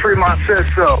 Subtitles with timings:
[0.00, 1.00] Tremont says so.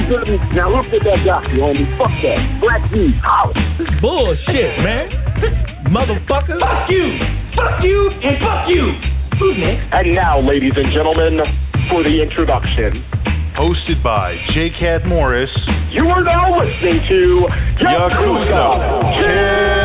[0.00, 0.54] you didn't.
[0.54, 1.86] Now look at that guy, you homie.
[1.98, 2.60] Fuck that.
[2.60, 3.54] Black D, holla.
[4.00, 5.10] Bullshit, man.
[5.92, 6.60] Motherfucker.
[6.60, 7.18] Fuck you.
[7.56, 8.92] Fuck you and fuck you.
[9.38, 9.92] Who's next?
[9.92, 11.40] And now, ladies and gentlemen,
[11.88, 13.04] for the introduction.
[13.56, 14.70] Hosted by J.
[14.70, 15.50] Cat Morris.
[15.90, 17.46] You are now listening to
[17.82, 19.79] Yakuza Kick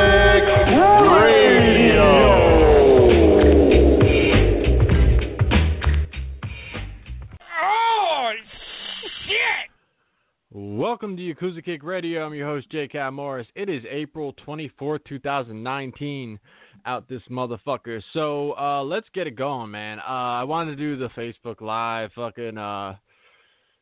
[10.95, 12.25] Welcome to Yakuza Kick Radio.
[12.25, 12.87] I'm your host, J.
[13.11, 13.45] Morris.
[13.53, 16.39] It is April 24th, 2019,
[16.85, 18.01] out this motherfucker.
[18.13, 19.99] So uh, let's get it going, man.
[19.99, 20.03] Uh,
[20.39, 22.95] I wanted to do the Facebook Live fucking uh,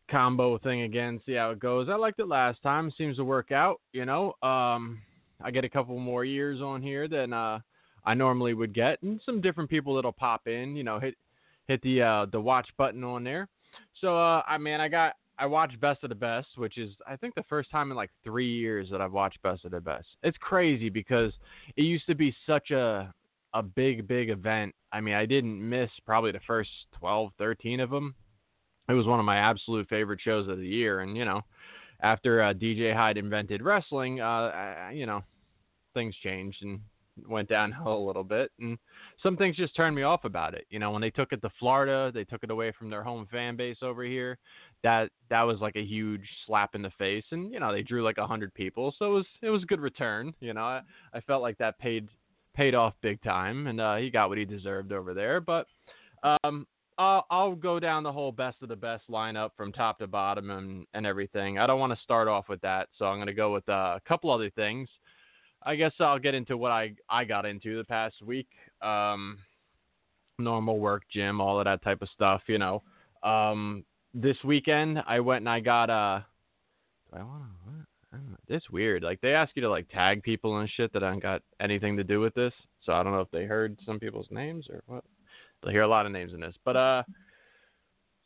[0.09, 1.87] combo thing again, see how it goes.
[1.87, 2.91] I liked it last time.
[2.97, 4.33] Seems to work out, you know.
[4.41, 4.99] Um,
[5.39, 7.59] I get a couple more years on here than uh,
[8.03, 11.13] I normally would get, and some different people that'll pop in, you know, hit
[11.67, 13.49] hit the uh, the watch button on there.
[14.01, 17.15] So uh, I mean, I got I watched Best of the Best, which is I
[17.15, 20.07] think the first time in like three years that I've watched Best of the Best.
[20.21, 21.33] It's crazy because
[21.75, 23.13] it used to be such a
[23.53, 24.73] a big big event.
[24.91, 28.15] I mean, I didn't miss probably the first 12, 13 of them.
[28.89, 31.41] It was one of my absolute favorite shows of the year, and you know,
[32.01, 35.23] after uh, DJ Hyde invented wrestling, uh, I, you know,
[35.93, 36.79] things changed and
[37.27, 38.77] went downhill a little bit, and
[39.21, 40.65] some things just turned me off about it.
[40.69, 43.27] You know, when they took it to Florida, they took it away from their home
[43.31, 44.37] fan base over here.
[44.83, 48.03] That that was like a huge slap in the face, and you know they drew
[48.03, 50.33] like a hundred people, so it was it was a good return.
[50.39, 50.81] You know, I,
[51.13, 52.07] I felt like that paid
[52.53, 55.41] paid off big time, and uh, he got what he deserved over there.
[55.41, 55.67] But
[56.23, 56.67] um,
[56.97, 60.51] I'll, I'll go down the whole best of the best lineup from top to bottom
[60.51, 61.57] and, and everything.
[61.57, 63.97] I don't want to start off with that, so I'm going to go with uh,
[63.97, 64.89] a couple other things.
[65.65, 68.47] I guess I'll get into what I, I got into the past week.
[68.81, 69.37] Um,
[70.39, 72.81] normal work, gym, all of that type of stuff, you know.
[73.23, 76.19] Um, this weekend, I went and I got uh,
[77.13, 79.03] do I want to, it's weird.
[79.03, 81.97] Like, they ask you to, like, tag people and shit that I don't got anything
[81.97, 82.53] to do with this.
[82.83, 85.03] So I don't know if they heard some people's names or what.
[85.61, 86.55] They'll hear a lot of names in this.
[86.63, 87.03] But, uh,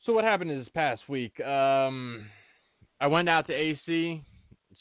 [0.06, 1.40] so what happened this past week?
[1.42, 2.26] Um,
[3.00, 4.24] I went out to AC,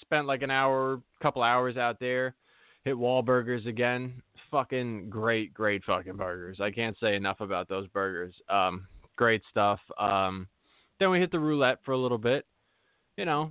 [0.01, 2.35] spent like an hour, couple hours out there.
[2.87, 4.23] Hit Wahlburgers again.
[4.49, 6.61] Fucking great, great fucking burgers.
[6.61, 8.33] I can't say enough about those burgers.
[8.49, 8.87] Um,
[9.17, 9.81] great stuff.
[9.99, 10.47] Um,
[11.01, 12.47] then we hit the roulette for a little bit.
[13.17, 13.51] You know,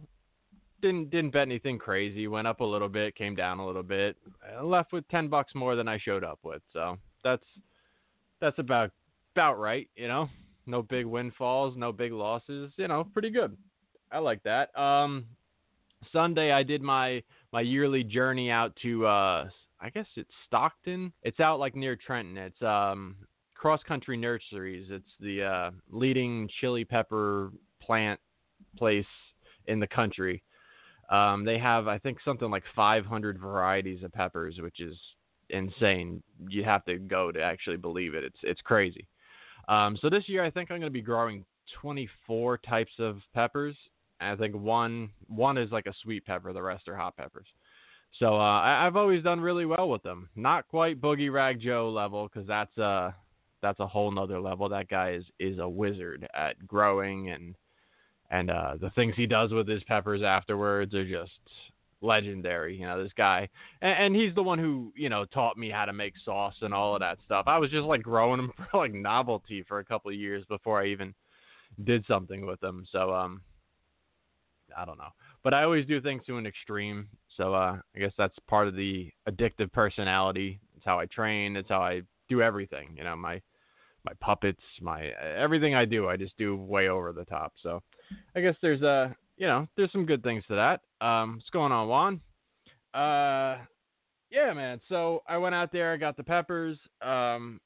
[0.81, 2.29] didn't didn't bet anything crazy.
[2.29, 4.15] Went up a little bit, came down a little bit.
[4.57, 6.61] I left with ten bucks more than I showed up with.
[6.71, 7.43] So that's
[8.39, 8.91] that's about
[9.35, 9.89] about right.
[9.97, 10.29] You know,
[10.65, 12.71] no big windfalls, no big losses.
[12.77, 13.57] You know, pretty good.
[14.13, 14.73] I like that.
[14.79, 15.25] Um,
[16.13, 17.21] Sunday I did my
[17.55, 19.47] my yearly journey out to uh
[19.79, 21.13] I guess it's Stockton.
[21.23, 22.35] It's out like near Trenton.
[22.35, 23.15] It's um
[23.53, 24.87] Cross Country Nurseries.
[24.91, 28.19] It's the uh, leading chili pepper plant
[28.77, 29.05] place
[29.67, 30.43] in the country.
[31.09, 34.97] Um, they have I think something like 500 varieties of peppers, which is
[35.49, 36.21] insane.
[36.49, 38.25] You have to go to actually believe it.
[38.25, 39.07] It's it's crazy.
[39.69, 41.45] Um, so this year I think I'm going to be growing
[41.81, 43.77] 24 types of peppers.
[44.19, 47.47] I think one one is like a sweet pepper, the rest are hot peppers.
[48.19, 50.29] So uh, I, have always done really well with them.
[50.37, 53.11] Not quite Boogie Rag Joe level because that's uh
[53.61, 54.69] that's a whole nother level.
[54.69, 57.55] That guy is is a wizard at growing and
[58.31, 61.39] and uh, the things he does with his peppers afterwards are just
[62.01, 62.75] legendary.
[62.75, 63.49] You know, this guy,
[63.81, 66.73] and, and, he's the one who you know taught me how to make sauce and
[66.73, 67.45] all of that stuff.
[67.47, 70.81] I was just like growing them for like novelty for a couple of years before
[70.81, 71.13] I even
[71.83, 72.85] did something with them.
[72.91, 73.41] So um,
[74.77, 75.09] I don't know,
[75.43, 77.07] but I always do things to an extreme.
[77.37, 80.59] So uh, I guess that's part of the addictive personality.
[80.75, 81.55] It's how I train.
[81.55, 82.95] It's how I do everything.
[82.97, 83.41] You know, my
[84.05, 85.07] my puppets, my
[85.37, 87.53] everything I do, I just do way over the top.
[87.61, 87.81] So
[88.35, 91.05] I guess there's a uh, you know there's some good things to that.
[91.05, 92.21] Um, what's going on, Juan?
[92.93, 93.57] Uh,
[94.29, 94.79] yeah, man.
[94.89, 96.77] So I went out there, I got the peppers.
[97.01, 97.59] Um,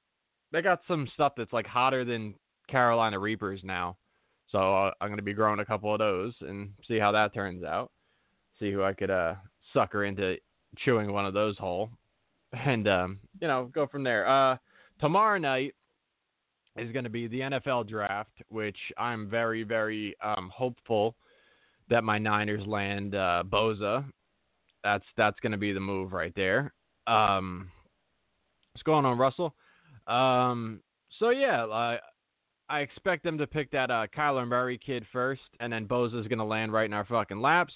[0.52, 2.34] they got some stuff that's like hotter than
[2.68, 3.98] Carolina Reapers now.
[4.52, 7.64] So uh, I'm gonna be growing a couple of those and see how that turns
[7.64, 7.92] out.
[8.60, 9.36] See who I could uh
[9.74, 10.38] sucker into
[10.78, 11.90] chewing one of those whole,
[12.54, 14.28] and um, you know go from there.
[14.28, 14.58] Uh,
[15.00, 15.74] tomorrow night
[16.78, 21.16] is going to be the NFL draft, which I'm very, very um, hopeful
[21.90, 24.06] that my Niners land uh, Bosa.
[24.84, 26.74] That's that's going to be the move right there.
[27.08, 27.70] Um,
[28.72, 29.54] what's going on, Russell?
[30.08, 30.80] Um,
[31.20, 32.00] so yeah, I,
[32.70, 36.40] I expect them to pick that uh, Kyler Murray kid first, and then Bosa's going
[36.40, 37.74] to land right in our fucking laps.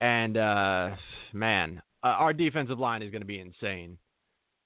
[0.00, 0.90] And uh,
[1.32, 3.96] man, uh, our defensive line is going to be insane.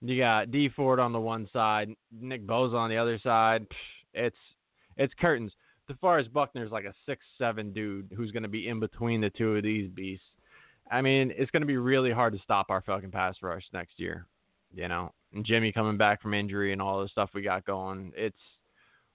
[0.00, 3.66] You got Dee Ford on the one side, Nick Bosa on the other side.
[4.14, 4.36] It's
[4.96, 5.52] it's curtains.
[5.90, 9.56] DeForest Buckner's like a six seven dude who's going to be in between the two
[9.56, 10.25] of these beasts.
[10.90, 13.98] I mean, it's going to be really hard to stop our fucking pass rush next
[13.98, 14.26] year.
[14.72, 18.12] You know, and Jimmy coming back from injury and all the stuff we got going.
[18.16, 18.36] It's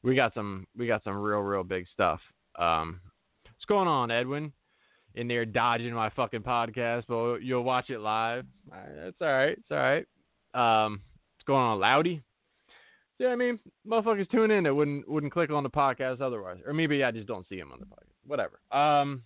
[0.04, 2.20] we got some we got some real real big stuff.
[2.58, 3.00] Um,
[3.46, 4.52] what's going on, Edwin?
[5.16, 8.46] In there dodging my fucking podcast, but you'll watch it live.
[8.98, 9.52] It's all right.
[9.58, 10.06] It's all right.
[10.56, 11.02] Um,
[11.36, 12.22] what's going on, Loudy?
[13.20, 16.74] Yeah, I mean, motherfuckers tune in that wouldn't wouldn't click on the podcast otherwise, or
[16.74, 18.28] maybe I just don't see them on the podcast.
[18.28, 18.60] Whatever.
[18.72, 19.24] Um.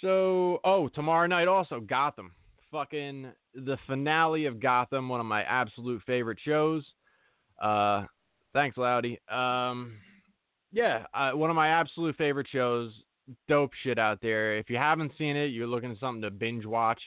[0.00, 2.32] So, oh, tomorrow night also Gotham.
[2.70, 6.84] Fucking the finale of Gotham, one of my absolute favorite shows.
[7.62, 8.04] Uh,
[8.52, 9.18] thanks, Loudy.
[9.30, 9.94] Um,
[10.72, 12.92] yeah, uh, one of my absolute favorite shows.
[13.48, 14.58] Dope shit out there.
[14.58, 17.00] If you haven't seen it, you're looking for something to binge watch.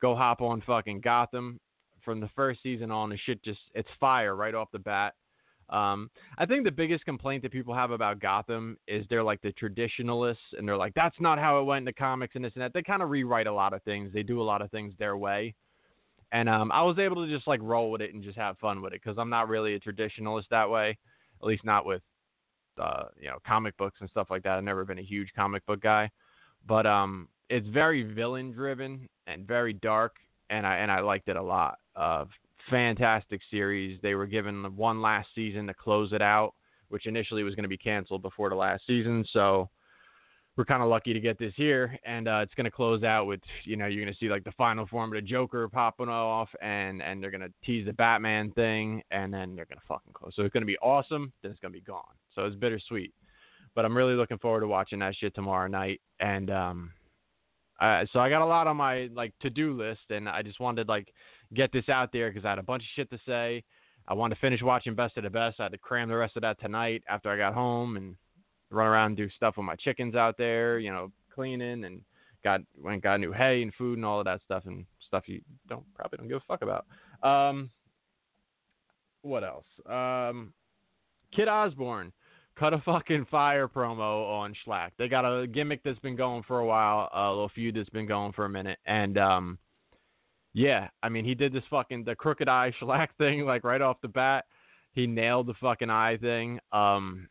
[0.00, 1.58] Go hop on fucking Gotham
[2.04, 5.14] from the first season on, the shit just it's fire right off the bat.
[5.68, 9.52] Um, I think the biggest complaint that people have about Gotham is they're like the
[9.52, 12.62] traditionalists, and they're like, that's not how it went in the comics and this and
[12.62, 12.72] that.
[12.72, 14.12] They kind of rewrite a lot of things.
[14.12, 15.54] They do a lot of things their way.
[16.36, 18.82] And um, I was able to just like roll with it and just have fun
[18.82, 20.98] with it because I'm not really a traditionalist that way,
[21.40, 22.02] at least not with
[22.78, 24.58] uh, you know comic books and stuff like that.
[24.58, 26.10] I've never been a huge comic book guy,
[26.68, 30.16] but um, it's very villain driven and very dark,
[30.50, 31.78] and I and I liked it a lot.
[31.96, 32.26] Uh,
[32.68, 33.98] fantastic series.
[34.02, 36.52] They were given one last season to close it out,
[36.90, 39.24] which initially was going to be canceled before the last season.
[39.32, 39.70] So
[40.56, 43.26] we're kind of lucky to get this here, and uh, it's going to close out
[43.26, 46.08] with you know you're going to see like the final form of the Joker popping
[46.08, 49.86] off, and and they're going to tease the Batman thing, and then they're going to
[49.86, 50.32] fucking close.
[50.34, 52.02] So it's going to be awesome, then it's going to be gone.
[52.34, 53.12] So it's bittersweet,
[53.74, 56.92] but I'm really looking forward to watching that shit tomorrow night, and um.
[57.78, 60.60] Uh, so I got a lot on my like to do list, and I just
[60.60, 61.12] wanted like
[61.52, 63.62] get this out there because I had a bunch of shit to say.
[64.08, 65.60] I wanted to finish watching Best of the Best.
[65.60, 68.16] I had to cram the rest of that tonight after I got home and
[68.70, 72.00] run around and do stuff with my chickens out there, you know, cleaning and
[72.42, 75.40] got went got new hay and food and all of that stuff and stuff you
[75.68, 76.86] don't probably don't give a fuck about.
[77.22, 77.70] Um,
[79.22, 79.66] what else?
[79.88, 80.52] Um,
[81.34, 82.12] Kit Osbourne
[82.58, 84.90] cut a fucking fire promo on Shlak.
[84.98, 88.06] They got a gimmick that's been going for a while, a little feud that's been
[88.06, 89.58] going for a minute, and um,
[90.54, 94.00] yeah, I mean he did this fucking the crooked eye Shlak thing like right off
[94.02, 94.44] the bat.
[94.92, 96.58] He nailed the fucking eye thing.
[96.72, 97.28] Um,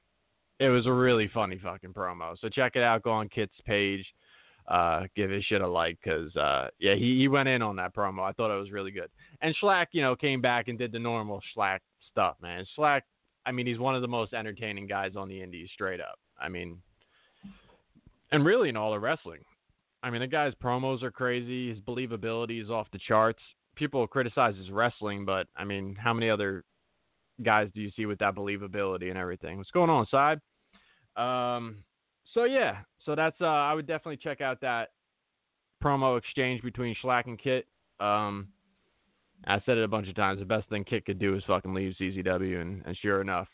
[0.59, 2.35] it was a really funny fucking promo.
[2.39, 3.03] So check it out.
[3.03, 4.05] Go on Kit's page.
[4.67, 7.93] Uh, give his shit a like because uh, yeah, he, he went in on that
[7.93, 8.21] promo.
[8.21, 9.09] I thought it was really good.
[9.41, 11.79] And Shlak, you know, came back and did the normal Shlak
[12.11, 12.65] stuff, man.
[12.77, 13.01] Shlak,
[13.45, 16.17] I mean, he's one of the most entertaining guys on the indies, straight up.
[16.39, 16.81] I mean,
[18.31, 19.41] and really in all the wrestling.
[20.01, 21.69] I mean, the guy's promos are crazy.
[21.69, 23.39] His believability is off the charts.
[23.75, 26.63] People criticize his wrestling, but I mean, how many other
[27.43, 29.57] guys do you see with that believability and everything?
[29.57, 30.39] What's going on, side?
[31.15, 31.77] Um,
[32.33, 34.89] so yeah, so that's uh, I would definitely check out that
[35.83, 37.67] promo exchange between Shlak and Kit.
[37.99, 38.47] Um,
[39.47, 40.39] I said it a bunch of times.
[40.39, 43.47] The best thing Kit could do is fucking leave CZW, and, and sure enough,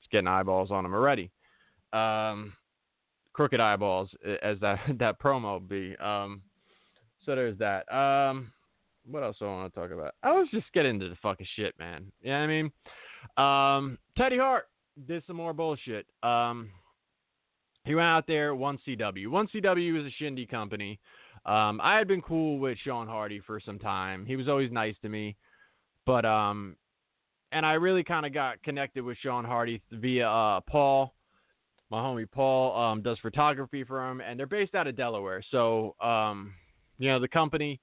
[0.00, 1.30] it's getting eyeballs on him already.
[1.92, 2.52] Um,
[3.32, 4.10] crooked eyeballs,
[4.42, 5.96] as that that promo be.
[5.96, 6.42] Um,
[7.24, 7.90] so there's that.
[7.92, 8.52] Um,
[9.06, 10.14] what else do I want to talk about?
[10.22, 12.10] I was just getting into the fucking shit, man.
[12.22, 12.70] You know I mean?
[13.36, 14.66] Um, Teddy Hart
[15.06, 16.06] did some more bullshit.
[16.22, 16.70] Um,
[17.84, 19.28] he went out there, one CW.
[19.28, 20.98] One CW is a shindy company.
[21.46, 24.24] Um, I had been cool with Sean Hardy for some time.
[24.24, 25.36] He was always nice to me,
[26.06, 26.76] but um,
[27.52, 31.14] and I really kind of got connected with Sean Hardy via uh, Paul.
[31.90, 35.42] My homie Paul um, does photography for him, and they're based out of Delaware.
[35.50, 36.54] So, um,
[36.98, 37.80] you know, the company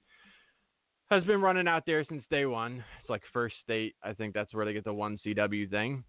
[1.12, 2.84] has been running out there since day one.
[3.02, 3.96] It's like first state.
[4.04, 6.04] I think that's where they get the one CW thing.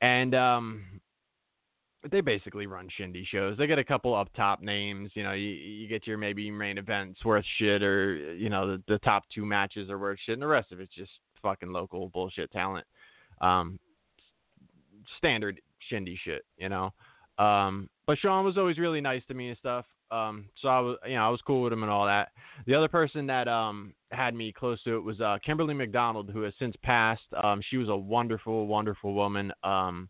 [0.00, 0.84] And um,
[2.10, 3.58] they basically run shindy shows.
[3.58, 5.10] They get a couple up top names.
[5.14, 8.82] You know, you, you get your maybe main events worth shit, or you know the,
[8.88, 11.10] the top two matches are worth shit, and the rest of it's just
[11.42, 12.86] fucking local bullshit talent.
[13.42, 13.78] Um,
[15.18, 16.92] standard shindy shit, you know.
[17.38, 19.84] Um, but Sean was always really nice to me and stuff.
[20.10, 22.30] Um, so I was, you know, I was cool with him and all that.
[22.66, 26.42] The other person that um had me close to it was uh, Kimberly McDonald, who
[26.42, 27.22] has since passed.
[27.42, 29.52] Um, she was a wonderful, wonderful woman.
[29.62, 30.08] Um,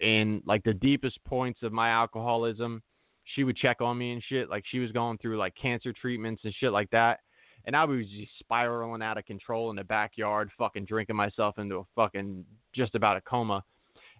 [0.00, 2.82] in like the deepest points of my alcoholism,
[3.34, 4.50] she would check on me and shit.
[4.50, 7.20] Like she was going through like cancer treatments and shit like that.
[7.64, 11.76] And I was just spiraling out of control in the backyard, fucking drinking myself into
[11.76, 13.62] a fucking just about a coma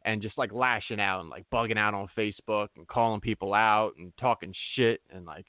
[0.04, 3.92] and just like lashing out and like bugging out on Facebook and calling people out
[3.98, 5.46] and talking shit and like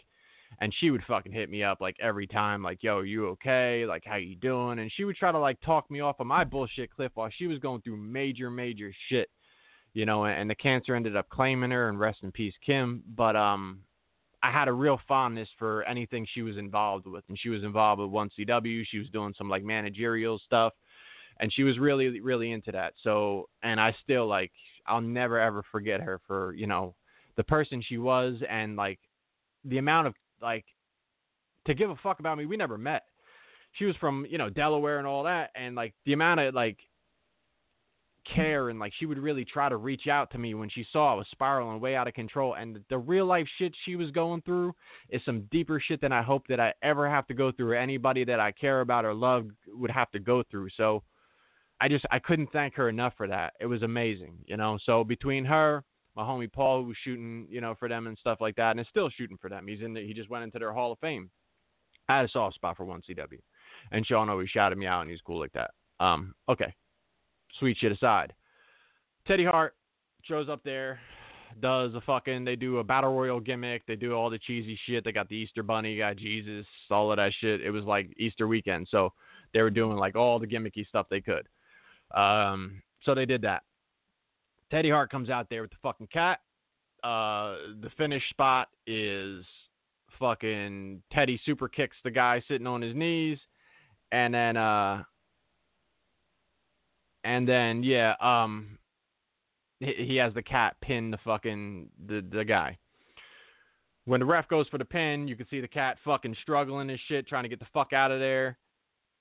[0.59, 4.03] and she would fucking hit me up like every time like yo you okay like
[4.05, 6.93] how you doing and she would try to like talk me off of my bullshit
[6.93, 9.29] cliff while she was going through major major shit
[9.93, 13.35] you know and the cancer ended up claiming her and rest in peace Kim but
[13.35, 13.79] um
[14.41, 18.01] I had a real fondness for anything she was involved with and she was involved
[18.01, 20.73] with 1CW she was doing some like managerial stuff
[21.39, 22.93] and she was really really into that.
[23.03, 24.51] So and I still like
[24.87, 26.95] I'll never ever forget her for you know
[27.35, 28.99] the person she was and like
[29.65, 30.65] the amount of like
[31.65, 32.45] to give a fuck about me.
[32.45, 33.03] We never met.
[33.73, 36.77] She was from you know Delaware and all that, and like the amount of like
[38.35, 41.11] care and like she would really try to reach out to me when she saw
[41.11, 44.41] I was spiraling way out of control and the real life shit she was going
[44.43, 44.73] through
[45.09, 47.75] is some deeper shit than I hope that I ever have to go through or
[47.75, 50.69] anybody that I care about or love would have to go through.
[50.77, 51.03] So
[51.81, 53.53] I just I couldn't thank her enough for that.
[53.59, 54.79] It was amazing, you know.
[54.85, 55.83] So between her,
[56.15, 58.79] my homie Paul, who was shooting, you know, for them and stuff like that, and
[58.79, 59.67] is still shooting for them.
[59.67, 59.93] He's in.
[59.93, 61.29] The, he just went into their Hall of Fame.
[62.09, 63.39] I had a soft spot for one CW,
[63.91, 65.71] and Sean always shouted me out, and he's cool like that.
[65.99, 66.73] Um, okay,
[67.59, 68.33] sweet shit aside,
[69.25, 69.75] Teddy Hart
[70.23, 70.99] shows up there,
[71.61, 72.43] does a fucking.
[72.43, 73.85] They do a battle royal gimmick.
[73.87, 75.03] They do all the cheesy shit.
[75.03, 77.61] They got the Easter Bunny, got Jesus, all of that shit.
[77.61, 79.13] It was like Easter weekend, so
[79.53, 81.47] they were doing like all the gimmicky stuff they could.
[82.13, 83.63] Um, so they did that.
[84.73, 86.39] Teddy Hart comes out there with the fucking cat.
[87.03, 89.45] Uh, the finish spot is
[90.19, 93.37] fucking Teddy super kicks the guy sitting on his knees,
[94.11, 95.03] and then uh,
[97.23, 98.79] and then yeah, um,
[99.79, 102.75] he, has the cat pin the fucking the the guy.
[104.05, 106.99] When the ref goes for the pin, you can see the cat fucking struggling and
[107.07, 108.57] shit, trying to get the fuck out of there.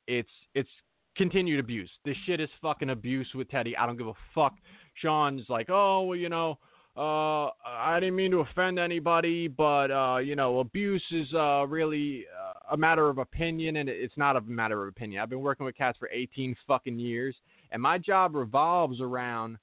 [0.07, 0.71] It's it's
[1.15, 1.91] continued abuse.
[2.07, 3.77] This shit is fucking abuse with Teddy.
[3.77, 4.55] I don't give a fuck.
[4.95, 6.59] Sean's like, oh, well, you know,
[6.97, 12.27] uh, I didn't mean to offend anybody, but uh, you know, abuse is uh, really
[12.39, 15.23] uh, a matter of opinion, and it's not a matter of opinion.
[15.23, 17.35] I've been working with cats for 18 fucking years,
[17.71, 19.57] and my job revolves around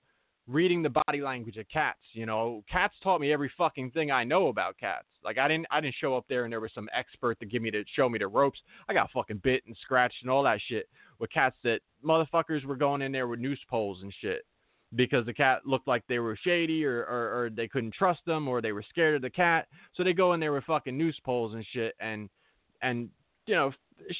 [0.49, 1.99] reading the body language of cats.
[2.13, 5.05] You know, cats taught me every fucking thing I know about cats.
[5.23, 7.61] Like I didn't I didn't show up there and there was some expert to give
[7.61, 8.59] me to show me the ropes.
[8.87, 12.75] I got fucking bit and scratched and all that shit with cats that motherfuckers were
[12.75, 14.45] going in there with noose poles and shit.
[14.95, 18.47] Because the cat looked like they were shady or, or, or they couldn't trust them
[18.47, 19.67] or they were scared of the cat.
[19.95, 22.29] So they go in there with fucking noose poles and shit and
[22.81, 23.09] and
[23.45, 23.71] you know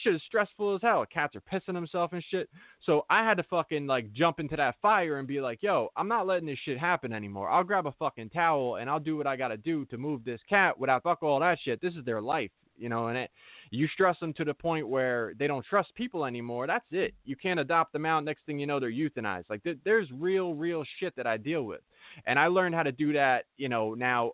[0.03, 1.05] shit is stressful as hell.
[1.11, 2.49] Cats are pissing themselves and shit.
[2.85, 6.07] So I had to fucking like jump into that fire and be like, yo, I'm
[6.07, 7.49] not letting this shit happen anymore.
[7.49, 10.41] I'll grab a fucking towel and I'll do what I gotta do to move this
[10.49, 11.81] cat without fuck all that shit.
[11.81, 13.31] This is their life, you know, and it
[13.71, 16.65] you stress them to the point where they don't trust people anymore.
[16.65, 17.13] That's it.
[17.23, 18.23] You can't adopt them out.
[18.23, 19.49] Next thing you know, they're euthanized.
[19.49, 21.81] Like th- there's real, real shit that I deal with,
[22.25, 23.45] and I learned how to do that.
[23.57, 24.31] You know, now,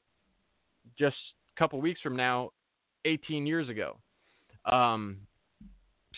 [0.97, 1.17] just
[1.55, 2.51] a couple weeks from now,
[3.05, 3.97] 18 years ago.
[4.65, 5.17] Um,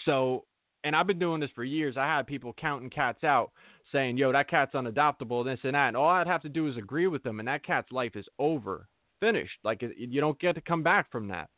[0.05, 0.45] so,
[0.83, 1.97] and I've been doing this for years.
[1.97, 3.51] I had people counting cats out,
[3.91, 5.87] saying, "Yo, that cat's unadoptable," this and that.
[5.87, 8.27] And all I'd have to do is agree with them, and that cat's life is
[8.37, 8.87] over,
[9.19, 9.57] finished.
[9.63, 11.49] Like you don't get to come back from that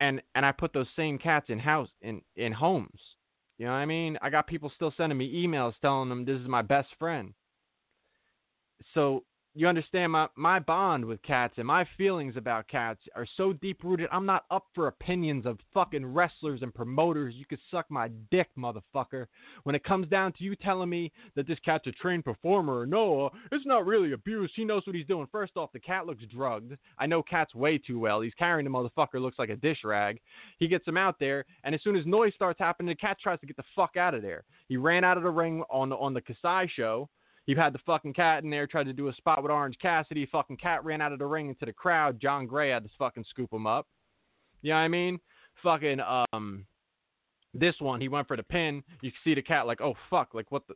[0.00, 3.00] and and I put those same cats in house in in homes.
[3.58, 4.18] You know what I mean?
[4.22, 7.34] I got people still sending me emails telling them this is my best friend.
[8.94, 13.52] So you understand my my bond with cats and my feelings about cats are so
[13.52, 14.08] deep rooted.
[14.12, 17.34] I'm not up for opinions of fucking wrestlers and promoters.
[17.36, 19.26] You could suck my dick, motherfucker.
[19.64, 23.30] When it comes down to you telling me that this cat's a trained performer, no,
[23.50, 24.52] it's not really abuse.
[24.54, 25.26] He knows what he's doing.
[25.32, 26.76] First off, the cat looks drugged.
[26.98, 28.20] I know cats way too well.
[28.20, 30.20] He's carrying the motherfucker looks like a dish rag.
[30.58, 33.40] He gets him out there, and as soon as noise starts happening, the cat tries
[33.40, 34.44] to get the fuck out of there.
[34.68, 37.08] He ran out of the ring on on the Kasai show
[37.50, 40.24] he had the fucking cat in there, tried to do a spot with Orange Cassidy.
[40.24, 42.20] Fucking cat ran out of the ring into the crowd.
[42.20, 43.88] John Gray had to fucking scoop him up.
[44.62, 45.18] You know what I mean?
[45.60, 45.98] Fucking
[46.32, 46.64] um,
[47.52, 48.84] this one he went for the pin.
[49.02, 50.74] You see the cat like, oh fuck, like what the?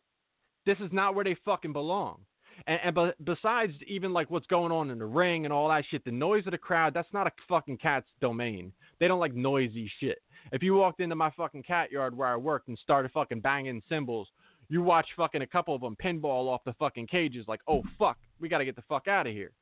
[0.66, 2.22] This is not where they fucking belong.
[2.66, 6.04] And, and besides even like what's going on in the ring and all that shit,
[6.04, 8.72] the noise of the crowd, that's not a fucking cat's domain.
[8.98, 10.18] They don't like noisy shit.
[10.50, 13.80] If you walked into my fucking cat yard where I worked and started fucking banging
[13.88, 14.28] cymbals
[14.68, 18.18] you watch fucking a couple of them pinball off the fucking cages, like, oh fuck,
[18.40, 19.52] we got to get the fuck out of here.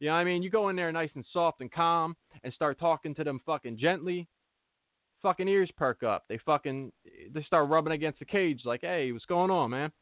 [0.00, 0.42] You know what I mean?
[0.42, 3.78] You go in there nice and soft and calm and start talking to them fucking
[3.78, 4.26] gently.
[5.22, 6.24] Fucking ears perk up.
[6.28, 6.90] They fucking
[7.32, 9.92] they start rubbing against the cage like, hey, what's going on, man?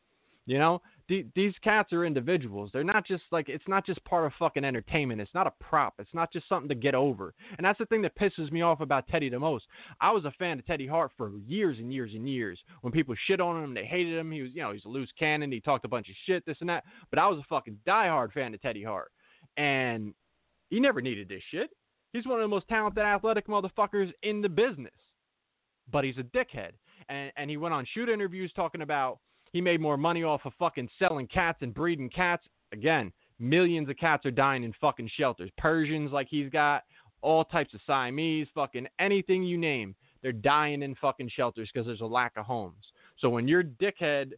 [0.46, 2.70] You know, the, these cats are individuals.
[2.72, 5.20] They're not just like it's not just part of fucking entertainment.
[5.20, 5.94] It's not a prop.
[5.98, 7.34] It's not just something to get over.
[7.58, 9.66] And that's the thing that pisses me off about Teddy the most.
[10.00, 12.60] I was a fan of Teddy Hart for years and years and years.
[12.82, 14.30] When people shit on him, they hated him.
[14.30, 15.50] He was, you know, he's a loose cannon.
[15.50, 16.84] He talked a bunch of shit, this and that.
[17.10, 19.10] But I was a fucking diehard fan of Teddy Hart,
[19.56, 20.14] and
[20.68, 21.70] he never needed this shit.
[22.12, 24.94] He's one of the most talented athletic motherfuckers in the business.
[25.90, 26.70] But he's a dickhead.
[27.08, 29.18] And and he went on shoot interviews talking about
[29.52, 32.46] he made more money off of fucking selling cats and breeding cats.
[32.72, 35.50] Again, millions of cats are dying in fucking shelters.
[35.58, 36.84] Persians like he's got,
[37.22, 39.94] all types of Siamese, fucking anything you name.
[40.22, 42.84] They're dying in fucking shelters because there's a lack of homes.
[43.18, 44.32] So when your dickhead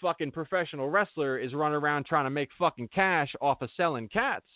[0.00, 4.46] fucking professional wrestler is running around trying to make fucking cash off of selling cats,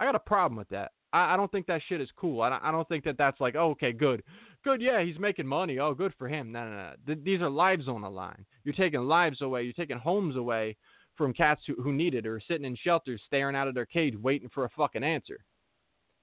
[0.00, 0.92] I got a problem with that.
[1.12, 2.42] I, I don't think that shit is cool.
[2.42, 4.22] I don't, I don't think that that's like, oh, okay, good
[4.66, 4.82] good.
[4.82, 5.78] Yeah, he's making money.
[5.78, 6.50] Oh, good for him.
[6.50, 6.92] No, no, no.
[7.06, 8.44] Th- these are lives on the line.
[8.64, 9.62] You're taking lives away.
[9.62, 10.76] You're taking homes away
[11.14, 14.14] from cats who, who need it or sitting in shelters staring out of their cage
[14.20, 15.38] waiting for a fucking answer.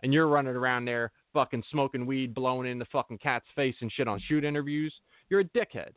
[0.04, 3.92] And you're running around there fucking smoking weed, blowing in the fucking cat's face and
[3.92, 4.94] shit on shoot interviews.
[5.30, 5.92] You're a dickhead,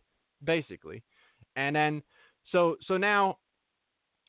[0.45, 1.03] basically.
[1.57, 2.03] And then,
[2.53, 3.39] so so now,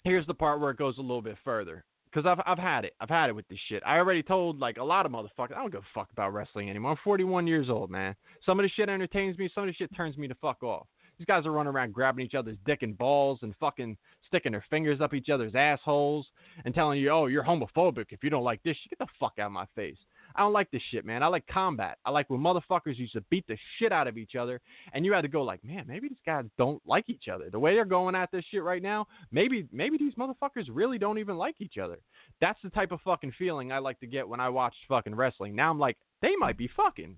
[0.03, 1.85] here's the part where it goes a little bit further
[2.17, 2.93] because I've I've had it.
[2.99, 3.83] I've had it with this shit.
[3.85, 5.55] I already told like a lot of motherfuckers.
[5.55, 6.91] I don't give a fuck about wrestling anymore.
[6.91, 8.15] I'm 41 years old, man.
[8.43, 9.49] Some of the shit entertains me.
[9.53, 10.87] Some of the shit turns me to fuck off.
[11.19, 14.65] These guys are running around grabbing each other's dick and balls and fucking sticking their
[14.69, 16.27] fingers up each other's assholes
[16.65, 18.77] and telling you, oh, you're homophobic if you don't like this.
[18.89, 19.97] Get the fuck out of my face.
[20.37, 21.23] I don't like this shit, man.
[21.23, 21.97] I like combat.
[22.05, 24.61] I like when motherfuckers used to beat the shit out of each other,
[24.93, 27.49] and you had to go like, man, maybe these guys don't like each other.
[27.49, 31.17] The way they're going at this shit right now, maybe maybe these motherfuckers really don't
[31.17, 31.97] even like each other.
[32.39, 35.55] That's the type of fucking feeling I like to get when I watch fucking wrestling.
[35.55, 37.17] Now I'm like, they might be fucking.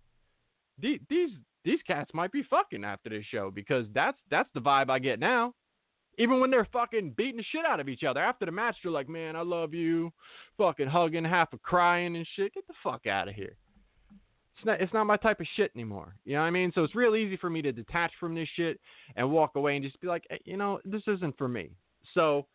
[0.82, 1.00] These
[1.66, 5.20] these cats might be fucking after this show because that's that's the vibe I get
[5.20, 5.54] now.
[6.20, 8.92] Even when they're fucking beating the shit out of each other after the match, they're
[8.92, 10.12] like, "Man, I love you,"
[10.58, 12.54] fucking hugging, half of crying and shit.
[12.54, 13.56] Get the fuck out of here.
[14.58, 16.16] It's not it's not my type of shit anymore.
[16.26, 16.74] You know what I mean?
[16.76, 18.80] So it's real easy for me to detach from this shit
[19.16, 21.72] and walk away and just be like, hey, you know, this isn't for me.
[22.14, 22.46] So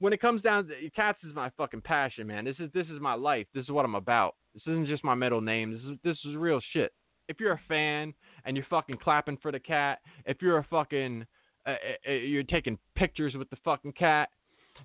[0.00, 2.44] when it comes down to cats is my fucking passion, man.
[2.44, 3.46] This is this is my life.
[3.54, 4.34] This is what I'm about.
[4.52, 5.72] This isn't just my middle name.
[5.72, 6.92] This is this is real shit.
[7.28, 8.12] If you're a fan
[8.44, 11.24] and you're fucking clapping for the cat, if you're a fucking
[11.66, 14.30] uh, uh, uh, you're taking pictures with the fucking cat.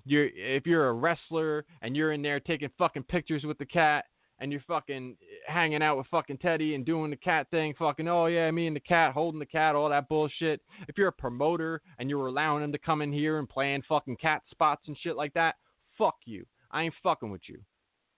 [0.04, 4.04] You're if you're a wrestler and you're in there taking fucking pictures with the cat
[4.40, 5.16] and you're fucking
[5.46, 8.74] hanging out with fucking Teddy and doing the cat thing, fucking, oh yeah, me and
[8.74, 10.62] the cat, holding the cat, all that bullshit.
[10.88, 14.16] If you're a promoter and you're allowing him to come in here and playing fucking
[14.16, 15.56] cat spots and shit like that,
[15.98, 16.46] fuck you.
[16.70, 17.60] I ain't fucking with you.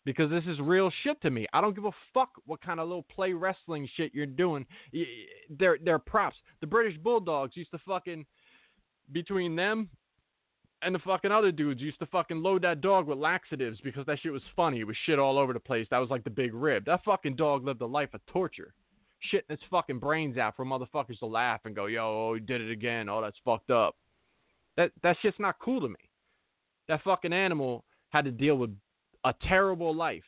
[0.04, 1.46] Because this is real shit to me.
[1.52, 4.66] I don't give a fuck what kind of little play wrestling shit you're doing.
[5.48, 6.34] They're they're props.
[6.60, 8.26] The British Bulldogs used to fucking
[9.10, 9.88] between them
[10.82, 14.18] and the fucking other dudes used to fucking load that dog with laxatives because that
[14.20, 14.80] shit was funny.
[14.80, 15.86] It was shit all over the place.
[15.90, 16.84] That was like the big rib.
[16.84, 18.74] That fucking dog lived a life of torture.
[19.32, 22.60] Shitting its fucking brains out for motherfuckers to laugh and go, yo, oh, he did
[22.60, 23.08] it again.
[23.08, 23.94] Oh, that's fucked up.
[24.76, 25.94] That that shit's not cool to me.
[26.88, 28.70] That fucking animal had to deal with
[29.24, 30.24] a terrible life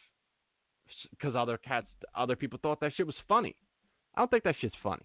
[1.10, 3.56] because other cats, other people thought that shit was funny.
[4.14, 5.02] I don't think that shit's funny.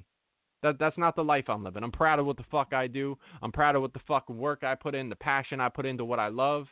[0.62, 1.84] That that's not the life I'm living.
[1.84, 3.18] I'm proud of what the fuck I do.
[3.42, 6.06] I'm proud of what the fuck work I put in, the passion I put into
[6.06, 6.68] what I love.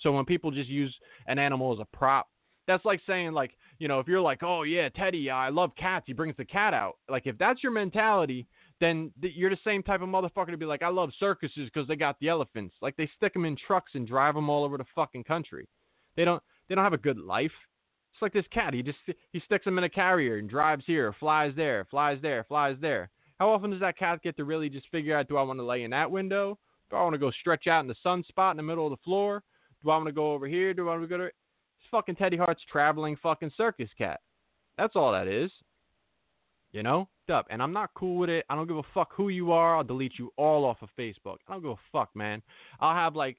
[0.00, 0.94] So when people just use
[1.26, 2.28] an animal as a prop,
[2.66, 6.04] that's like saying like, you know, if you're like, "Oh yeah, Teddy, I love cats.
[6.06, 8.46] He brings the cat out." Like if that's your mentality,
[8.80, 11.96] then you're the same type of motherfucker to be like, "I love circuses because they
[11.96, 14.84] got the elephants." Like they stick them in trucks and drive them all over the
[14.94, 15.68] fucking country.
[16.16, 17.52] They don't they don't have a good life.
[18.12, 18.74] It's like this cat.
[18.74, 18.98] He just
[19.32, 23.10] he sticks them in a carrier and drives here, flies there, flies there, flies there.
[23.38, 25.64] How often does that cat get to really just figure out do I want to
[25.64, 26.58] lay in that window?
[26.90, 28.90] Do I want to go stretch out in the sun spot in the middle of
[28.90, 29.42] the floor?
[29.82, 30.72] Do I want to go over here?
[30.72, 31.30] Do I want to go to
[31.86, 34.20] it's fucking Teddy Hart's traveling fucking circus cat.
[34.76, 35.50] That's all that is.
[36.72, 37.08] You know?
[37.32, 37.46] Up.
[37.50, 38.44] And I'm not cool with it.
[38.48, 39.76] I don't give a fuck who you are.
[39.76, 41.38] I'll delete you all off of Facebook.
[41.48, 42.40] I don't give a fuck, man.
[42.78, 43.36] I'll have like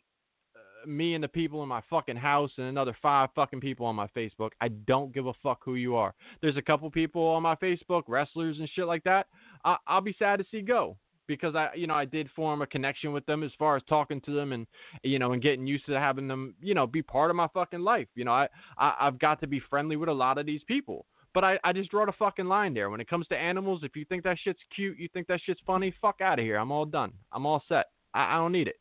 [0.88, 4.08] me and the people in my fucking house and another five fucking people on my
[4.16, 4.52] Facebook.
[4.62, 6.14] I don't give a fuck who you are.
[6.42, 9.28] There's a couple people on my Facebook, wrestlers and shit like that.
[9.66, 10.98] I- I'll be sad to see go
[11.28, 14.22] because I, you know, I did form a connection with them as far as talking
[14.22, 14.66] to them and,
[15.04, 17.82] you know, and getting used to having them, you know, be part of my fucking
[17.82, 18.08] life.
[18.16, 18.48] You know, I,
[18.78, 21.06] I I've got to be friendly with a lot of these people.
[21.34, 22.90] But I, I just draw the fucking line there.
[22.90, 25.60] When it comes to animals, if you think that shit's cute, you think that shit's
[25.68, 26.56] funny, fuck out of here.
[26.58, 27.12] I'm all done.
[27.32, 27.88] I'm all set.
[28.14, 28.78] I, I don't need it.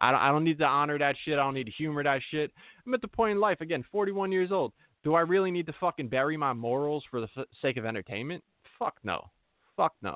[0.00, 1.34] I don't, I don't need to honor that shit.
[1.34, 2.50] I don't need to humor that shit.
[2.86, 4.72] I'm at the point in life, again, 41 years old.
[5.04, 8.42] Do I really need to fucking bury my morals for the f- sake of entertainment?
[8.78, 9.30] Fuck no.
[9.76, 10.14] Fuck no.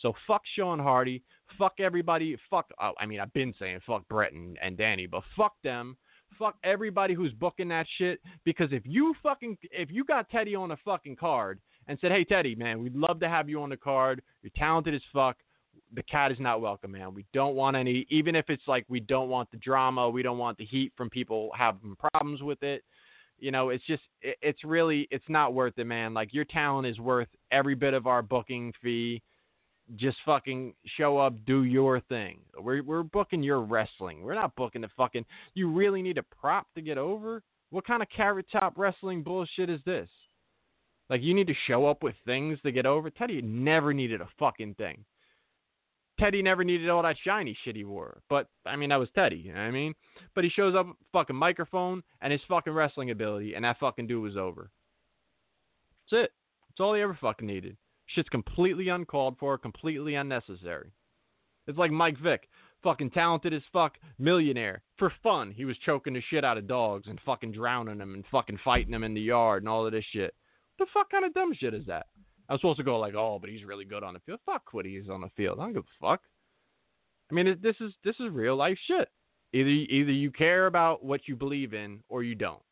[0.00, 1.22] So fuck Sean Hardy.
[1.58, 2.36] Fuck everybody.
[2.50, 2.70] Fuck.
[2.80, 5.96] Oh, I mean, I've been saying fuck Brett and, and Danny, but fuck them.
[6.38, 8.20] Fuck everybody who's booking that shit.
[8.44, 12.24] Because if you fucking if you got Teddy on a fucking card and said, "Hey
[12.24, 14.20] Teddy, man, we'd love to have you on the card.
[14.42, 15.36] You're talented as fuck
[15.96, 17.14] the cat is not welcome, man.
[17.14, 20.38] We don't want any, even if it's like we don't want the drama, we don't
[20.38, 22.84] want the heat from people having problems with it.
[23.38, 26.14] You know, it's just, it, it's really, it's not worth it, man.
[26.14, 29.22] Like your talent is worth every bit of our booking fee.
[29.94, 32.40] Just fucking show up, do your thing.
[32.58, 34.22] We're we're booking your wrestling.
[34.22, 35.24] We're not booking the fucking.
[35.54, 37.40] You really need a prop to get over.
[37.70, 40.08] What kind of carrot top wrestling bullshit is this?
[41.08, 43.10] Like you need to show up with things to get over.
[43.10, 45.04] Teddy never needed a fucking thing.
[46.18, 48.22] Teddy never needed all that shiny shit he wore.
[48.28, 49.94] But I mean that was Teddy, you know what I mean?
[50.34, 54.22] But he shows up fucking microphone and his fucking wrestling ability and that fucking dude
[54.22, 54.70] was over.
[56.10, 56.32] That's it.
[56.68, 57.76] That's all he ever fucking needed.
[58.06, 60.92] Shit's completely uncalled for, completely unnecessary.
[61.66, 62.48] It's like Mike Vick,
[62.82, 64.82] fucking talented as fuck, millionaire.
[64.96, 68.24] For fun, he was choking the shit out of dogs and fucking drowning them and
[68.30, 70.34] fucking fighting them in the yard and all of this shit.
[70.76, 72.06] What the fuck kind of dumb shit is that?
[72.48, 74.40] I was supposed to go like, oh, but he's really good on the field.
[74.46, 75.58] Fuck what he's on the field.
[75.58, 76.20] I don't give a fuck.
[77.30, 79.08] I mean, this is this is real life shit.
[79.52, 82.62] Either either you care about what you believe in or you don't,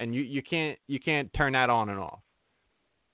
[0.00, 2.20] and you you can't you can't turn that on and off.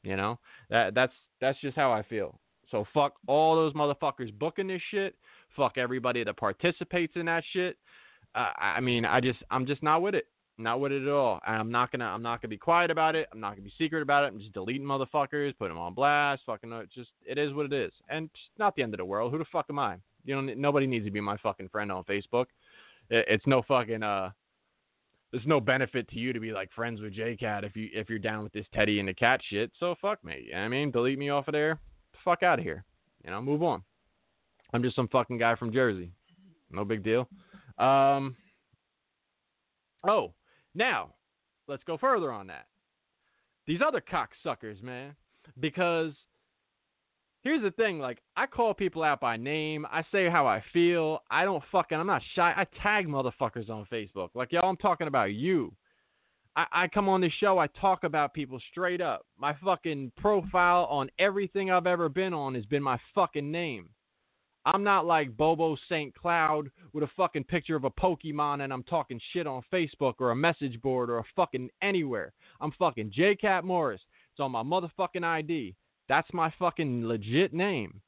[0.03, 0.39] You know
[0.71, 2.39] that that's that's just how I feel.
[2.71, 5.15] So fuck all those motherfuckers booking this shit.
[5.57, 7.77] Fuck everybody that participates in that shit.
[8.35, 10.27] Uh, I mean, I just I'm just not with it.
[10.59, 11.41] Not with it at all.
[11.47, 12.05] I'm not gonna.
[12.05, 13.27] I'm not gonna be quiet about it.
[13.33, 14.29] I'm not gonna be secret about it.
[14.29, 16.43] I'm just deleting motherfuckers, putting them on blast.
[16.45, 19.05] Fucking, uh, just it is what it is, and it's not the end of the
[19.05, 19.33] world.
[19.33, 19.97] Who the fuck am I?
[20.25, 22.47] You know, nobody needs to be my fucking friend on Facebook.
[23.11, 24.31] It's no fucking uh.
[25.33, 28.19] There's no benefit to you to be like friends with JCat if you if you're
[28.19, 29.71] down with this Teddy and the cat shit.
[29.81, 30.45] So fuck me.
[30.49, 31.81] You know I mean, delete me off of there.
[32.25, 32.85] Fuck out of here.
[33.25, 33.83] You know, move on.
[34.75, 36.13] I'm just some fucking guy from Jersey.
[36.71, 37.27] No big deal.
[37.79, 38.37] Um.
[40.07, 40.35] Oh,
[40.75, 41.15] now,
[41.69, 42.67] let's go further on that.
[43.67, 45.15] These other cocksuckers, man,
[45.61, 46.13] because
[47.43, 49.87] here's the thing like i call people out by name.
[49.91, 51.21] I say how i feel.
[51.31, 52.53] I don't fucking i'm not shy.
[52.57, 54.31] I tag motherfuckers on facebook.
[54.35, 55.73] Like y'all i'm talking about you.
[56.55, 59.27] I, I come on this show i talk about people straight up.
[59.39, 63.89] My fucking profile on everything i've ever been on has been my fucking name
[64.65, 66.15] I'm not like Bobo St.
[66.15, 70.31] Cloud with a fucking picture of a Pokemon and I'm talking shit on Facebook or
[70.31, 72.33] a message board or a fucking anywhere.
[72.61, 74.01] I'm fucking J Cat Morris.
[74.33, 75.75] It's on my motherfucking ID.
[76.09, 78.01] That's my fucking legit name.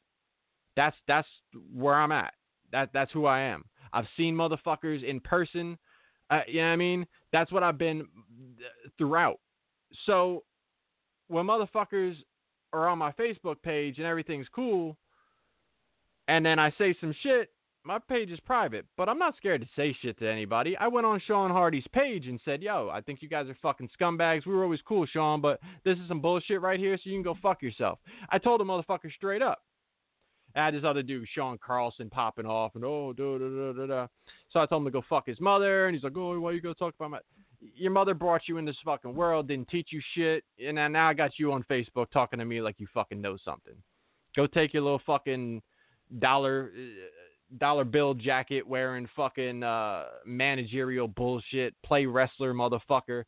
[0.76, 1.28] That's that's
[1.72, 2.34] where I'm at.
[2.72, 3.64] That that's who I am.
[3.92, 5.78] I've seen motherfuckers in person.
[6.30, 7.06] Uh, you know what I mean?
[7.32, 8.06] That's what I've been
[8.98, 9.38] throughout.
[10.06, 10.44] So
[11.28, 12.16] when motherfuckers
[12.72, 14.96] are on my Facebook page and everything's cool,
[16.28, 17.50] and then I say some shit,
[17.84, 20.76] my page is private, but I'm not scared to say shit to anybody.
[20.76, 23.90] I went on Sean Hardy's page and said, "Yo, I think you guys are fucking
[24.00, 24.46] scumbags.
[24.46, 27.22] We were always cool, Sean, but this is some bullshit right here, so you can
[27.22, 27.98] go fuck yourself."
[28.30, 29.62] I told the motherfucker straight up.
[30.56, 33.86] I had this other dude, Sean Carlson, popping off and oh, da da da da
[33.86, 34.06] da.
[34.50, 36.62] So I told him to go fuck his mother, and he's like, "Oh, why you
[36.62, 37.20] go talk about my?"
[37.60, 41.14] Your mother brought you in this fucking world, didn't teach you shit, and now I
[41.14, 43.74] got you on Facebook talking to me like you fucking know something.
[44.36, 45.62] Go take your little fucking
[46.18, 46.72] dollar
[47.58, 53.24] dollar bill jacket wearing fucking uh, managerial bullshit, play wrestler motherfucker.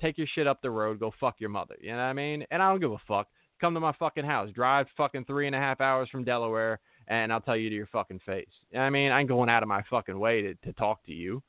[0.00, 1.76] Take your shit up the road, go fuck your mother.
[1.80, 2.44] You know what I mean?
[2.50, 3.28] And I don't give a fuck.
[3.60, 4.50] Come to my fucking house.
[4.54, 7.88] Drive fucking three and a half hours from Delaware, and I'll tell you to your
[7.88, 8.48] fucking face.
[8.70, 9.12] You know I mean?
[9.12, 11.42] I'm going out of my fucking way to, to talk to you.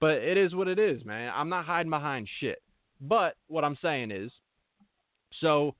[0.00, 1.32] But it is what it is, man.
[1.34, 2.62] I'm not hiding behind shit.
[3.00, 4.30] But what I'm saying is,
[5.40, 5.74] so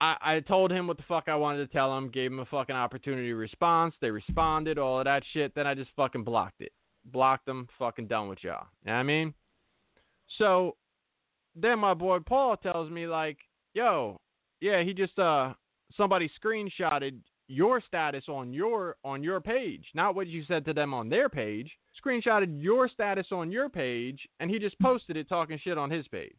[0.00, 2.46] I, I told him what the fuck I wanted to tell him, gave him a
[2.46, 3.94] fucking opportunity response.
[4.00, 5.54] They responded, all of that shit.
[5.54, 6.72] Then I just fucking blocked it.
[7.06, 8.66] Blocked them, fucking done with y'all.
[8.84, 9.34] You know what I mean?
[10.38, 10.76] So
[11.54, 13.38] then my boy Paul tells me, like,
[13.74, 14.20] yo,
[14.60, 15.52] yeah, he just, uh,
[15.96, 17.18] somebody screenshotted
[17.50, 21.28] your status on your on your page, not what you said to them on their
[21.28, 21.68] page.
[22.02, 26.06] Screenshotted your status on your page, and he just posted it talking shit on his
[26.08, 26.38] page.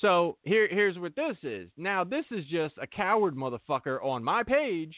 [0.00, 1.68] So here, here's what this is.
[1.76, 4.94] Now this is just a coward motherfucker on my page,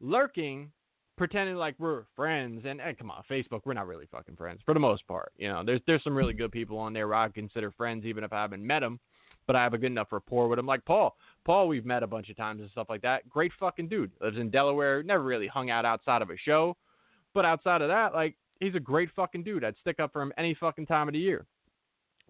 [0.00, 0.70] lurking,
[1.16, 2.64] pretending like we're friends.
[2.66, 5.32] And, and come on, Facebook, we're not really fucking friends for the most part.
[5.36, 8.24] You know, there's there's some really good people on there where I consider friends, even
[8.24, 9.00] if I haven't met them.
[9.46, 10.64] But I have a good enough rapport with them.
[10.64, 13.28] Like Paul, Paul, we've met a bunch of times and stuff like that.
[13.28, 14.10] Great fucking dude.
[14.22, 15.02] Lives in Delaware.
[15.02, 16.78] Never really hung out outside of a show,
[17.34, 19.62] but outside of that, like he's a great fucking dude.
[19.62, 21.44] I'd stick up for him any fucking time of the year.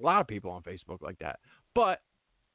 [0.00, 1.38] A lot of people on Facebook like that.
[1.74, 2.00] But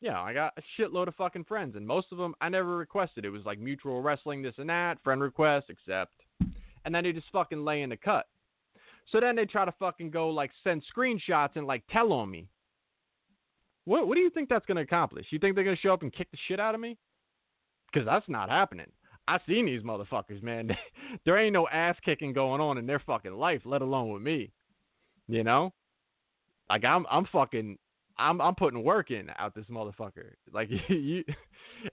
[0.02, 3.26] know, I got a shitload of fucking friends, and most of them I never requested.
[3.26, 6.14] It was like mutual wrestling, this and that, friend request, accept,
[6.86, 8.28] and then they just fucking lay in the cut.
[9.12, 12.48] So then they try to fucking go like send screenshots and like tell on me.
[13.86, 15.28] What what do you think that's gonna accomplish?
[15.32, 16.98] You think they're gonna show up and kick the shit out of me?
[17.92, 18.92] Because that's not happening.
[19.28, 20.70] I seen these motherfuckers, man.
[21.26, 24.52] there ain't no ass kicking going on in their fucking life, let alone with me.
[25.28, 25.74] You know,
[26.70, 27.78] like I'm I'm fucking
[28.20, 30.34] I'm I'm putting work in out this motherfucker.
[30.54, 31.24] Like you,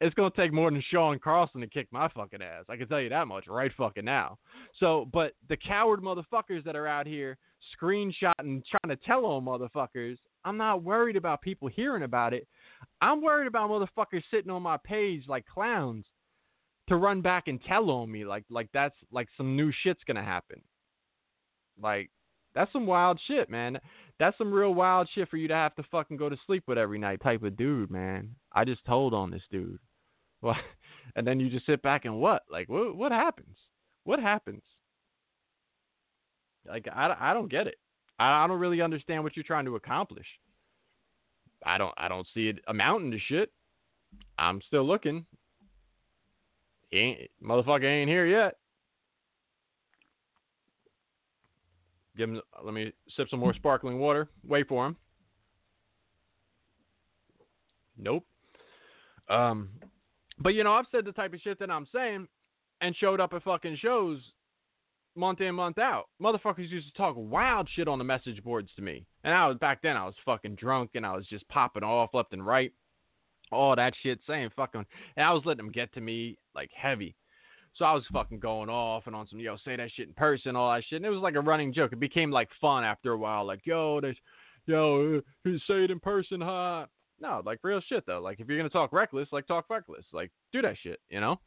[0.01, 2.65] it's gonna take more than Sean Carlson to kick my fucking ass.
[2.69, 4.37] I can tell you that much right fucking now.
[4.79, 7.39] So, but the coward motherfuckers that are out here
[7.81, 12.47] screenshotting, trying to tell on motherfuckers, I'm not worried about people hearing about it.
[13.01, 16.05] I'm worried about motherfuckers sitting on my page like clowns
[16.89, 20.25] to run back and tell on me like like that's like some new shit's gonna
[20.25, 20.61] happen.
[21.81, 22.11] Like
[22.53, 23.79] that's some wild shit, man
[24.19, 26.79] that's some real wild shit for you to have to fucking go to sleep with
[26.79, 28.35] every night type of dude, man.
[28.53, 29.79] I just told on this dude.
[30.43, 30.55] Well,
[31.17, 32.43] and then you just sit back and what?
[32.51, 33.57] Like what what happens?
[34.05, 34.63] What happens?
[36.69, 37.77] Like I, I don't get it.
[38.19, 40.27] I, I don't really understand what you're trying to accomplish.
[41.65, 43.51] I don't I don't see it amounting to shit.
[44.39, 45.25] I'm still looking.
[46.91, 48.57] He ain't motherfucker ain't here yet.
[52.17, 52.41] Give him.
[52.63, 54.29] Let me sip some more sparkling water.
[54.47, 54.97] Wait for him.
[57.99, 58.25] Nope.
[59.29, 59.71] Um,
[60.39, 62.29] but you know, I've said the type of shit that I'm saying,
[62.81, 64.21] and showed up at fucking shows
[65.17, 66.09] month in month out.
[66.21, 69.57] Motherfuckers used to talk wild shit on the message boards to me, and I was
[69.59, 72.73] back then I was fucking drunk and I was just popping off left and right,
[73.51, 74.85] all that shit, saying fucking,
[75.17, 77.15] and I was letting them get to me like heavy.
[77.79, 80.57] So I was fucking going off and on some yo say that shit in person,
[80.57, 80.97] all that shit.
[80.97, 81.93] And it was like a running joke.
[81.93, 83.45] It became like fun after a while.
[83.45, 84.17] Like yo, there's
[84.67, 86.87] yo, say it in person, huh?
[87.21, 88.21] No, like real shit though.
[88.21, 90.05] Like if you're gonna talk reckless, like talk reckless.
[90.13, 91.39] Like do that shit, you know.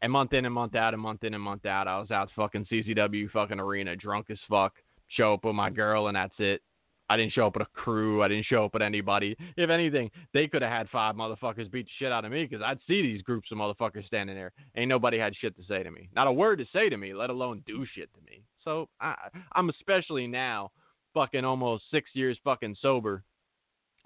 [0.00, 2.30] And month in and month out and month in and month out, I was out
[2.36, 4.74] fucking CZW fucking arena, drunk as fuck.
[5.08, 6.62] Show up with my girl and that's it.
[7.08, 8.22] I didn't show up with a crew.
[8.22, 9.36] I didn't show up with anybody.
[9.56, 12.62] If anything, they could have had five motherfuckers beat the shit out of me because
[12.62, 14.52] I'd see these groups of motherfuckers standing there.
[14.76, 16.08] Ain't nobody had shit to say to me.
[16.14, 18.42] Not a word to say to me, let alone do shit to me.
[18.62, 19.14] So I,
[19.52, 20.70] I'm especially now,
[21.14, 23.24] fucking almost six years fucking sober.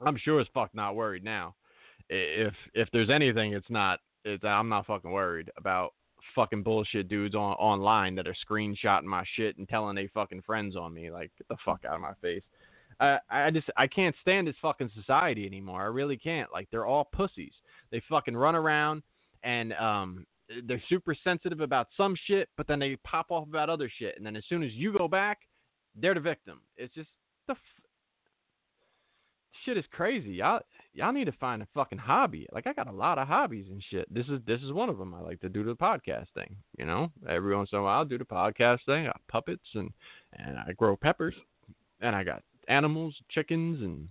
[0.05, 1.55] I'm sure as fuck not worried now.
[2.09, 4.01] If if there's anything, it's not.
[4.25, 5.95] It's I'm not fucking worried about
[6.35, 10.77] fucking bullshit dudes on online that are screenshotting my shit and telling they fucking friends
[10.77, 11.11] on me.
[11.11, 12.45] Like, get the fuck out of my face.
[13.03, 15.83] I I just I can't stand this fucking society anymore.
[15.83, 16.53] I really can't.
[16.53, 17.53] Like, they're all pussies.
[17.91, 19.03] They fucking run around
[19.43, 20.27] and um
[20.65, 24.27] they're super sensitive about some shit, but then they pop off about other shit, and
[24.27, 25.38] then as soon as you go back,
[25.95, 26.61] they're the victim.
[26.77, 27.09] It's just
[27.47, 27.59] the f-
[29.65, 30.31] shit is crazy.
[30.31, 30.61] Y'all
[30.95, 32.47] y'all need to find a fucking hobby.
[32.53, 34.12] Like I got a lot of hobbies and shit.
[34.12, 35.15] This is this is one of them.
[35.15, 36.57] I like to do the podcast thing.
[36.79, 39.07] You know, every once in a while I'll do the podcast thing.
[39.07, 39.91] I puppets and
[40.35, 41.35] and I grow peppers,
[42.01, 44.09] and I got animals, chickens, and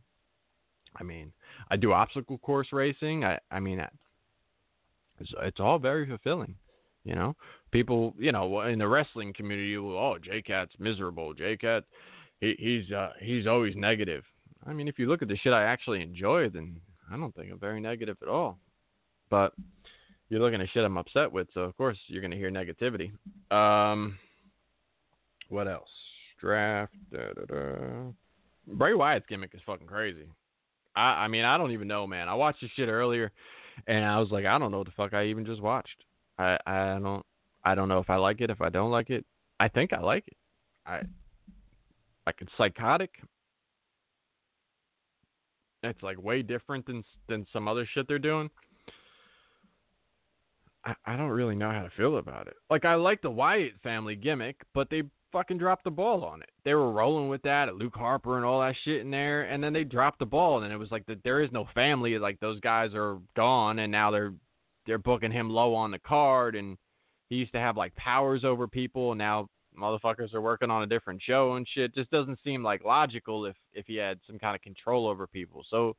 [0.95, 1.31] I mean
[1.69, 3.23] I do obstacle course racing.
[3.23, 3.79] I I mean
[5.19, 6.55] it's, it's all very fulfilling.
[7.03, 7.35] You know,
[7.71, 11.33] people, you know, in the wrestling community, oh, J Cat's miserable.
[11.33, 11.83] J Cat,
[12.39, 14.23] he, he's uh, he's always negative.
[14.67, 16.79] I mean, if you look at the shit I actually enjoy, then
[17.11, 18.59] I don't think I'm very negative at all.
[19.31, 19.53] But
[20.29, 23.11] you're looking at shit I'm upset with, so of course you're gonna hear negativity.
[23.51, 24.19] Um,
[25.49, 25.89] what else?
[26.39, 26.93] Draft.
[27.11, 28.11] Da, da, da.
[28.67, 30.27] Bray Wyatt's gimmick is fucking crazy.
[30.95, 32.27] I, I mean, I don't even know, man.
[32.27, 33.31] I watched this shit earlier,
[33.87, 36.03] and I was like, I don't know what the fuck I even just watched.
[36.37, 37.25] I I don't
[37.63, 38.49] I don't know if I like it.
[38.49, 39.25] If I don't like it,
[39.59, 40.37] I think I like it.
[40.85, 41.01] I
[42.25, 43.11] like it's psychotic.
[45.83, 48.49] It's like way different than than some other shit they're doing.
[50.85, 52.55] I I don't really know how to feel about it.
[52.69, 56.49] Like I like the Wyatt family gimmick, but they fucking dropped the ball on it.
[56.63, 59.63] They were rolling with that, at Luke Harper and all that shit in there, and
[59.63, 62.17] then they dropped the ball, and it was like that there is no family.
[62.17, 64.33] Like those guys are gone, and now they're
[64.85, 66.77] they're booking him low on the card, and
[67.29, 70.87] he used to have like powers over people, and now motherfuckers are working on a
[70.87, 71.95] different show and shit.
[71.95, 75.65] Just doesn't seem like logical if if he had some kind of control over people.
[75.69, 75.95] So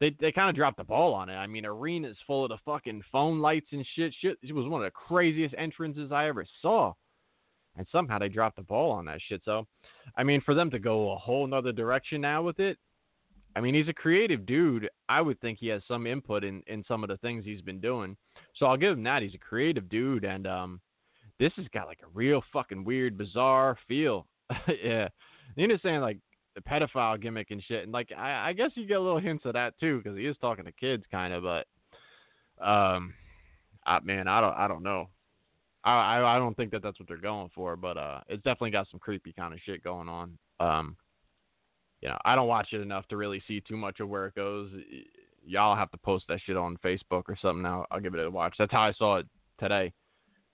[0.00, 1.36] they they kind of dropped the ball on it.
[1.36, 4.14] I mean, arenas full of the fucking phone lights and shit.
[4.20, 6.94] Shit, it was one of the craziest entrances I ever saw.
[7.78, 9.40] And somehow they dropped the ball on that shit.
[9.44, 9.66] So,
[10.16, 12.76] I mean, for them to go a whole nother direction now with it,
[13.54, 14.88] I mean, he's a creative dude.
[15.08, 17.80] I would think he has some input in, in some of the things he's been
[17.80, 18.16] doing.
[18.56, 19.22] So I'll give him that.
[19.22, 20.80] He's a creative dude, and um,
[21.38, 24.26] this has got like a real fucking weird, bizarre feel.
[24.82, 25.08] yeah,
[25.56, 26.18] you just saying like
[26.54, 29.44] the pedophile gimmick and shit, and like I, I guess you get a little hints
[29.44, 31.42] of that too because he is talking to kids, kind of.
[31.42, 31.66] But
[32.64, 33.14] um,
[33.86, 35.08] I, man, I don't, I don't know.
[35.84, 38.88] I, I, don't think that that's what they're going for, but uh, it's definitely got
[38.90, 40.36] some creepy kind of shit going on.
[40.60, 40.96] Um,
[42.00, 44.34] you know, I don't watch it enough to really see too much of where it
[44.34, 44.70] goes.
[45.44, 47.62] Y'all have to post that shit on Facebook or something.
[47.62, 48.56] Now I'll give it a watch.
[48.58, 49.26] That's how I saw it
[49.58, 49.92] today.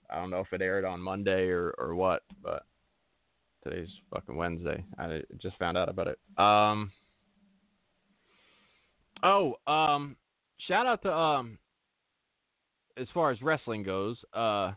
[0.09, 2.63] I don't know if it aired on Monday or or what, but
[3.63, 4.83] today's fucking Wednesday.
[4.97, 6.19] I just found out about it.
[6.37, 6.91] Um.
[9.23, 10.15] Oh, um,
[10.67, 11.57] shout out to um.
[12.97, 14.71] As far as wrestling goes, uh,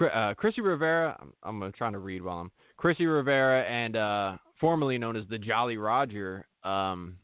[0.00, 1.18] uh Chrissy Rivera.
[1.42, 5.38] I'm, I'm trying to read while I'm Chrissy Rivera and uh, formerly known as the
[5.38, 7.16] Jolly Roger, um,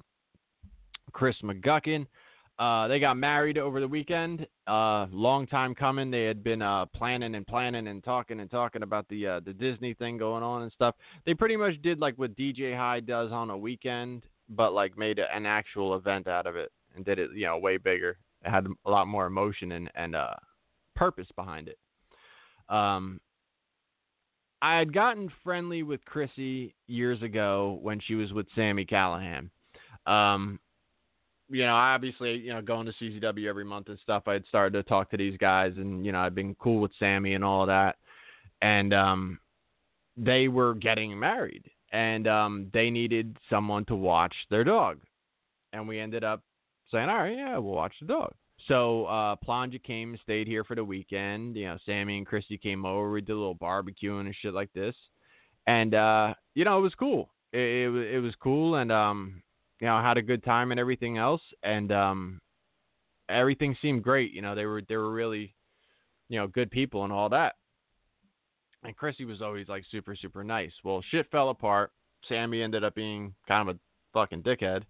[1.13, 2.07] Chris McGuckin.
[2.59, 4.47] Uh, they got married over the weekend.
[4.67, 6.11] Uh, long time coming.
[6.11, 9.53] They had been uh, planning and planning and talking and talking about the uh, the
[9.53, 10.97] Disney thing going on and stuff.
[11.25, 15.21] They pretty much did like what DJ Hyde does on a weekend, but like made
[15.21, 18.19] an actual event out of it and did it, you know, way bigger.
[18.45, 20.35] It had a lot more emotion and and uh,
[20.97, 21.79] purpose behind it.
[22.69, 23.21] Um,
[24.61, 29.51] I had gotten friendly with Chrissy years ago when she was with Sami Callihan.
[30.07, 30.59] Um,
[31.51, 34.73] you know, obviously, you know, going to CZW every month and stuff, I had started
[34.77, 37.63] to talk to these guys, and you know, I'd been cool with Sammy and all
[37.63, 37.97] of that,
[38.61, 39.39] and um,
[40.17, 44.99] they were getting married, and um, they needed someone to watch their dog,
[45.73, 46.43] and we ended up
[46.91, 48.33] saying, all right, yeah, we'll watch the dog.
[48.69, 51.57] So uh Planja came and stayed here for the weekend.
[51.57, 53.11] You know, Sammy and Christy came over.
[53.11, 54.95] We did a little barbecuing and shit like this,
[55.67, 57.31] and uh, you know, it was cool.
[57.53, 59.43] It, it, it was cool, and um,
[59.81, 62.41] you know, had a good time and everything else, and um,
[63.29, 64.33] everything seemed great.
[64.33, 65.55] You know, they were they were really,
[66.29, 67.55] you know, good people and all that.
[68.85, 70.73] And Chrissy was always like super super nice.
[70.85, 71.93] Well, shit fell apart.
[72.29, 73.79] Sammy ended up being kind of a
[74.13, 74.83] fucking dickhead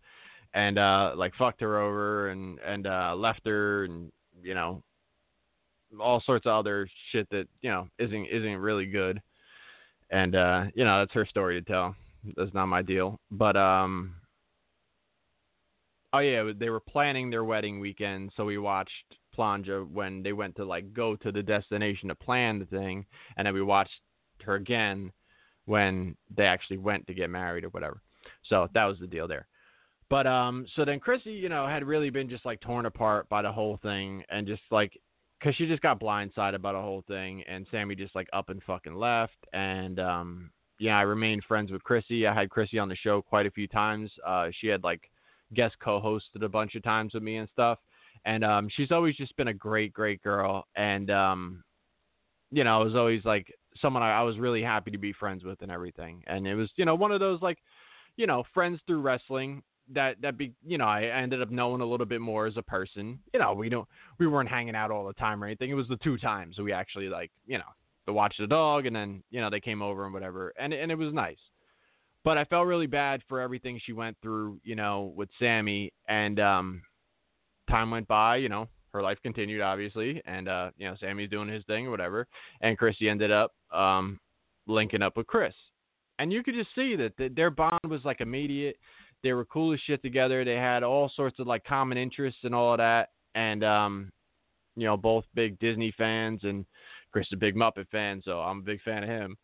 [0.54, 4.11] and uh like fucked her over and and uh left her and
[4.42, 4.82] you know
[6.00, 9.20] all sorts of other shit that you know isn't isn't really good.
[10.10, 11.94] And uh you know that's her story to tell.
[12.37, 13.20] That's not my deal.
[13.31, 14.14] But um
[16.12, 18.90] oh yeah they were planning their wedding weekend so we watched
[19.37, 23.04] planja when they went to like go to the destination to plan the thing
[23.37, 24.00] and then we watched
[24.42, 25.12] her again
[25.66, 28.00] when they actually went to get married or whatever.
[28.44, 29.46] So that was the deal there
[30.11, 33.42] but um, so then Chrissy, you know, had really been just like torn apart by
[33.42, 34.98] the whole thing, and just like
[35.38, 38.63] because she just got blindsided by the whole thing, and Sammy just like up and
[38.63, 42.27] fucking left, and um, yeah, I remained friends with Chrissy.
[42.27, 44.11] I had Chrissy on the show quite a few times.
[44.27, 45.11] Uh, she had like
[45.54, 47.79] guest co-hosted a bunch of times with me and stuff,
[48.25, 51.63] and um, she's always just been a great, great girl, and um,
[52.50, 55.44] you know, I was always like someone I, I was really happy to be friends
[55.44, 57.59] with and everything, and it was you know one of those like,
[58.17, 59.63] you know, friends through wrestling
[59.94, 62.62] that that be you know I ended up knowing a little bit more as a
[62.62, 63.18] person.
[63.32, 65.70] You know, we don't we weren't hanging out all the time or anything.
[65.70, 67.64] It was the two times we actually like you know
[68.06, 70.90] to watch the dog, and then you know they came over and whatever, and and
[70.90, 71.38] it was nice.
[72.24, 76.40] But I felt really bad for everything she went through, you know, with Sammy, and
[76.40, 76.82] um,
[77.70, 81.48] time went by, you know, her life continued obviously, and uh, you know Sammy's doing
[81.48, 82.26] his thing or whatever,
[82.60, 84.18] and Chrissy ended up um,
[84.66, 85.54] linking up with Chris,
[86.18, 88.76] and you could just see that the, their bond was like immediate
[89.23, 90.44] they were cool as shit together.
[90.44, 93.10] They had all sorts of like common interests and all of that.
[93.35, 94.12] And um,
[94.77, 96.64] you know, both big Disney fans and
[97.12, 99.37] Chris a big Muppet fan, so I'm a big fan of him.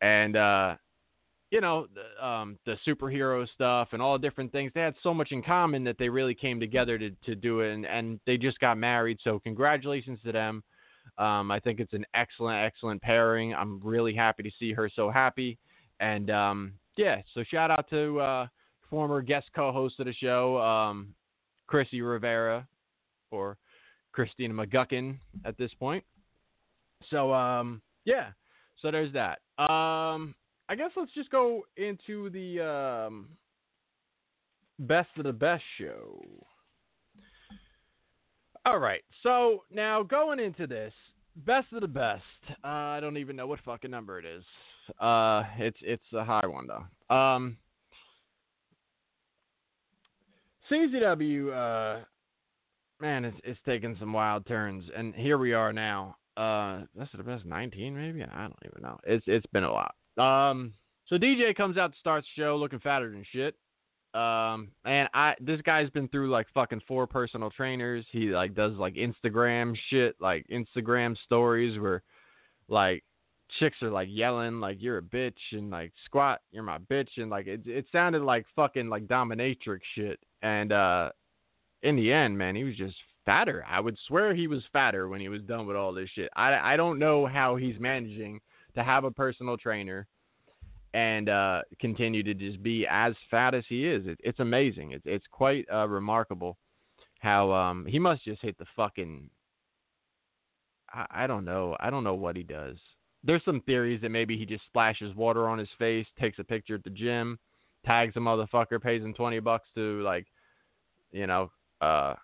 [0.00, 0.76] And uh,
[1.50, 4.72] you know, the, um, the superhero stuff and all different things.
[4.74, 7.72] They had so much in common that they really came together to to do it,
[7.72, 9.18] and, and they just got married.
[9.22, 10.62] So congratulations to them.
[11.18, 13.54] Um, I think it's an excellent, excellent pairing.
[13.54, 15.58] I'm really happy to see her so happy.
[15.98, 18.46] And um, yeah, so shout out to uh,
[18.90, 21.14] former guest co-host of the show, um,
[21.66, 22.66] Chrissy Rivera,
[23.30, 23.56] or
[24.12, 26.04] Christina McGuckin at this point.
[27.08, 28.28] So um, yeah,
[28.82, 29.38] so there's that.
[29.58, 30.34] Um,
[30.68, 33.28] I guess let's just go into the um,
[34.78, 36.24] best of the best show.
[38.66, 40.92] All right, so now going into this
[41.46, 42.22] best of the best,
[42.62, 44.44] uh, I don't even know what fucking number it is.
[45.00, 47.14] Uh, it's it's a high one though.
[47.14, 47.56] Um,
[50.70, 52.04] CZW, uh,
[53.00, 56.16] man, it's, it's taken some wild turns, and here we are now.
[56.36, 58.22] Uh, that's the best 19, maybe.
[58.22, 58.98] I don't even know.
[59.04, 59.94] It's it's been a lot.
[60.16, 60.72] Um,
[61.06, 63.56] so DJ comes out to start the show looking fatter than shit.
[64.14, 68.04] Um, and I this guy's been through like fucking four personal trainers.
[68.10, 72.02] He like does like Instagram shit, like Instagram stories where
[72.68, 73.04] like
[73.58, 77.30] chicks are like yelling like you're a bitch and like squat you're my bitch and
[77.30, 81.10] like it it sounded like fucking like dominatrix shit and uh,
[81.82, 83.64] in the end, man, he was just fatter.
[83.68, 86.30] I would swear he was fatter when he was done with all this shit.
[86.36, 88.40] I, I don't know how he's managing
[88.74, 90.06] to have a personal trainer
[90.94, 94.06] and uh, continue to just be as fat as he is.
[94.06, 94.92] It, it's amazing.
[94.92, 96.56] It's it's quite uh, remarkable
[97.20, 99.30] how um, he must just hit the fucking.
[100.92, 101.76] I, I don't know.
[101.80, 102.76] I don't know what he does.
[103.22, 106.76] There's some theories that maybe he just splashes water on his face, takes a picture
[106.76, 107.38] at the gym,
[107.84, 110.26] tags a motherfucker, pays him twenty bucks to like,
[111.12, 111.50] you know,
[111.80, 112.14] uh,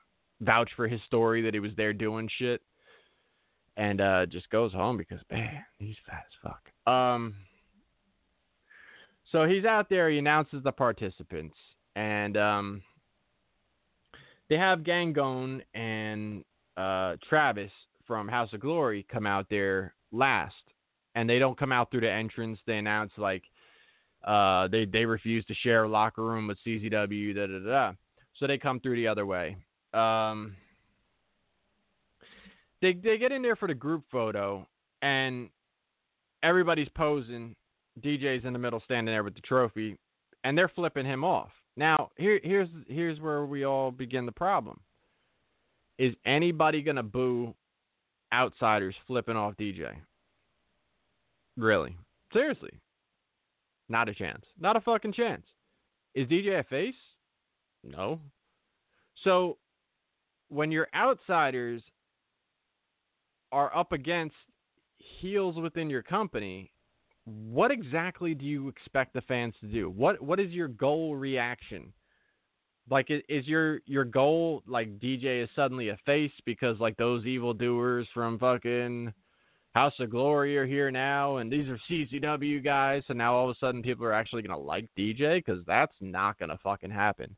[0.41, 2.61] vouch for his story that he was there doing shit,
[3.77, 6.93] and uh, just goes home because man, he's fat as fuck.
[6.93, 7.35] Um,
[9.33, 10.11] so he's out there.
[10.11, 11.57] He announces the participants,
[11.95, 12.83] and um,
[14.49, 16.45] they have Gangone and
[16.77, 17.73] uh, Travis
[18.07, 20.55] from House of Glory come out there last,
[21.15, 22.59] and they don't come out through the entrance.
[22.67, 23.43] They announce like
[24.27, 27.35] uh, they they refuse to share a locker room with CZW.
[27.35, 27.93] Da da da.
[28.39, 29.57] So they come through the other way.
[29.95, 30.57] Um,
[32.83, 34.67] they they get in there for the group photo,
[35.03, 35.49] and
[36.43, 37.55] everybody's posing.
[38.03, 39.97] DJ's in the middle, standing there with the trophy,
[40.45, 41.49] and they're flipping him off.
[41.77, 44.81] Now here here's here's where we all begin the problem.
[45.99, 47.55] Is anybody gonna boo
[48.35, 49.95] outsiders flipping off DJ?
[51.57, 51.97] Really?
[52.33, 52.73] Seriously?
[53.89, 54.45] Not a chance.
[54.59, 55.45] Not a fucking chance.
[56.15, 56.95] Is DJ a face?
[57.85, 58.21] No.
[59.23, 59.59] So
[60.49, 61.83] when your outsiders
[63.53, 64.35] are up against
[65.21, 66.71] heels within your company,
[67.25, 69.91] what exactly do you expect the fans to do?
[69.91, 71.93] What what is your goal reaction?
[72.89, 77.53] Like is your your goal like DJ is suddenly a face because like those evil
[77.53, 79.13] doers from fucking
[79.77, 83.03] House of Glory are here now, and these are CZW guys.
[83.07, 85.93] So now all of a sudden people are actually going to like DJ because that's
[86.01, 87.37] not going to fucking happen.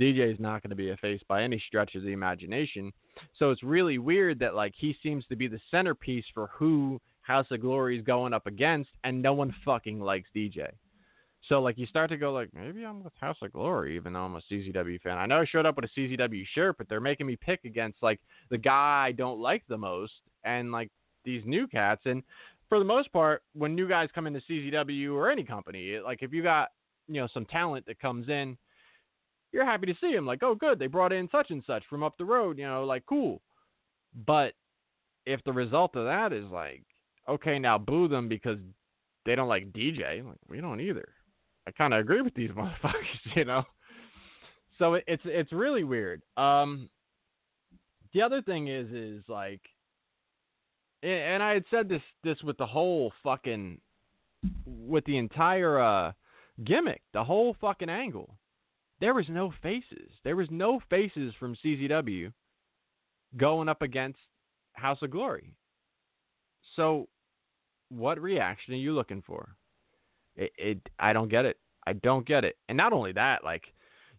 [0.00, 2.90] DJ is not going to be a face by any stretch of the imagination.
[3.38, 7.48] So it's really weird that like he seems to be the centerpiece for who House
[7.50, 10.68] of Glory is going up against, and no one fucking likes DJ.
[11.50, 14.24] So like you start to go like maybe I'm with House of Glory even though
[14.24, 15.18] I'm a CZW fan.
[15.18, 18.02] I know I showed up with a CZW shirt, but they're making me pick against
[18.02, 20.14] like the guy I don't like the most,
[20.44, 20.90] and like
[21.24, 22.02] these new cats.
[22.04, 22.22] And
[22.68, 26.32] for the most part, when new guys come into CZW or any company, like if
[26.32, 26.68] you got
[27.08, 28.56] you know some talent that comes in,
[29.52, 30.26] you're happy to see them.
[30.26, 32.58] Like, oh, good, they brought in such and such from up the road.
[32.58, 33.40] You know, like cool.
[34.26, 34.54] But
[35.26, 36.82] if the result of that is like,
[37.28, 38.58] okay, now boo them because
[39.24, 41.08] they don't like DJ, like we don't either.
[41.66, 43.64] I kind of agree with these motherfuckers, you know.
[44.78, 46.22] So it, it's it's really weird.
[46.36, 46.88] Um,
[48.12, 49.60] the other thing is is like,
[51.04, 53.78] and I had said this this with the whole fucking,
[54.66, 56.12] with the entire uh
[56.64, 58.36] gimmick, the whole fucking angle.
[59.00, 60.10] There was no faces.
[60.22, 62.32] There was no faces from CZW
[63.36, 64.18] going up against
[64.74, 65.54] House of Glory.
[66.76, 67.08] So,
[67.88, 69.56] what reaction are you looking for?
[70.36, 71.58] It, it I don't get it.
[71.86, 72.56] I don't get it.
[72.68, 73.64] And not only that, like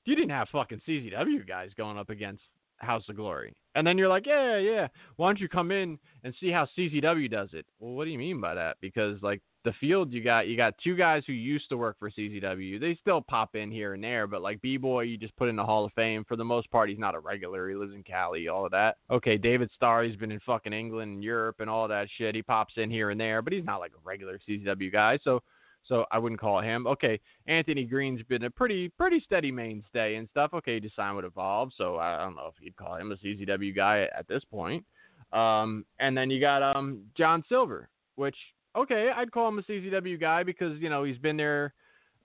[0.05, 2.43] you didn't have fucking CZW guys going up against
[2.77, 3.55] House of Glory.
[3.75, 4.87] And then you're like, yeah, yeah.
[5.17, 7.65] Why don't you come in and see how CZW does it?
[7.79, 8.77] Well, what do you mean by that?
[8.81, 12.09] Because like the field you got, you got two guys who used to work for
[12.09, 12.79] CZW.
[12.79, 15.55] They still pop in here and there, but like B Boy, you just put in
[15.55, 16.23] the Hall of Fame.
[16.27, 17.67] For the most part, he's not a regular.
[17.69, 18.97] He lives in Cali, all of that.
[19.11, 22.35] Okay, David Starr, he's been in fucking England and Europe and all that shit.
[22.35, 25.19] He pops in here and there, but he's not like a regular CZW guy.
[25.23, 25.41] So
[25.87, 26.87] so I wouldn't call him.
[26.87, 30.51] Okay, Anthony Green's been a pretty pretty steady mainstay and stuff.
[30.53, 33.75] Okay, he signed with Evolve, so I don't know if you'd call him a CZW
[33.75, 34.83] guy at this point.
[35.33, 38.35] Um, and then you got um John Silver, which
[38.75, 41.73] okay, I'd call him a CZW guy because you know he's been there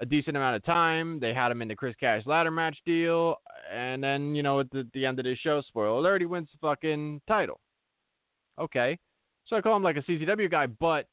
[0.01, 1.21] a decent amount of time.
[1.21, 3.37] They had him in the Chris Cash ladder match deal,
[3.73, 6.49] and then you know at the, the end of this show, spoiler alert, he wins
[6.53, 7.61] the fucking title.
[8.59, 8.99] Okay,
[9.47, 11.07] so I call him like a CZW guy, but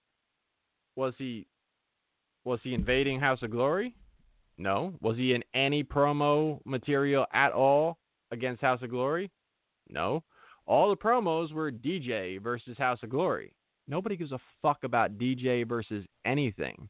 [0.96, 1.46] was he
[2.48, 3.94] was he invading House of Glory?
[4.58, 4.94] No.
[5.02, 7.98] Was he in any promo material at all
[8.32, 9.30] against House of Glory?
[9.90, 10.24] No.
[10.66, 13.54] All the promos were DJ versus House of Glory.
[13.88, 16.88] Nobody gives a fuck about DJ versus anything.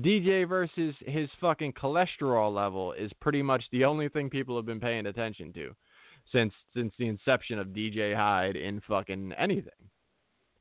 [0.00, 4.80] DJ versus his fucking cholesterol level is pretty much the only thing people have been
[4.80, 5.74] paying attention to
[6.32, 9.90] since since the inception of DJ Hyde in fucking anything.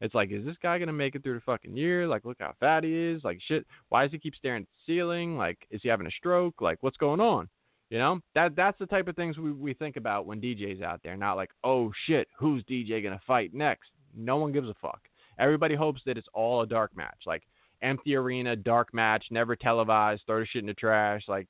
[0.02, 2.08] It's like, is this guy gonna make it through the fucking year?
[2.08, 3.24] Like, look how fat he is.
[3.24, 3.66] Like, shit.
[3.90, 5.38] Why does he keep staring at the ceiling?
[5.38, 6.62] Like, is he having a stroke?
[6.62, 7.48] Like, what's going on?
[7.90, 11.02] You know, that that's the type of things we we think about when DJ's out
[11.04, 11.16] there.
[11.16, 13.92] Not like, oh shit, who's DJ gonna fight next?
[14.16, 15.02] No one gives a fuck.
[15.38, 17.44] Everybody hopes that it's all a dark match, like
[17.82, 21.24] empty arena, dark match, never televised, throw the shit in the trash.
[21.28, 21.48] Like,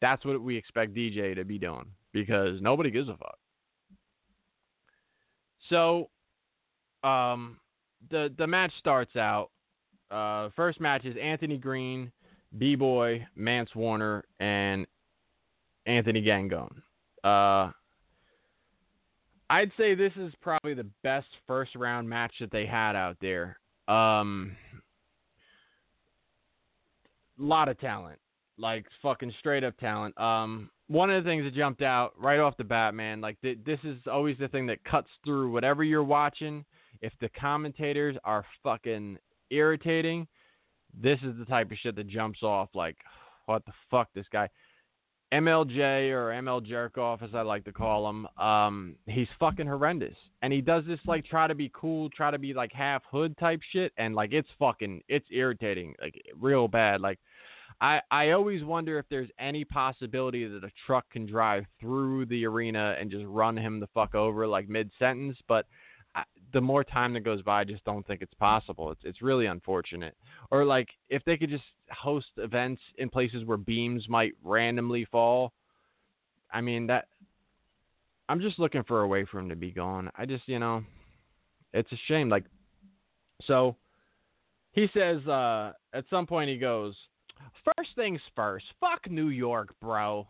[0.00, 3.38] that's what we expect DJ to be doing because nobody gives a fuck.
[5.70, 6.10] So,
[7.04, 7.58] um,
[8.10, 9.50] the the match starts out.
[10.10, 12.12] Uh, first match is Anthony Green,
[12.58, 14.86] B Boy, Mance Warner, and
[15.86, 16.82] Anthony Gangone.
[17.24, 17.72] Uh,
[19.48, 23.58] I'd say this is probably the best first round match that they had out there.
[23.88, 24.56] Um,
[27.38, 28.18] lot of talent,
[28.58, 30.18] like fucking straight up talent.
[30.20, 33.58] Um, one of the things that jumped out right off the bat, man, like th-
[33.64, 36.64] this is always the thing that cuts through whatever you're watching
[37.02, 39.18] if the commentators are fucking
[39.50, 40.26] irritating,
[40.98, 42.96] this is the type of shit that jumps off like,
[43.46, 44.48] what the fuck, this guy.
[45.34, 50.52] MLJ or ML Jerkoff, as I like to call him, um, he's fucking horrendous, and
[50.52, 53.60] he does this like try to be cool, try to be like half hood type
[53.72, 57.00] shit, and like it's fucking, it's irritating, like real bad.
[57.00, 57.18] Like,
[57.80, 62.44] I I always wonder if there's any possibility that a truck can drive through the
[62.44, 65.64] arena and just run him the fuck over like mid sentence, but
[66.52, 68.90] the more time that goes by, I just don't think it's possible.
[68.90, 70.16] It's it's really unfortunate.
[70.50, 75.52] Or like if they could just host events in places where beams might randomly fall.
[76.52, 77.08] I mean that.
[78.28, 80.10] I'm just looking for a way for him to be gone.
[80.16, 80.84] I just you know,
[81.72, 82.28] it's a shame.
[82.28, 82.44] Like,
[83.44, 83.76] so
[84.72, 86.94] he says uh, at some point he goes,
[87.64, 90.26] first things first, fuck New York, bro.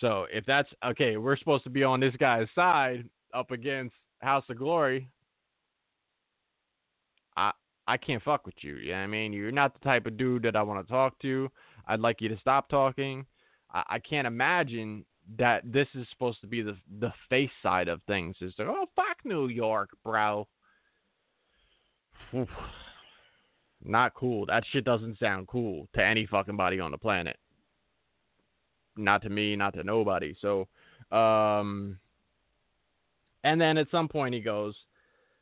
[0.00, 4.44] So if that's okay, we're supposed to be on this guy's side up against House
[4.48, 5.08] of Glory.
[7.88, 8.76] I can't fuck with you.
[8.76, 9.32] You know what I mean?
[9.32, 11.48] You're not the type of dude that I want to talk to.
[11.86, 13.24] I'd like you to stop talking.
[13.72, 15.04] I, I can't imagine
[15.38, 18.36] that this is supposed to be the the face side of things.
[18.40, 20.46] Is like, oh fuck New York, bro.
[22.34, 22.48] Oof.
[23.84, 24.46] Not cool.
[24.46, 27.36] That shit doesn't sound cool to any fucking body on the planet.
[28.96, 30.34] Not to me, not to nobody.
[30.40, 30.66] So,
[31.16, 31.98] um,
[33.44, 34.74] and then at some point he goes,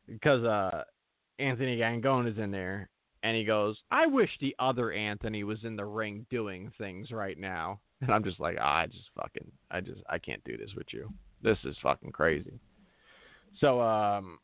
[0.06, 0.82] because uh,
[1.38, 2.88] Anthony Gangone is in there,
[3.22, 7.38] and he goes, "I wish the other Anthony was in the ring doing things right
[7.38, 10.74] now." And I'm just like, ah, I just fucking, I just, I can't do this
[10.76, 11.10] with you.
[11.42, 12.60] This is fucking crazy.
[13.60, 14.38] So, um,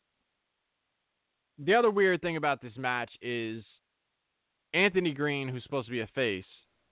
[1.59, 3.63] the other weird thing about this match is
[4.73, 6.45] Anthony Green, who's supposed to be a face,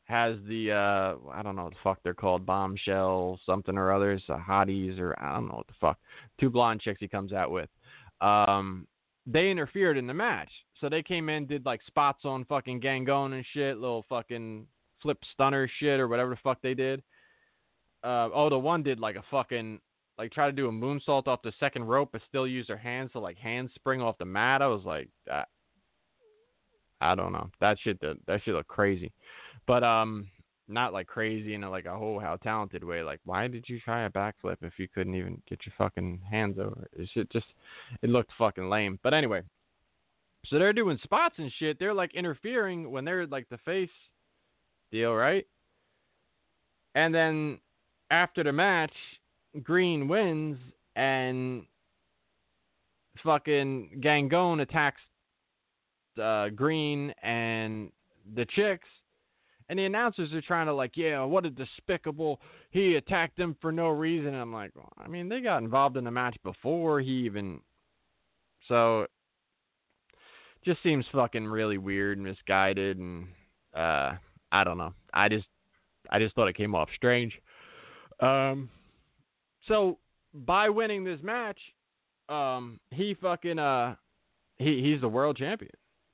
[0.09, 4.21] has the uh I don't know what the fuck they're called, bombshell something or others,
[4.27, 5.99] hotties or I don't know what the fuck.
[6.39, 7.69] Two blonde chicks he comes out with.
[8.19, 8.87] Um
[9.25, 10.49] they interfered in the match.
[10.79, 14.65] So they came in, did like spots on fucking Gangone and shit, little fucking
[15.01, 17.01] flip stunner shit or whatever the fuck they did.
[18.03, 19.79] Uh, oh, the one did like a fucking
[20.17, 23.11] like try to do a moonsault off the second rope, but still use their hands
[23.13, 24.61] to like handspring off the mat.
[24.61, 25.47] I was like, that.
[27.01, 27.49] I don't know.
[27.61, 27.99] That shit.
[28.01, 29.11] That, that shit looked crazy,
[29.67, 30.27] but um,
[30.69, 33.03] not like crazy in a, like a whole how talented way.
[33.03, 36.57] Like, why did you try a backflip if you couldn't even get your fucking hands
[36.59, 37.09] over it?
[37.15, 37.47] It just,
[38.01, 38.99] it looked fucking lame.
[39.03, 39.41] But anyway,
[40.45, 41.77] so they're doing spots and shit.
[41.79, 43.89] They're like interfering when they're like the face
[44.91, 45.45] deal, right?
[46.95, 47.59] And then
[48.11, 48.93] after the match,
[49.63, 50.57] Green wins
[50.95, 51.63] and
[53.23, 55.01] fucking Gangone attacks
[56.21, 57.91] uh, Green and
[58.35, 58.87] the chicks
[59.69, 62.41] and the announcers are trying to like, yeah, what a despicable.
[62.71, 64.29] He attacked them for no reason.
[64.29, 67.61] And I'm like, well, I mean, they got involved in the match before he even.
[68.67, 69.05] So,
[70.65, 73.27] just seems fucking really weird, and misguided, and
[73.73, 74.13] uh,
[74.51, 74.93] I don't know.
[75.13, 75.47] I just,
[76.09, 77.39] I just thought it came off strange.
[78.19, 78.69] Um,
[79.67, 79.99] so
[80.33, 81.59] by winning this match,
[82.27, 83.95] um, he fucking uh,
[84.57, 85.71] he he's the world champion.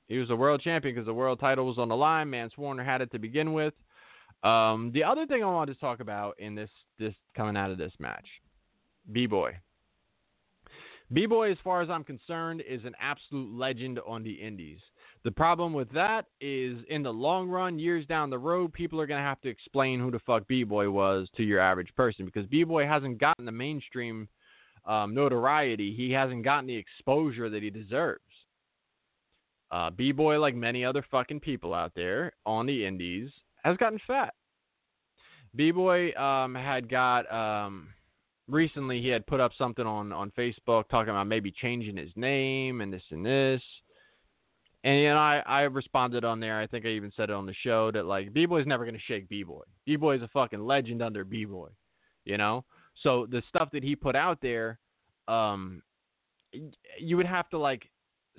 [0.08, 2.30] He was a world champion because the world title was on the line.
[2.30, 3.74] Mance Warner had it to begin with.
[4.42, 7.78] Um, the other thing I wanted to talk about in this this coming out of
[7.78, 8.26] this match,
[9.12, 9.56] B Boy.
[11.12, 14.80] B Boy, as far as I'm concerned, is an absolute legend on the Indies.
[15.24, 19.06] The problem with that is, in the long run, years down the road, people are
[19.06, 22.24] going to have to explain who the fuck B Boy was to your average person
[22.24, 24.28] because B Boy hasn't gotten the mainstream
[24.84, 25.94] um, notoriety.
[25.96, 28.20] He hasn't gotten the exposure that he deserves.
[29.70, 33.30] Uh, B Boy, like many other fucking people out there on the indies,
[33.64, 34.34] has gotten fat.
[35.54, 37.88] B Boy um, had got um,
[38.48, 42.80] recently he had put up something on on Facebook talking about maybe changing his name
[42.80, 43.62] and this and this.
[44.84, 46.60] And you know, I, I responded on there.
[46.60, 48.98] I think I even said it on the show that like B Boy's never gonna
[49.06, 49.62] shake B Boy.
[49.84, 51.68] B Boy is a fucking legend under B Boy.
[52.24, 52.64] You know?
[53.02, 54.78] So the stuff that he put out there,
[55.28, 55.82] um
[56.98, 57.90] you would have to like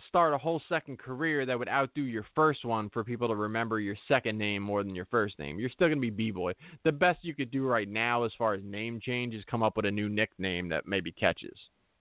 [0.07, 3.79] start a whole second career that would outdo your first one for people to remember
[3.79, 5.59] your second name more than your first name.
[5.59, 6.53] You're still going to be B-boy.
[6.83, 9.75] The best you could do right now as far as name change is come up
[9.75, 11.57] with a new nickname that maybe catches.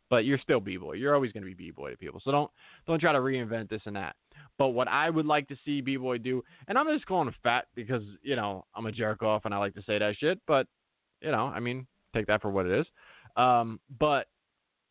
[0.08, 0.94] But you're still B-boy.
[0.94, 2.20] You're always going to be B-boy to people.
[2.24, 2.50] So don't
[2.86, 4.14] don't try to reinvent this and that.
[4.58, 8.02] But what I would like to see B-boy do, and I'm just calling fat because,
[8.22, 10.66] you know, I'm a jerk off and I like to say that shit, but
[11.20, 12.86] you know, I mean, take that for what it is.
[13.36, 14.28] Um, but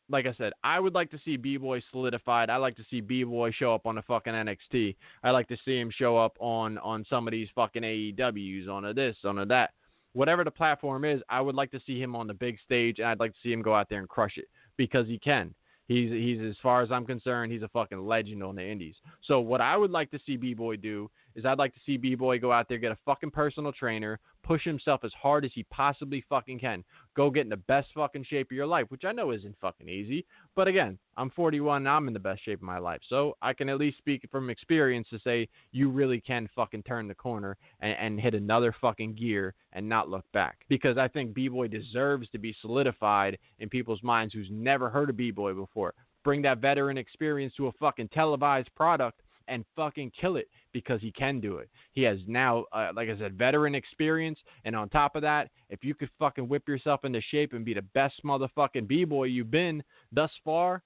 [0.10, 2.50] like I said, I would like to see B Boy solidified.
[2.50, 4.96] I like to see B Boy show up on the fucking NXT.
[5.24, 8.86] I like to see him show up on on some of these fucking AEWs, on
[8.86, 9.72] a this, on a that.
[10.14, 13.08] Whatever the platform is, I would like to see him on the big stage, and
[13.08, 14.46] I'd like to see him go out there and crush it
[14.78, 15.54] because he can.
[15.88, 18.96] He's he's as far as I'm concerned, he's a fucking legend on the indies.
[19.24, 21.98] So what I would like to see B Boy do is I'd like to see
[21.98, 25.52] B Boy go out there, get a fucking personal trainer, push himself as hard as
[25.54, 26.84] he possibly fucking can.
[27.16, 29.90] Go get in the best fucking shape of your life, which I know isn't fucking
[29.90, 30.26] easy.
[30.56, 33.02] But again, I'm 41 and I'm in the best shape of my life.
[33.10, 37.08] So I can at least speak from experience to say you really can fucking turn
[37.08, 40.60] the corner and, and hit another fucking gear and not look back.
[40.70, 45.10] Because I think B Boy deserves to be solidified in people's minds who's never heard
[45.10, 45.94] of B Boy before.
[46.24, 51.12] Bring that veteran experience to a fucking televised product and fucking kill it because he
[51.12, 51.70] can do it.
[51.94, 55.84] He has now, uh, like I said, veteran experience, and on top of that, if
[55.84, 59.52] you could fucking whip yourself into shape and be the best motherfucking b boy you've
[59.52, 60.82] been thus far,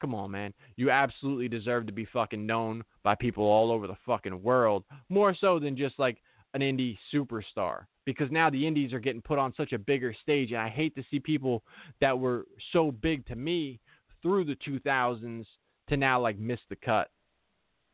[0.00, 3.96] come on, man, you absolutely deserve to be fucking known by people all over the
[4.06, 6.18] fucking world, more so than just like
[6.54, 7.84] an indie superstar.
[8.04, 10.94] Because now the indies are getting put on such a bigger stage, and I hate
[10.94, 11.62] to see people
[12.00, 13.80] that were so big to me
[14.22, 15.44] through the 2000s
[15.88, 17.08] to now like miss the cut.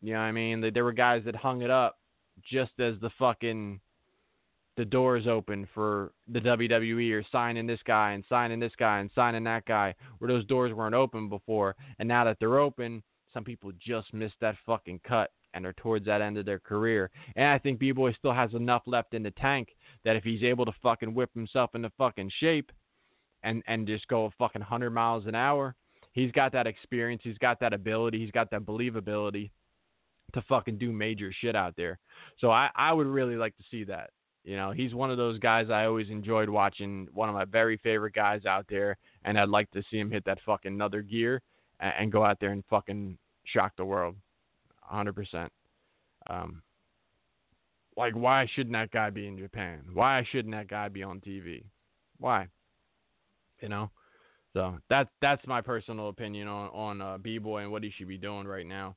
[0.04, 0.70] You know what I mean?
[0.74, 1.98] There were guys that hung it up
[2.46, 3.80] just as the fucking
[4.76, 9.10] the doors open for the WWE or signing this guy and signing this guy and
[9.14, 11.74] signing that guy where those doors weren't open before.
[11.98, 13.02] And now that they're open,
[13.32, 17.10] some people just missed that fucking cut and are towards that end of their career.
[17.34, 19.68] And I think B-Boy still has enough left in the tank
[20.04, 22.70] that if he's able to fucking whip himself into fucking shape
[23.42, 25.74] and and just go fucking 100 miles an hour,
[26.12, 29.50] he's got that experience, he's got that ability, he's got that believability
[30.34, 31.98] to fucking do major shit out there.
[32.38, 34.10] So I, I would really like to see that.
[34.44, 37.78] You know, he's one of those guys I always enjoyed watching, one of my very
[37.78, 41.40] favorite guys out there, and I'd like to see him hit that fucking another gear
[41.80, 44.16] and, and go out there and fucking shock the world.
[44.92, 45.48] 100%.
[46.28, 46.62] Um,
[47.96, 49.80] like, why shouldn't that guy be in Japan?
[49.94, 51.64] Why shouldn't that guy be on TV?
[52.18, 52.48] Why?
[53.62, 53.90] You know?
[54.52, 58.06] So that's that's my personal opinion on on uh, B boy and what he should
[58.06, 58.94] be doing right now.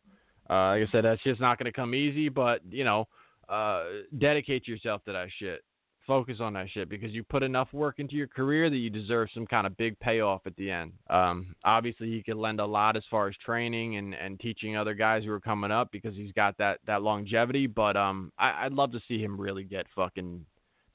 [0.50, 3.08] Uh, like I said, that's just not going to come easy, but you know,
[3.50, 3.84] uh,
[4.18, 5.64] dedicate yourself to that shit.
[6.06, 9.28] Focus on that shit because you put enough work into your career that you deserve
[9.34, 10.94] some kind of big payoff at the end.
[11.10, 14.94] Um, obviously, he could lend a lot as far as training and, and teaching other
[14.94, 17.68] guys who are coming up because he's got that, that longevity.
[17.68, 20.46] But um, I, I'd love to see him really get fucking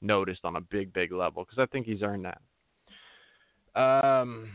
[0.01, 2.41] noticed on a big, big level because I think he's earned that.
[3.79, 4.49] Um,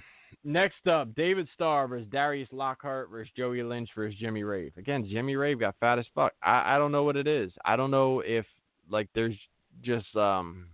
[0.44, 4.72] next up, David Starr versus Darius Lockhart versus Joey Lynch versus Jimmy Rave.
[4.76, 6.32] Again, Jimmy Rave got fat as fuck.
[6.42, 7.50] I, I don't know what it is.
[7.64, 8.46] I don't know if
[8.90, 9.36] like there's
[9.82, 10.66] just um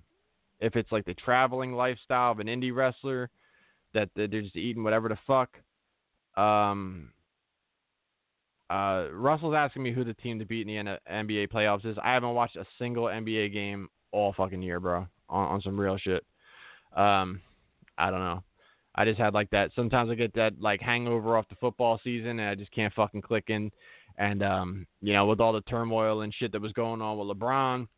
[0.60, 3.30] if it's like the traveling lifestyle of an indie wrestler
[3.92, 5.56] that they're just eating whatever the fuck.
[6.36, 7.10] Um,
[8.70, 11.96] uh, Russell's asking me who the team to beat in the NBA playoffs is.
[12.02, 15.96] I haven't watched a single NBA game all fucking year, bro, on, on some real
[15.96, 16.24] shit.
[16.96, 17.40] Um,
[17.98, 18.42] I don't know.
[18.96, 19.70] I just had like that.
[19.74, 23.22] Sometimes I get that like hangover off the football season, and I just can't fucking
[23.22, 23.70] click in.
[24.18, 27.36] And um, you know, with all the turmoil and shit that was going on with
[27.36, 27.88] LeBron,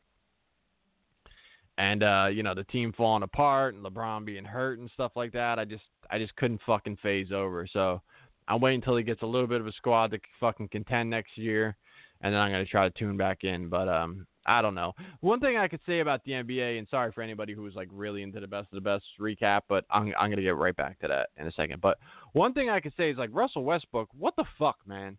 [1.78, 5.32] and uh, you know the team falling apart and LeBron being hurt and stuff like
[5.32, 5.58] that.
[5.58, 7.66] I just I just couldn't fucking phase over.
[7.70, 8.00] So
[8.48, 11.36] I'm waiting until he gets a little bit of a squad to fucking contend next
[11.36, 11.76] year,
[12.22, 13.68] and then I'm gonna try to tune back in.
[13.68, 14.92] But um, I don't know.
[15.20, 17.88] One thing I could say about the NBA, and sorry for anybody who was like
[17.92, 20.98] really into the best of the best recap, but I'm I'm gonna get right back
[21.00, 21.80] to that in a second.
[21.80, 21.98] But
[22.32, 25.18] one thing I could say is like Russell Westbrook, what the fuck, man?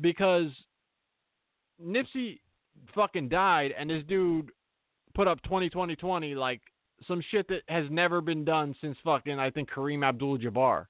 [0.00, 0.48] Because
[1.80, 2.40] Nipsey
[2.94, 4.50] fucking died, and this dude
[5.14, 6.60] put up 20 20 20 like
[7.06, 10.86] some shit that has never been done since fucking I think Kareem Abdul-Jabbar.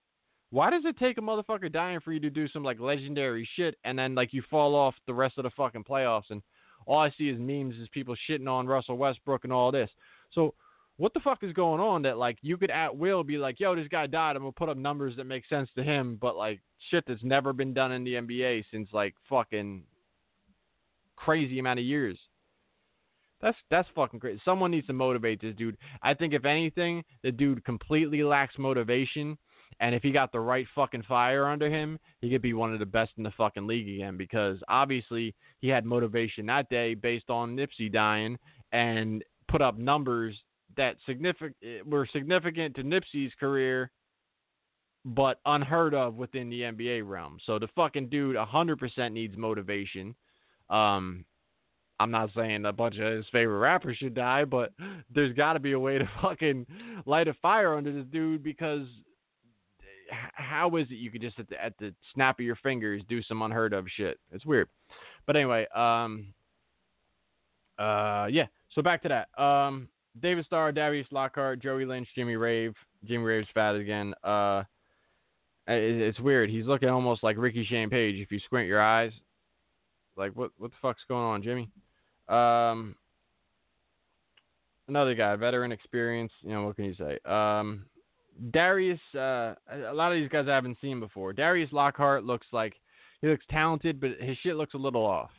[0.50, 3.76] Why does it take a motherfucker dying for you to do some like legendary shit
[3.84, 6.42] and then like you fall off the rest of the fucking playoffs and
[6.86, 9.90] all I see is memes is people shitting on Russell Westbrook and all this.
[10.32, 10.54] So
[10.96, 13.74] what the fuck is going on that like you could at will be like, yo,
[13.74, 16.60] this guy died, I'm gonna put up numbers that make sense to him, but like
[16.90, 19.84] shit that's never been done in the NBA since like fucking
[21.16, 22.18] crazy amount of years.
[23.40, 24.40] That's that's fucking crazy.
[24.44, 25.76] Someone needs to motivate this dude.
[26.02, 29.36] I think if anything, the dude completely lacks motivation.
[29.82, 32.78] And if he got the right fucking fire under him, he could be one of
[32.78, 34.16] the best in the fucking league again.
[34.16, 38.38] Because obviously he had motivation that day based on Nipsey dying
[38.70, 40.40] and put up numbers
[40.76, 43.90] that significant were significant to Nipsey's career,
[45.04, 47.38] but unheard of within the NBA realm.
[47.44, 50.14] So the fucking dude 100% needs motivation.
[50.70, 51.24] Um,
[51.98, 54.72] I'm not saying a bunch of his favorite rappers should die, but
[55.12, 56.66] there's got to be a way to fucking
[57.04, 58.86] light a fire under this dude because
[60.12, 63.22] how is it you could just at the, at the snap of your fingers do
[63.22, 64.18] some unheard of shit?
[64.30, 64.68] It's weird.
[65.26, 66.26] But anyway, um,
[67.78, 68.46] uh, yeah.
[68.74, 69.42] So back to that.
[69.42, 69.88] Um,
[70.20, 72.74] David Starr, Darius Lockhart, Joey Lynch, Jimmy Rave.
[73.04, 74.14] Jimmy Rave's fat again.
[74.22, 74.62] Uh,
[75.66, 76.50] it, it's weird.
[76.50, 79.12] He's looking almost like Ricky Shane Page if you squint your eyes.
[80.16, 80.50] Like what?
[80.58, 81.70] What the fuck's going on, Jimmy?
[82.28, 82.94] Um,
[84.88, 86.32] another guy, veteran experience.
[86.42, 87.18] You know what can you say?
[87.24, 87.86] Um,
[88.50, 89.00] Darius.
[89.14, 91.32] Uh, a lot of these guys I haven't seen before.
[91.32, 92.74] Darius Lockhart looks like
[93.20, 95.30] he looks talented, but his shit looks a little off.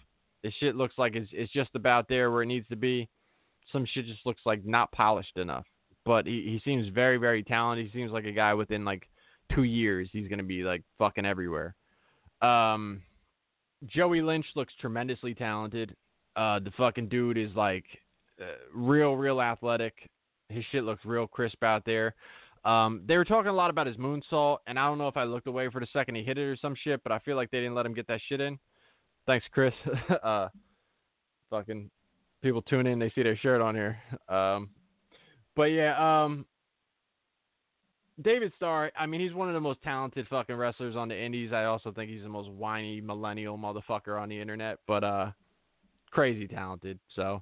[0.41, 3.09] His shit looks like it's, it's just about there where it needs to be.
[3.71, 5.65] Some shit just looks like not polished enough.
[6.05, 7.85] But he, he seems very, very talented.
[7.85, 9.07] He seems like a guy within like
[9.53, 11.75] two years he's gonna be like fucking everywhere.
[12.41, 13.01] Um,
[13.87, 15.95] Joey Lynch looks tremendously talented.
[16.35, 17.85] Uh, the fucking dude is like
[18.41, 19.93] uh, real, real athletic.
[20.49, 22.15] His shit looks real crisp out there.
[22.65, 25.23] Um, they were talking a lot about his moonsault, and I don't know if I
[25.23, 27.51] looked away for the second he hit it or some shit, but I feel like
[27.51, 28.57] they didn't let him get that shit in.
[29.25, 29.73] Thanks, Chris.
[30.23, 30.47] uh,
[31.49, 31.89] fucking
[32.41, 33.97] people tune in, they see their shirt on here.
[34.29, 34.69] Um,
[35.55, 36.45] but yeah, um,
[38.21, 41.51] David Starr, I mean, he's one of the most talented fucking wrestlers on the indies.
[41.51, 45.31] I also think he's the most whiny millennial motherfucker on the internet, but uh,
[46.11, 46.99] crazy talented.
[47.15, 47.41] So,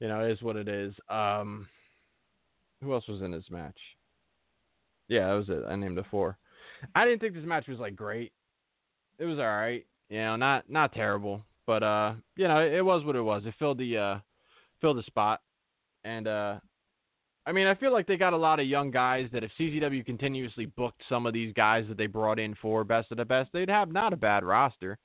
[0.00, 0.94] you know, it is what it is.
[1.08, 1.66] Um,
[2.82, 3.78] who else was in this match?
[5.08, 5.64] Yeah, that was it.
[5.68, 6.38] I named it four.
[6.94, 8.32] I didn't think this match was like great.
[9.18, 9.86] It was all right.
[10.08, 13.42] You know, not not terrible, but uh, you know, it, it was what it was.
[13.46, 14.18] It filled the uh,
[14.80, 15.40] filled the spot,
[16.04, 16.58] and uh,
[17.46, 20.04] I mean, I feel like they got a lot of young guys that if CZW
[20.04, 23.50] continuously booked some of these guys that they brought in for best of the best,
[23.52, 24.98] they'd have not a bad roster.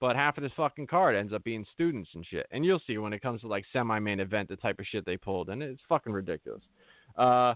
[0.00, 2.46] But half of this fucking card ends up being students and shit.
[2.52, 5.04] And you'll see when it comes to like semi main event the type of shit
[5.04, 6.62] they pulled, and it's fucking ridiculous.
[7.16, 7.54] Uh,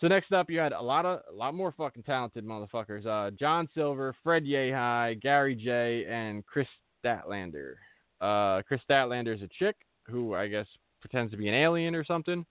[0.00, 3.06] so next up, you had a lot of a lot more fucking talented motherfuckers.
[3.06, 6.68] Uh, John Silver, Fred Yehi, Gary Jay, and Kris
[7.04, 7.74] Statlander.
[8.20, 9.76] Uh, Kris Statlander is a chick
[10.06, 10.66] who I guess
[11.00, 12.44] pretends to be an alien or something.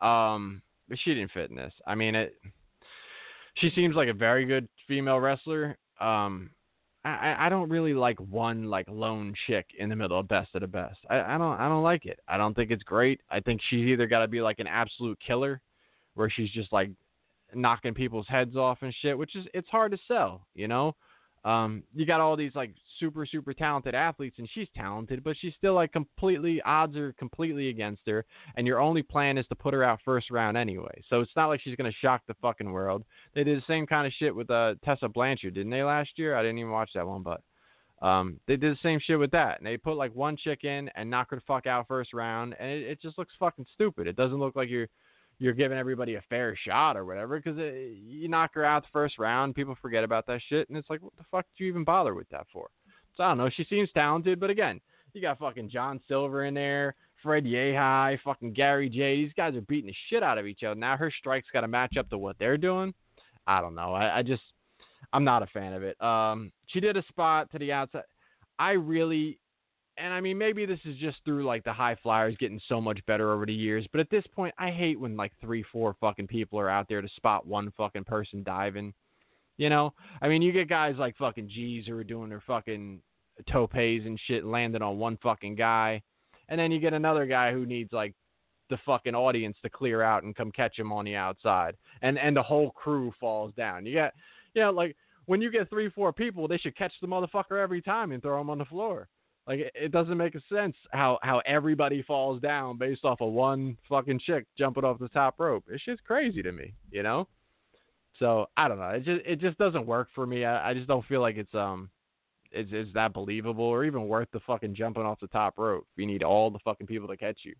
[0.00, 1.72] Um, but she didn't fit in this.
[1.86, 2.34] I mean, it.
[3.56, 5.76] she seems like a very good female wrestler.
[6.00, 6.50] Um,
[7.04, 10.60] I, I don't really like one like lone chick in the middle of best of
[10.60, 10.98] the best.
[11.08, 12.18] I, I don't I don't like it.
[12.28, 13.20] I don't think it's great.
[13.30, 15.60] I think she's either got to be like an absolute killer,
[16.18, 16.90] where she's just like
[17.54, 20.94] knocking people's heads off and shit, which is it's hard to sell, you know.
[21.44, 25.54] Um, you got all these like super super talented athletes, and she's talented, but she's
[25.56, 28.24] still like completely odds are completely against her,
[28.56, 31.00] and your only plan is to put her out first round anyway.
[31.08, 33.04] So it's not like she's gonna shock the fucking world.
[33.34, 36.34] They did the same kind of shit with uh, Tessa Blanchard, didn't they last year?
[36.34, 37.40] I didn't even watch that one, but
[38.04, 40.90] um, they did the same shit with that, and they put like one chick in
[40.96, 44.08] and knock her the fuck out first round, and it, it just looks fucking stupid.
[44.08, 44.88] It doesn't look like you're
[45.38, 49.18] you're giving everybody a fair shot or whatever because you knock her out the first
[49.18, 51.84] round, people forget about that shit, and it's like, what the fuck did you even
[51.84, 52.68] bother with that for?
[53.16, 53.50] So I don't know.
[53.50, 54.80] She seems talented, but again,
[55.12, 59.16] you got fucking John Silver in there, Fred Yehi, fucking Gary Jay.
[59.16, 60.74] These guys are beating the shit out of each other.
[60.74, 62.94] Now her strikes got to match up to what they're doing.
[63.46, 63.94] I don't know.
[63.94, 64.42] I, I just,
[65.12, 66.00] I'm not a fan of it.
[66.02, 68.02] Um, she did a spot to the outside.
[68.58, 69.38] I really
[70.00, 73.00] and I mean, maybe this is just through like the high flyers getting so much
[73.06, 76.28] better over the years, but at this point, I hate when like three, four fucking
[76.28, 78.94] people are out there to spot one fucking person diving.
[79.56, 79.92] You know,
[80.22, 83.00] I mean, you get guys like fucking G's who are doing their fucking
[83.50, 86.00] topes and shit, landing on one fucking guy,
[86.48, 88.14] and then you get another guy who needs like
[88.70, 92.36] the fucking audience to clear out and come catch him on the outside, and and
[92.36, 93.84] the whole crew falls down.
[93.84, 94.12] You got,
[94.54, 94.96] you know, like
[95.26, 98.40] when you get three, four people, they should catch the motherfucker every time and throw
[98.40, 99.08] him on the floor.
[99.48, 103.78] Like it, doesn't make a sense how how everybody falls down based off of one
[103.88, 105.64] fucking chick jumping off the top rope.
[105.70, 107.26] It's just crazy to me, you know.
[108.18, 108.90] So I don't know.
[108.90, 110.44] It just it just doesn't work for me.
[110.44, 111.88] I, I just don't feel like it's um
[112.52, 115.86] it's is that believable or even worth the fucking jumping off the top rope.
[115.96, 117.54] You need all the fucking people to catch you.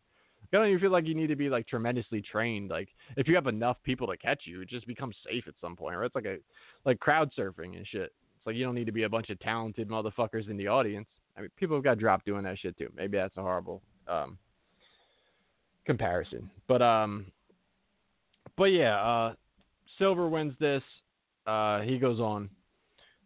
[0.53, 2.69] I don't even feel like you need to be like tremendously trained.
[2.69, 5.75] Like if you have enough people to catch you, it just becomes safe at some
[5.75, 5.97] point.
[5.97, 6.07] Right?
[6.07, 6.37] It's like a
[6.85, 8.13] like crowd surfing and shit.
[8.37, 11.09] It's like you don't need to be a bunch of talented motherfuckers in the audience.
[11.39, 12.91] I mean, people have got dropped doing that shit too.
[12.97, 14.39] Maybe that's a horrible um,
[15.87, 17.27] comparison, but um,
[18.57, 19.35] but yeah, uh,
[19.99, 20.83] Silver wins this.
[21.47, 22.51] Uh, he goes on.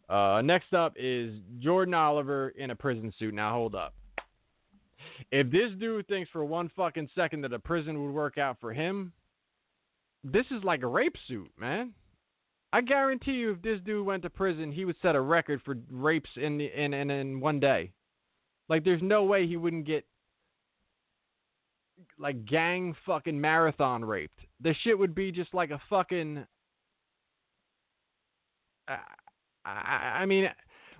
[0.08, 3.32] Uh, next up is Jordan Oliver in a prison suit.
[3.32, 3.94] Now hold up.
[5.30, 8.72] If this dude thinks for one fucking second that a prison would work out for
[8.72, 9.12] him,
[10.22, 11.94] this is like a rape suit, man.
[12.74, 15.76] I guarantee you, if this dude went to prison, he would set a record for
[15.90, 17.92] rapes in the, in in, in one day.
[18.72, 20.06] Like, there's no way he wouldn't get
[22.18, 24.38] like gang fucking marathon raped.
[24.62, 26.46] The shit would be just like a fucking.
[28.88, 28.96] Uh,
[29.66, 30.48] I, I mean,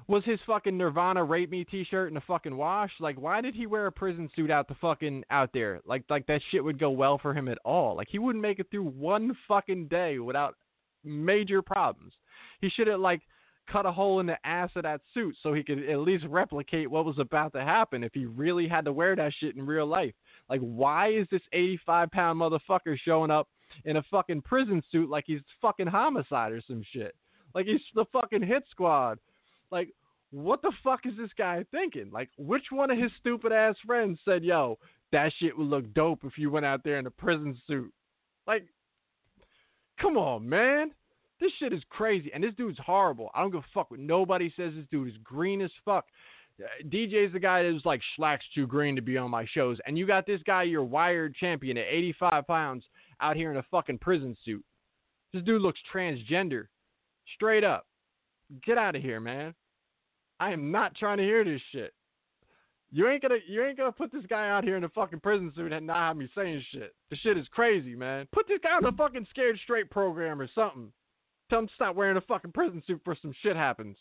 [0.07, 2.93] was his fucking Nirvana "Rape Me" T-shirt in a fucking wash?
[3.01, 5.81] Like, why did he wear a prison suit out the fucking out there?
[5.87, 7.97] Like, like that shit would go well for him at all.
[7.97, 10.57] Like, he wouldn't make it through one fucking day without
[11.05, 12.12] major problems.
[12.61, 13.23] He should have like
[13.71, 16.91] cut a hole in the ass of that suit so he could at least replicate
[16.91, 19.87] what was about to happen if he really had to wear that shit in real
[19.87, 20.15] life.
[20.49, 23.49] Like, why is this 85 pound motherfucker showing up
[23.85, 27.15] in a fucking prison suit like he's fucking homicide or some shit?
[27.55, 29.19] Like, he's the fucking hit squad.
[29.71, 29.91] Like,
[30.31, 32.11] what the fuck is this guy thinking?
[32.13, 34.79] Like, which one of his stupid ass friends said, yo,
[35.13, 37.93] that shit would look dope if you went out there in a prison suit?
[38.47, 38.65] Like,
[40.01, 40.93] come on, man.
[41.43, 43.28] This shit is crazy, and this dude's horrible.
[43.34, 44.74] I don't give a fuck what nobody says.
[44.76, 46.07] This dude is green as fuck.
[46.62, 49.78] Uh, DJ's the guy that was like Shlak's too green to be on my shows,
[49.84, 52.84] and you got this guy, your wired champion at 85 pounds,
[53.20, 54.64] out here in a fucking prison suit.
[55.32, 56.66] This dude looks transgender,
[57.34, 57.88] straight up.
[58.64, 59.53] Get out of here, man.
[60.38, 61.93] I am not trying to hear this shit.
[62.93, 65.53] You ain't gonna you ain't gonna put this guy out here in a fucking prison
[65.57, 66.95] suit and not have me saying shit.
[67.11, 68.28] The shit is crazy, man.
[68.32, 70.93] Put this guy on a fucking scared straight program or something.
[71.53, 73.99] Tell him to stop wearing a fucking prison suit for some shit happens.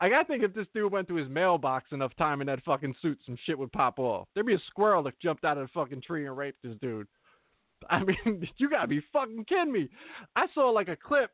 [0.00, 2.96] I gotta think if this dude went to his mailbox enough time in that fucking
[3.00, 4.26] suit, some shit would pop off.
[4.34, 7.06] There'd be a squirrel that jumped out of the fucking tree and raped this dude.
[7.88, 9.88] I mean, you gotta be fucking kidding me.
[10.34, 11.30] I saw like a clip.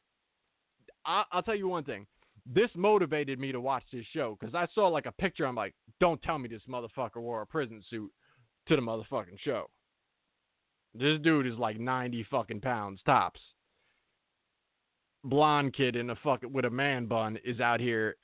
[1.07, 2.07] I- I'll tell you one thing.
[2.45, 5.47] This motivated me to watch this show because I saw like a picture.
[5.47, 8.13] I'm like, don't tell me this motherfucker wore a prison suit
[8.69, 9.71] to the motherfucking show.
[10.93, 13.41] This dude is like 90 fucking pounds tops
[15.25, 18.17] blonde kid in a fucking with a man bun is out here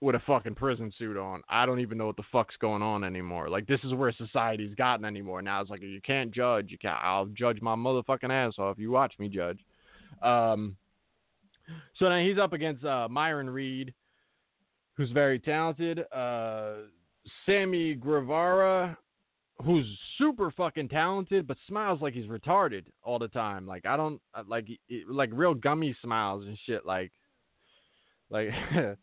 [0.00, 1.42] with a fucking prison suit on.
[1.48, 3.48] I don't even know what the fuck's going on anymore.
[3.48, 5.42] Like this is where society's gotten anymore.
[5.42, 6.70] Now it's like you can't judge.
[6.70, 6.98] You can't.
[7.02, 8.78] I'll judge my motherfucking ass off.
[8.78, 9.58] You watch me judge.
[10.22, 10.76] Um.
[11.98, 13.92] So now he's up against uh, Myron Reed,
[14.94, 16.00] who's very talented.
[16.12, 16.76] Uh,
[17.44, 18.96] Sammy Guevara,
[19.64, 19.86] who's
[20.18, 23.66] super fucking talented, but smiles like he's retarded all the time.
[23.66, 24.68] Like I don't uh, like
[25.08, 26.86] like real gummy smiles and shit.
[26.86, 27.12] Like
[28.30, 28.48] like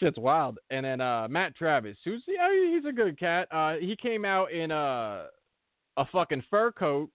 [0.00, 0.58] shit's wild.
[0.70, 3.48] And then uh, Matt Travis, who's yeah, he's a good cat.
[3.50, 5.26] Uh, he came out in a
[5.96, 7.10] a fucking fur coat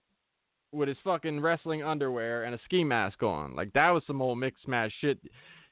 [0.72, 3.54] with his fucking wrestling underwear and a ski mask on.
[3.54, 5.18] Like that was some old mixed match shit.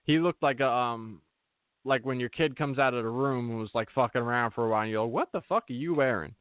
[0.04, 1.20] He looked like a um
[1.84, 4.66] like when your kid comes out of the room and was like fucking around for
[4.66, 6.34] a while and you're like, what the fuck are you wearing?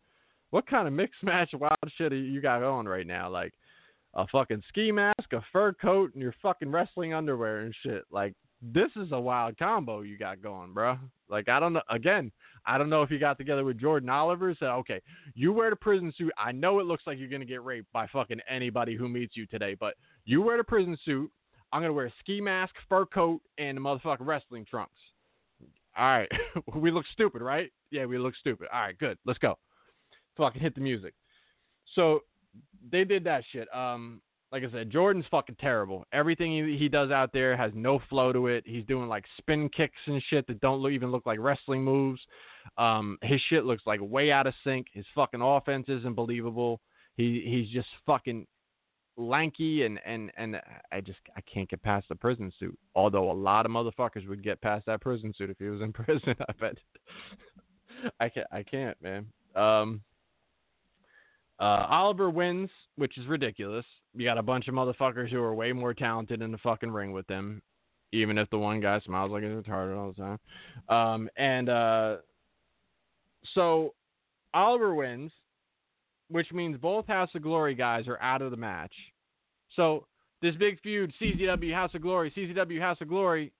[0.55, 3.29] What kind of mixed match wild shit you got on right now?
[3.29, 3.51] Like
[4.13, 8.03] a fucking ski mask, a fur coat, and your fucking wrestling underwear and shit.
[8.09, 10.97] Like this is a wild combo you got going, bro.
[11.27, 11.81] Like I don't know.
[11.89, 12.31] Again,
[12.65, 15.01] I don't know if you got together with Jordan Oliver and said, okay,
[15.33, 16.31] you wear the prison suit.
[16.37, 19.45] I know it looks like you're gonna get raped by fucking anybody who meets you
[19.47, 21.29] today, but you wear the prison suit.
[21.73, 25.01] I'm gonna wear a ski mask, fur coat, and the motherfucking wrestling trunks.
[25.97, 26.31] All right,
[26.75, 27.73] we look stupid, right?
[27.91, 28.69] Yeah, we look stupid.
[28.71, 29.17] All right, good.
[29.25, 29.57] Let's go.
[30.37, 31.13] Fucking hit the music.
[31.93, 32.21] So
[32.91, 33.73] they did that shit.
[33.73, 34.21] Um,
[34.51, 36.05] like I said, Jordan's fucking terrible.
[36.13, 38.63] Everything he, he does out there has no flow to it.
[38.65, 42.21] He's doing like spin kicks and shit that don't look, even look like wrestling moves.
[42.77, 44.87] Um, his shit looks like way out of sync.
[44.93, 46.79] His fucking offense isn't believable.
[47.17, 48.45] He he's just fucking
[49.17, 50.61] lanky and and and
[50.91, 52.77] I just I can't get past the prison suit.
[52.95, 55.91] Although a lot of motherfuckers would get past that prison suit if he was in
[55.93, 56.35] prison.
[56.47, 56.77] I bet.
[58.19, 58.47] I can't.
[58.51, 59.25] I can't, man.
[59.55, 60.01] Um.
[61.59, 63.85] Uh, Oliver wins, which is ridiculous.
[64.13, 67.11] You got a bunch of motherfuckers who are way more talented in the fucking ring
[67.11, 67.61] with him,
[68.11, 70.39] even if the one guy smiles like he's retarded all the time.
[70.89, 72.17] Um, and uh,
[73.53, 73.93] so
[74.53, 75.31] Oliver wins,
[76.29, 78.93] which means both House of Glory guys are out of the match.
[79.75, 80.05] So
[80.41, 83.51] this big feud, CZW House of Glory, CZW House of Glory,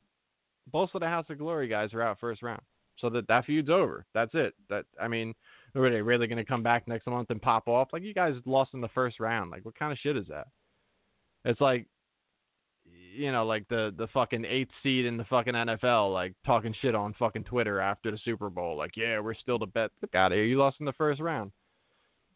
[0.71, 2.61] both of the House of Glory guys are out first round.
[2.99, 4.05] So that that feud's over.
[4.13, 4.53] That's it.
[4.69, 5.33] That I mean,
[5.75, 7.89] are they really going to come back next month and pop off?
[7.91, 9.51] Like you guys lost in the first round.
[9.51, 10.47] Like what kind of shit is that?
[11.43, 11.85] It's like
[13.15, 16.95] you know, like the the fucking eighth seed in the fucking NFL, like talking shit
[16.95, 18.77] on fucking Twitter after the Super Bowl.
[18.77, 19.91] Like, yeah, we're still the bet.
[20.01, 20.45] Look out of here.
[20.45, 21.51] You lost in the first round.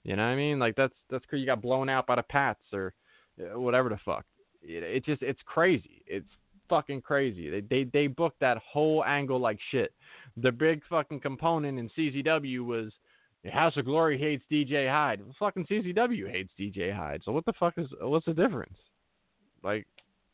[0.03, 0.59] You know what I mean?
[0.59, 1.41] Like that's that's crazy.
[1.41, 2.93] You got blown out by the Pats or
[3.39, 4.25] uh, whatever the fuck.
[4.61, 6.01] It, it just it's crazy.
[6.07, 6.29] It's
[6.69, 7.49] fucking crazy.
[7.49, 9.93] They they they booked that whole angle like shit.
[10.37, 12.93] The big fucking component in CZW was
[13.47, 15.21] House of Glory hates DJ Hyde.
[15.39, 17.21] Fucking CZW hates DJ Hyde.
[17.23, 18.77] So what the fuck is what's the difference?
[19.63, 19.87] Like,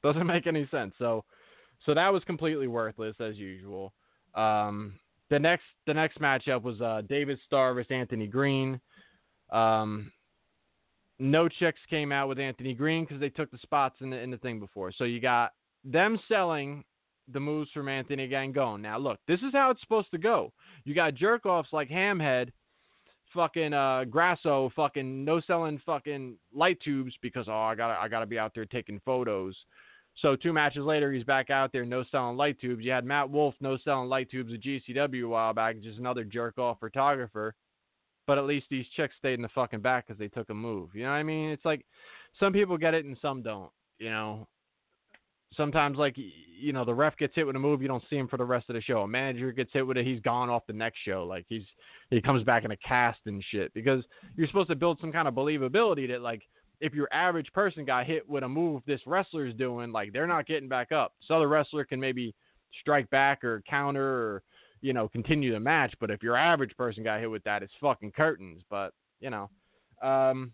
[0.04, 0.94] doesn't make any sense.
[0.98, 1.24] So,
[1.86, 3.94] so that was completely worthless as usual.
[4.34, 5.00] Um,
[5.30, 8.80] the next the next matchup was uh, David Starr versus Anthony Green.
[9.52, 10.12] Um,
[11.20, 14.32] no chicks came out with Anthony Green because they took the spots in the in
[14.32, 14.92] the thing before.
[14.92, 15.52] So you got
[15.84, 16.84] them selling
[17.32, 18.82] the moves from Anthony Gangone.
[18.82, 20.52] Now look, this is how it's supposed to go.
[20.84, 22.50] You got jerk offs like Hamhead
[23.36, 28.26] fucking uh Grasso fucking no selling fucking light tubes because oh I gotta I gotta
[28.26, 29.56] be out there taking photos.
[30.22, 32.84] So two matches later he's back out there no selling light tubes.
[32.84, 36.24] You had Matt Wolf no selling light tubes at GCW a while back, just another
[36.24, 37.54] jerk off photographer.
[38.26, 40.90] But at least these chicks stayed in the fucking back because they took a move.
[40.96, 41.52] You know what I mean?
[41.52, 41.86] It's like
[42.40, 43.70] some people get it and some don't.
[44.00, 44.48] You know,
[45.56, 48.28] sometimes like you know the ref gets hit with a move you don't see him
[48.28, 49.02] for the rest of the show.
[49.02, 51.26] A manager gets hit with it he's gone off the next show.
[51.28, 51.64] Like he's
[52.10, 54.04] he comes back in a cast and shit because
[54.36, 56.44] you're supposed to build some kind of believability that like
[56.82, 60.48] if your average person got hit with a move this wrestler's doing like they're not
[60.48, 61.14] getting back up.
[61.28, 62.34] So the wrestler can maybe
[62.82, 64.44] strike back or counter or
[64.82, 67.74] you know continue the match but if your average person got hit with that it's
[67.82, 68.62] fucking curtains.
[68.70, 69.50] But you know
[70.02, 70.52] um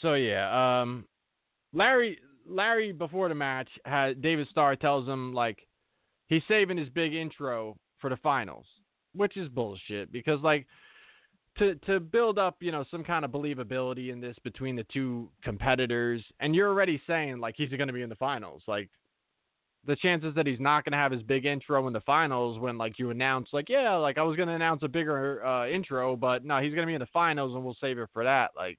[0.00, 1.06] so yeah um
[1.72, 5.66] Larry Larry before the match had David Starr tells him like
[6.28, 8.66] he's saving his big intro for the finals,
[9.14, 10.66] which is bullshit because like
[11.58, 15.30] to to build up, you know, some kind of believability in this between the two
[15.42, 18.62] competitors and you're already saying like he's going to be in the finals.
[18.66, 18.90] Like
[19.86, 22.78] the chances that he's not going to have his big intro in the finals when
[22.78, 26.16] like you announce like yeah, like I was going to announce a bigger uh, intro,
[26.16, 28.50] but no, he's going to be in the finals and we'll save it for that.
[28.56, 28.78] Like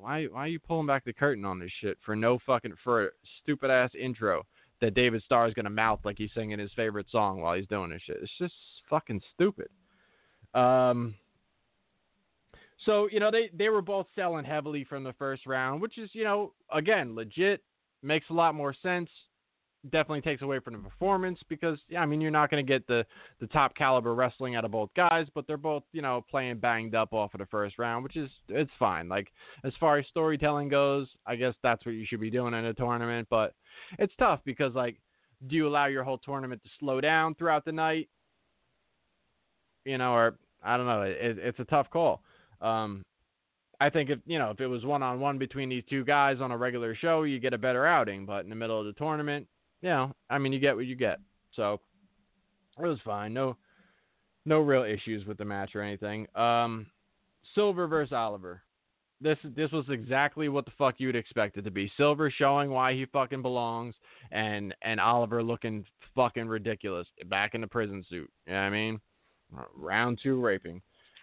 [0.00, 3.06] why why are you pulling back the curtain on this shit for no fucking for
[3.06, 3.08] a
[3.42, 4.44] stupid ass intro
[4.80, 7.90] that David Starr is gonna mouth like he's singing his favorite song while he's doing
[7.90, 8.18] this shit?
[8.22, 8.54] It's just
[8.88, 9.68] fucking stupid.
[10.54, 11.14] Um.
[12.86, 16.10] So you know they they were both selling heavily from the first round, which is
[16.12, 17.62] you know again legit
[18.02, 19.10] makes a lot more sense
[19.90, 22.86] definitely takes away from the performance because yeah, I mean you're not going to get
[22.86, 23.04] the
[23.40, 26.94] the top caliber wrestling out of both guys, but they're both you know playing banged
[26.94, 29.08] up off of the first round, which is it's fine.
[29.08, 29.28] Like
[29.64, 32.74] as far as storytelling goes, I guess that's what you should be doing in a
[32.74, 33.54] tournament, but
[33.98, 34.96] it's tough because like
[35.46, 38.08] do you allow your whole tournament to slow down throughout the night?
[39.84, 41.02] You know, or I don't know.
[41.02, 42.22] It, it's a tough call.
[42.60, 43.04] Um,
[43.80, 46.38] I think if you know if it was one on one between these two guys
[46.40, 48.26] on a regular show, you get a better outing.
[48.26, 49.46] But in the middle of the tournament,
[49.82, 51.18] you know, I mean, you get what you get.
[51.54, 51.80] So
[52.78, 53.34] it was fine.
[53.34, 53.56] No,
[54.44, 56.26] no real issues with the match or anything.
[56.34, 56.86] Um,
[57.54, 58.62] Silver versus Oliver.
[59.20, 61.90] This this was exactly what the fuck you'd expect it to be.
[61.96, 63.96] Silver showing why he fucking belongs,
[64.30, 68.30] and and Oliver looking fucking ridiculous back in the prison suit.
[68.46, 69.00] You know what I mean?
[69.74, 70.80] Round two raping.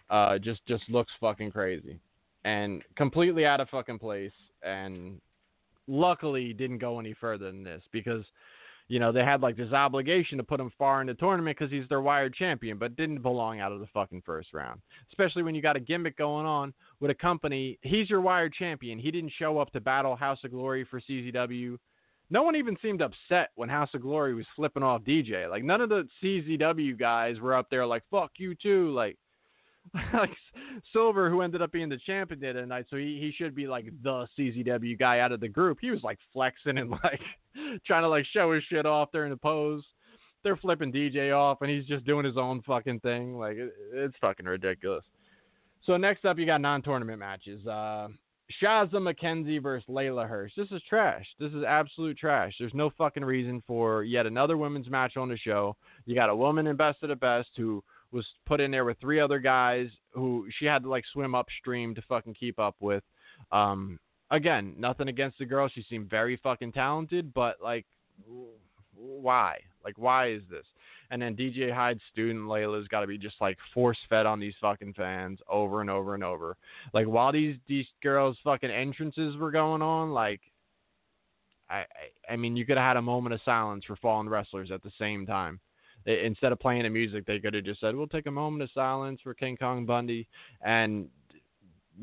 [0.09, 1.99] Uh, just just looks fucking crazy
[2.45, 4.31] and completely out of fucking place.
[4.63, 5.19] And
[5.87, 8.23] luckily didn't go any further than this because
[8.87, 11.71] you know they had like this obligation to put him far in the tournament because
[11.71, 14.79] he's their wired champion, but didn't belong out of the fucking first round.
[15.11, 17.79] Especially when you got a gimmick going on with a company.
[17.81, 18.99] He's your wired champion.
[18.99, 21.77] He didn't show up to battle House of Glory for CZW.
[22.29, 25.49] No one even seemed upset when House of Glory was flipping off DJ.
[25.49, 29.17] Like none of the CZW guys were up there like "fuck you too." Like
[30.13, 30.31] like
[30.91, 33.67] Silver, who ended up being the champion the other night, so he, he should be
[33.67, 35.77] like the CZW guy out of the group.
[35.81, 37.21] He was like flexing and like
[37.85, 39.83] trying to like show his shit off during the pose.
[40.43, 43.37] They're flipping DJ off, and he's just doing his own fucking thing.
[43.37, 45.03] Like it, it's fucking ridiculous.
[45.85, 47.65] So next up, you got non-tournament matches.
[47.65, 48.07] Uh,
[48.61, 50.51] Shazza McKenzie versus Leyla Hirsch.
[50.55, 51.25] This is trash.
[51.39, 52.53] This is absolute trash.
[52.59, 55.75] There's no fucking reason for yet another women's match on the show.
[56.05, 57.83] You got a woman in best of the best who
[58.15, 61.93] was put in there with three other guys who she had to like swim upstream
[61.93, 63.03] to fucking keep up with.
[63.51, 63.99] Um,
[64.31, 65.67] again, nothing against the girl.
[65.67, 67.85] She seemed very fucking talented, but like,
[68.95, 69.59] why?
[69.83, 70.65] Like, why is this?
[71.11, 74.55] And then DJ Hyde's student Leyla's got to be just like force fed on these
[74.61, 76.55] fucking fans over and over and over.
[76.93, 80.41] Like while these these girls fucking entrances were going on, like
[81.69, 81.79] I
[82.29, 84.81] I, I mean you could have had a moment of silence for fallen wrestlers at
[84.81, 85.59] the same time
[86.05, 88.69] instead of playing the music, they could have just said, "We'll take a moment of
[88.71, 90.27] silence for King Kong Bundy,"
[90.61, 91.09] and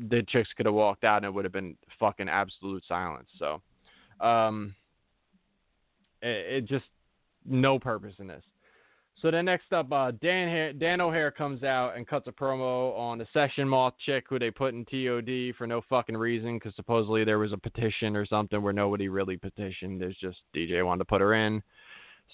[0.09, 3.29] the chicks could have walked out, and it would have been fucking absolute silence.
[3.37, 3.61] So,
[4.19, 4.75] um,
[6.21, 6.85] it, it just
[7.45, 8.43] no purpose in this.
[9.21, 13.19] So then next up, uh, Dan Dan O'Hare comes out and cuts a promo on
[13.19, 17.23] the Session Moth chick who they put in TOD for no fucking reason because supposedly
[17.23, 20.01] there was a petition or something where nobody really petitioned.
[20.01, 21.61] There's just DJ wanted to put her in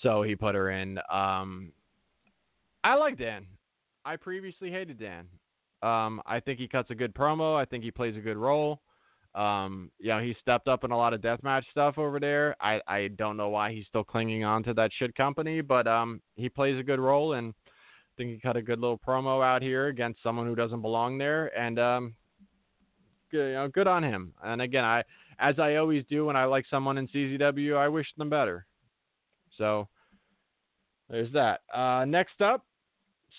[0.01, 0.99] so he put her in.
[1.11, 1.71] Um,
[2.83, 3.45] I like Dan.
[4.05, 5.27] I previously hated Dan.
[5.81, 7.55] Um, I think he cuts a good promo.
[7.55, 8.81] I think he plays a good role.
[9.35, 12.55] Um, you know, he stepped up in a lot of deathmatch stuff over there.
[12.59, 16.21] I, I don't know why he's still clinging on to that shit company, but um,
[16.35, 19.61] he plays a good role, and I think he cut a good little promo out
[19.61, 22.15] here against someone who doesn't belong there, and um,
[23.31, 24.33] good, you know, good on him.
[24.43, 25.03] And again, I,
[25.37, 28.65] as I always do when I like someone in CZW, I wish them better.
[29.59, 29.87] So
[31.09, 31.61] there's that.
[31.71, 32.65] Uh, next up,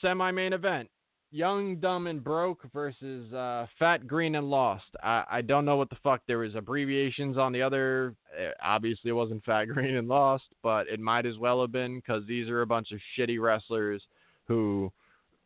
[0.01, 0.89] semi main event.
[1.33, 4.85] Young, Dumb, and Broke versus uh, Fat, Green, and Lost.
[5.01, 6.23] I, I don't know what the fuck.
[6.27, 8.17] There was abbreviations on the other.
[8.37, 11.71] It, eh, obviously, it wasn't Fat, Green, and Lost, but it might as well have
[11.71, 14.03] been because these are a bunch of shitty wrestlers
[14.49, 14.93] who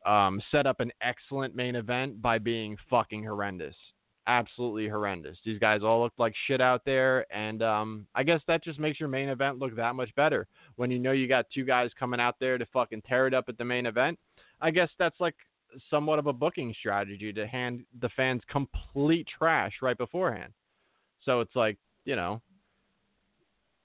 [0.07, 3.77] um, set up an excellent main event by being fucking horrendous
[4.27, 5.39] absolutely horrendous.
[5.45, 9.01] These guys all looked like shit out there, and um, I guess that just makes
[9.01, 10.47] your main event look that much better
[10.77, 13.49] when you know you got two guys coming out there to fucking tear it up
[13.49, 14.19] at the main event.
[14.61, 15.35] I guess that's like
[15.91, 20.53] somewhat of a booking strategy to hand the fans complete trash right beforehand.
[21.25, 22.41] So it's like you know,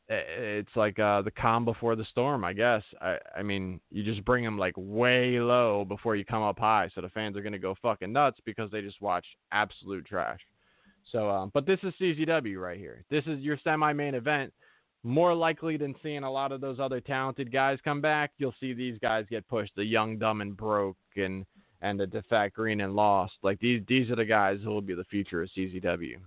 [0.09, 2.83] it's like uh, the calm before the storm, I guess.
[2.99, 6.89] I, I mean, you just bring them like way low before you come up high,
[6.93, 10.39] so the fans are gonna go fucking nuts because they just watch absolute trash.
[11.11, 13.03] So, um, but this is CZW right here.
[13.09, 14.51] This is your semi-main event.
[15.03, 18.73] More likely than seeing a lot of those other talented guys come back, you'll see
[18.73, 19.73] these guys get pushed.
[19.75, 21.45] The young, dumb, and broke, and
[21.81, 23.33] and the fat, green, and lost.
[23.41, 26.17] Like these, these are the guys who will be the future of CZW.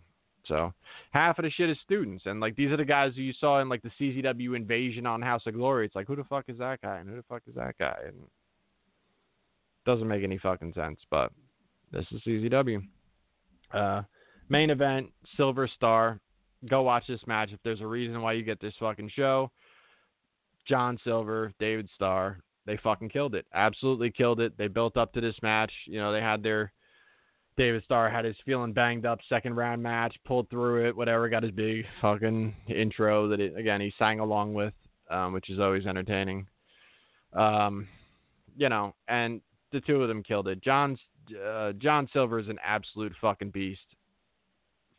[0.47, 0.73] So
[1.13, 3.61] half of the shit is students, and like these are the guys who you saw
[3.61, 5.87] in like the CZW invasion on House of Glory.
[5.87, 7.97] It's like who the fuck is that guy, and who the fuck is that guy,
[8.07, 8.17] and
[9.85, 10.99] doesn't make any fucking sense.
[11.11, 11.33] But
[11.93, 12.83] this is CZW.
[13.73, 14.03] Uh,
[14.49, 16.21] main event, Silver Star.
[16.69, 19.51] Go watch this match if there's a reason why you get this fucking show.
[20.69, 23.47] John Silver, David Starr, they fucking killed it.
[23.53, 24.57] Absolutely killed it.
[24.57, 25.73] They built up to this match.
[25.87, 26.73] You know, they had their
[27.57, 31.43] David Starr had his feeling banged up second round match, pulled through it, whatever, got
[31.43, 34.73] his big fucking intro that it, again he sang along with,
[35.11, 36.47] um, which is always entertaining.
[37.35, 37.89] Um,
[38.57, 40.63] you know, and the two of them killed it.
[40.63, 40.99] John's
[41.47, 43.81] uh, John Silver is an absolute fucking beast,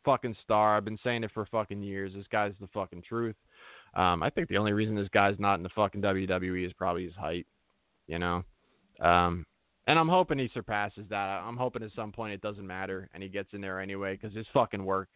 [0.06, 0.78] fucking star.
[0.78, 2.14] I've been saying it for fucking years.
[2.16, 3.36] This guy's the fucking truth.
[3.96, 7.06] Um, I think the only reason this guy's not in the fucking WWE is probably
[7.06, 7.46] his height.
[8.08, 8.44] You know,
[9.02, 9.46] um,
[9.86, 11.16] And I'm hoping he surpasses that.
[11.16, 14.36] I'm hoping at some point it doesn't matter and he gets in there anyway because
[14.36, 15.10] his fucking work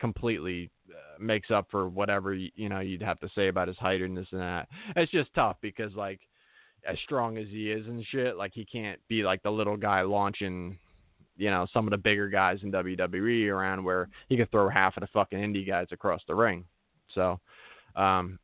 [0.00, 4.00] completely uh, makes up for whatever you, know you'd have to say about his height
[4.00, 4.68] and this and that.
[4.96, 6.20] It's just tough because like
[6.88, 10.02] as strong as he is and shit, like he can't be like the little guy
[10.02, 10.78] launching,
[11.36, 14.96] you know, some of the bigger guys in WWE around where he could throw half
[14.96, 16.64] of the fucking indie guys across the ring.
[17.14, 17.38] So,
[17.96, 18.38] um,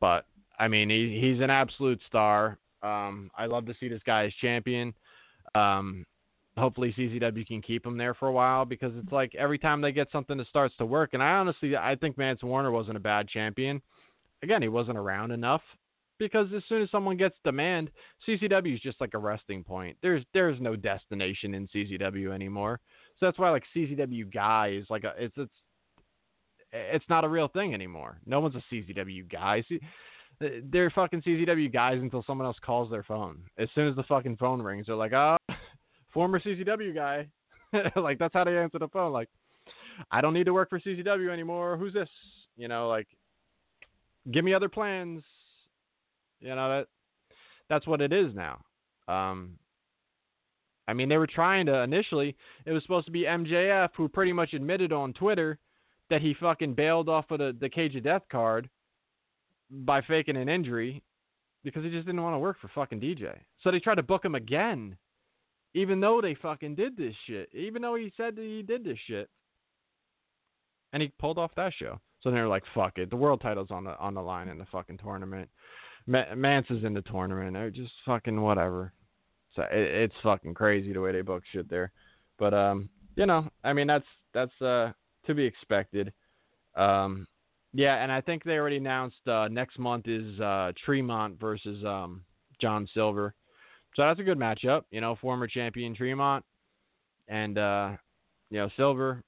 [0.00, 0.26] but
[0.58, 2.58] I mean, he he's an absolute star.
[2.82, 4.94] Um, I love to see this guy as champion.
[5.54, 6.04] Um,
[6.56, 9.92] hopefully CZW can keep him there for a while because it's like every time they
[9.92, 11.10] get something that starts to work.
[11.12, 13.80] And I honestly, I think Mance Warner wasn't a bad champion.
[14.42, 15.62] Again, he wasn't around enough
[16.18, 17.90] because as soon as someone gets demand,
[18.26, 19.96] CZW is just like a resting point.
[20.02, 22.80] There's there's no destination in CZW anymore.
[23.18, 25.52] So that's why like CZW guy is like a it's it's
[26.72, 28.20] it's not a real thing anymore.
[28.26, 29.64] No one's a CZW guy.
[29.68, 29.80] See,
[30.40, 33.42] they're fucking CZW guys until someone else calls their phone.
[33.58, 35.36] As soon as the fucking phone rings, they're like, "Oh,
[36.12, 37.28] former CZW guy."
[37.96, 39.12] like that's how they answer the phone.
[39.12, 39.28] Like,
[40.10, 41.76] I don't need to work for CZW anymore.
[41.76, 42.08] Who's this?
[42.56, 43.06] You know, like,
[44.32, 45.22] give me other plans.
[46.40, 46.86] You know that
[47.68, 48.60] that's what it is now.
[49.08, 49.58] Um,
[50.88, 52.34] I mean, they were trying to initially.
[52.64, 55.58] It was supposed to be MJF who pretty much admitted on Twitter
[56.08, 58.68] that he fucking bailed off of the, the Cage of Death card
[59.70, 61.02] by faking an injury
[61.62, 63.34] because he just didn't want to work for fucking DJ.
[63.62, 64.96] So they tried to book him again,
[65.74, 67.48] even though they fucking did this shit.
[67.54, 69.28] Even though he said that he did this shit,
[70.92, 72.00] and he pulled off that show.
[72.22, 74.66] So they're like, "Fuck it, the world title's on the on the line in the
[74.66, 75.48] fucking tournament.
[76.06, 77.54] Mance is in the tournament.
[77.54, 78.92] They're just fucking whatever."
[79.54, 81.92] So it, it's fucking crazy the way they book shit there.
[82.38, 84.92] But um, you know, I mean that's that's uh
[85.26, 86.12] to be expected.
[86.76, 87.26] Um,
[87.72, 92.22] yeah, and I think they already announced uh, next month is uh, Tremont versus um,
[92.60, 93.34] John Silver.
[93.96, 94.82] So that's a good matchup.
[94.90, 96.44] You know, former champion Tremont
[97.28, 97.92] and uh,
[98.50, 99.22] you know Silver.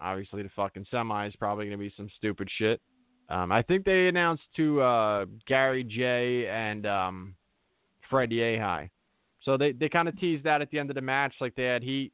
[0.00, 2.80] Obviously, the fucking semi is probably gonna be some stupid shit.
[3.28, 7.34] Um, I think they announced to uh, Gary Jay and um,
[8.08, 8.88] Fred Yehi.
[9.42, 11.64] So they they kind of teased that at the end of the match, like they
[11.64, 12.12] had heat,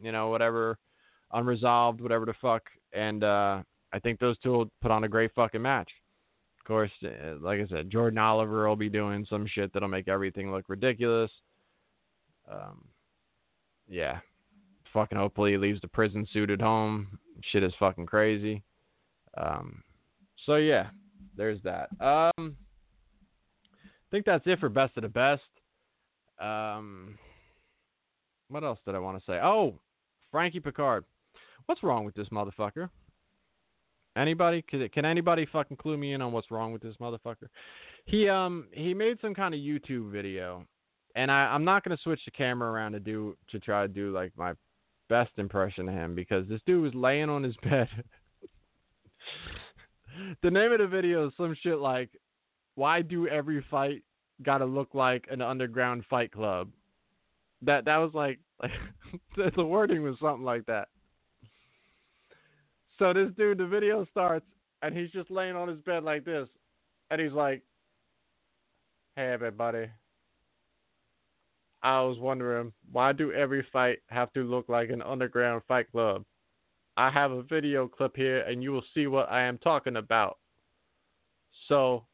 [0.00, 0.78] you know, whatever,
[1.32, 2.62] unresolved, whatever the fuck,
[2.92, 3.62] and uh,
[3.92, 5.90] I think those two will put on a great fucking match.
[6.60, 10.08] Of course, uh, like I said, Jordan Oliver will be doing some shit that'll make
[10.08, 11.30] everything look ridiculous.
[12.50, 12.84] Um,
[13.88, 14.18] yeah,
[14.92, 17.18] fucking hopefully he leaves the prison suit at home.
[17.50, 18.62] Shit is fucking crazy.
[19.36, 19.82] Um,
[20.44, 20.88] so yeah,
[21.36, 21.88] there's that.
[22.00, 22.56] Um,
[23.84, 25.42] I think that's it for best of the best.
[26.40, 27.18] Um,
[28.48, 29.38] what else did I want to say?
[29.42, 29.78] Oh,
[30.30, 31.04] Frankie Pickard.
[31.66, 32.88] What's wrong with this motherfucker?
[34.16, 34.62] Anybody?
[34.62, 37.48] Can, can anybody fucking clue me in on what's wrong with this motherfucker?
[38.06, 40.64] He um he made some kind of YouTube video,
[41.14, 44.12] and I I'm not gonna switch the camera around to do to try to do
[44.12, 44.54] like my
[45.08, 47.88] best impression of him because this dude was laying on his bed.
[50.42, 52.10] the name of the video is some shit like,
[52.74, 54.02] "Why do every fight
[54.42, 56.70] gotta look like an underground fight club?"
[57.62, 58.38] That that was like
[59.36, 60.88] like the wording was something like that.
[62.98, 64.46] So this dude, the video starts,
[64.82, 66.48] and he's just laying on his bed like this,
[67.10, 67.62] and he's like,
[69.16, 69.88] "Hey, everybody.
[71.82, 76.24] I was wondering why do every fight have to look like an underground fight club?
[76.96, 80.38] I have a video clip here, and you will see what I am talking about.
[81.68, 82.04] So,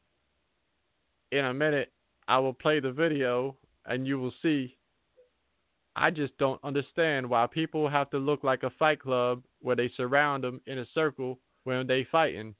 [1.32, 1.92] in a minute,
[2.28, 3.56] I will play the video,
[3.86, 4.76] and you will see
[5.96, 9.90] I just don't understand why people have to look like a fight club where they
[9.96, 12.54] surround them in a circle when they fighting.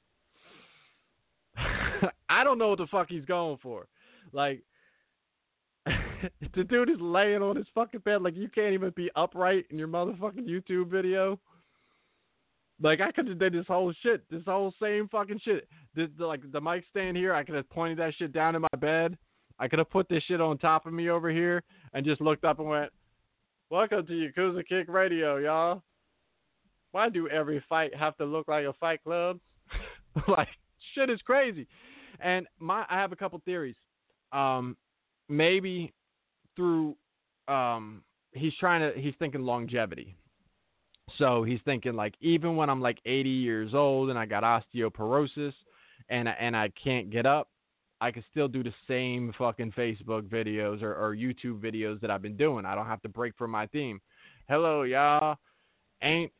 [2.29, 3.87] I don't know what the fuck he's going for.
[4.31, 4.63] Like
[5.85, 9.77] the dude is laying on his fucking bed like you can't even be upright in
[9.77, 11.39] your motherfucking YouTube video.
[12.81, 15.67] Like I could have did this whole shit, this whole same fucking shit.
[15.93, 18.61] This the, like the mic stand here, I could have pointed that shit down in
[18.61, 19.17] my bed.
[19.59, 21.63] I could have put this shit on top of me over here
[21.93, 22.91] and just looked up and went,
[23.71, 25.81] Welcome to Yakuza Kick Radio, y'all.
[26.91, 29.39] Why do every fight have to look like a fight club?
[30.27, 30.49] like
[30.93, 31.65] shit is crazy.
[32.19, 33.75] And my I have a couple theories.
[34.31, 34.77] Um
[35.29, 35.91] maybe
[36.55, 36.95] through
[37.47, 40.15] um he's trying to he's thinking longevity.
[41.17, 45.53] So he's thinking like even when I'm like 80 years old and I got osteoporosis
[46.09, 47.49] and and I can't get up,
[48.05, 52.21] I can still do the same fucking Facebook videos or, or YouTube videos that I've
[52.21, 52.63] been doing.
[52.63, 53.99] I don't have to break from my theme.
[54.47, 55.37] Hello, y'all.
[56.03, 56.31] Ain't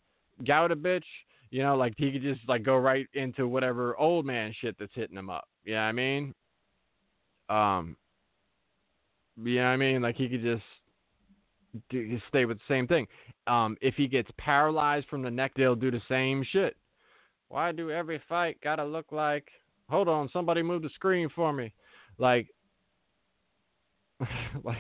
[0.46, 1.06] gout a bitch.
[1.50, 4.92] You know, like he could just like go right into whatever old man shit that's
[4.94, 5.46] hitting him up.
[5.64, 6.34] You know what I mean?
[7.50, 7.98] Um,
[9.44, 10.04] you know I mean?
[10.04, 10.64] Like he could just
[11.90, 13.08] do, stay with the same thing.
[13.48, 16.76] Um, if he gets paralyzed from the neck, they'll do the same shit.
[17.48, 19.48] Why do every fight gotta look like?
[19.90, 21.74] Hold on, somebody move the screen for me.
[22.18, 22.48] Like,
[24.64, 24.78] like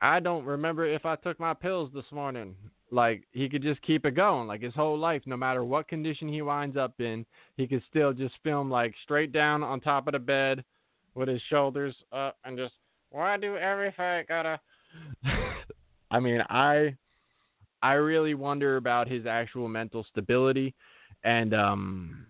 [0.00, 2.54] I don't remember if I took my pills this morning.
[2.90, 6.28] Like he could just keep it going, like his whole life, no matter what condition
[6.28, 7.24] he winds up in,
[7.56, 10.64] he could still just film like straight down on top of the bed
[11.14, 12.74] with his shoulders up and just
[13.10, 14.60] why do everything gotta
[16.10, 16.96] I mean, I
[17.82, 20.74] I really wonder about his actual mental stability
[21.24, 22.26] and um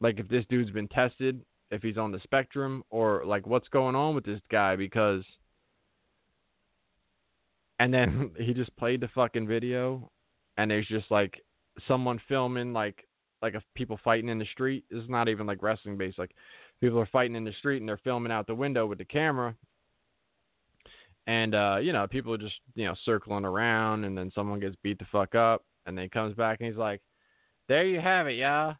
[0.00, 1.40] like if this dude's been tested,
[1.70, 5.24] if he's on the spectrum or like what's going on with this guy because
[7.78, 10.10] and then he just played the fucking video
[10.56, 11.42] and there's just like
[11.86, 13.06] someone filming like
[13.42, 14.84] like if people fighting in the street.
[14.90, 16.18] It's not even like wrestling based.
[16.18, 16.34] Like
[16.80, 19.54] people are fighting in the street and they're filming out the window with the camera.
[21.26, 24.76] And uh, you know, people are just, you know, circling around and then someone gets
[24.82, 27.00] beat the fuck up and then he comes back and he's like,
[27.68, 28.74] There you have it, y'all.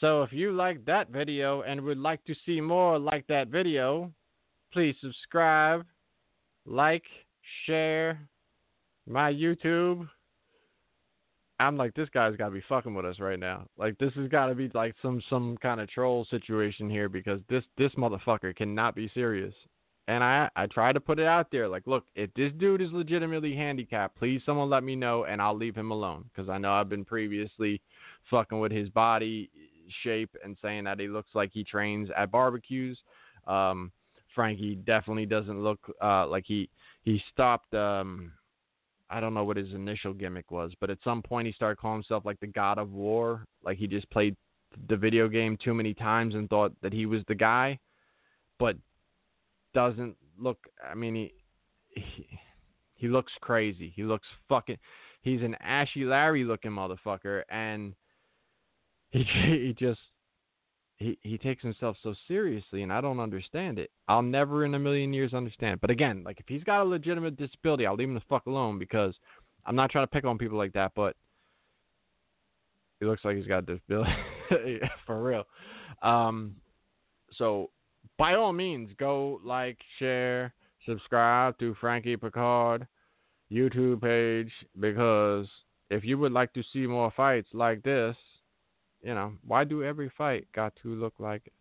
[0.00, 4.12] So if you like that video and would like to see more like that video,
[4.72, 5.86] please subscribe,
[6.66, 7.04] like,
[7.64, 8.20] share
[9.08, 10.06] my YouTube.
[11.58, 13.66] I'm like, this guy's got to be fucking with us right now.
[13.78, 17.40] Like, this has got to be like some some kind of troll situation here because
[17.48, 19.54] this this motherfucker cannot be serious.
[20.08, 22.92] And I I try to put it out there, like, look, if this dude is
[22.92, 26.72] legitimately handicapped, please someone let me know and I'll leave him alone because I know
[26.72, 27.80] I've been previously
[28.30, 29.50] fucking with his body
[30.02, 32.98] shape and saying that he looks like he trains at barbecues.
[33.46, 33.92] Um,
[34.34, 36.68] Frankie definitely doesn't look uh, like he
[37.02, 37.72] he stopped.
[37.74, 38.32] Um,
[39.08, 41.98] I don't know what his initial gimmick was, but at some point he started calling
[41.98, 43.46] himself like the God of War.
[43.64, 44.36] Like he just played
[44.88, 47.78] the video game too many times and thought that he was the guy,
[48.58, 48.76] but
[49.74, 50.58] doesn't look.
[50.88, 51.32] I mean, he
[51.88, 52.26] he,
[52.94, 53.92] he looks crazy.
[53.94, 54.78] He looks fucking.
[55.22, 57.94] He's an ashy Larry looking motherfucker, and
[59.10, 60.00] he he just
[60.96, 63.90] he he takes himself so seriously and I don't understand it.
[64.08, 65.80] I'll never in a million years understand.
[65.80, 68.78] But again, like if he's got a legitimate disability, I'll leave him the fuck alone
[68.78, 69.14] because
[69.64, 71.16] I'm not trying to pick on people like that, but
[73.00, 74.12] he looks like he's got a disability
[75.06, 75.44] for real.
[76.02, 76.56] Um
[77.32, 77.70] so
[78.18, 80.54] by all means go like, share,
[80.86, 82.86] subscribe to Frankie Pickard
[83.52, 84.50] YouTube page
[84.80, 85.46] because
[85.90, 88.16] if you would like to see more fights like this,
[89.06, 91.52] you know, why do every fight got to look like?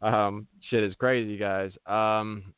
[0.00, 1.72] Um, shit is crazy, guys.
[1.84, 2.54] Um,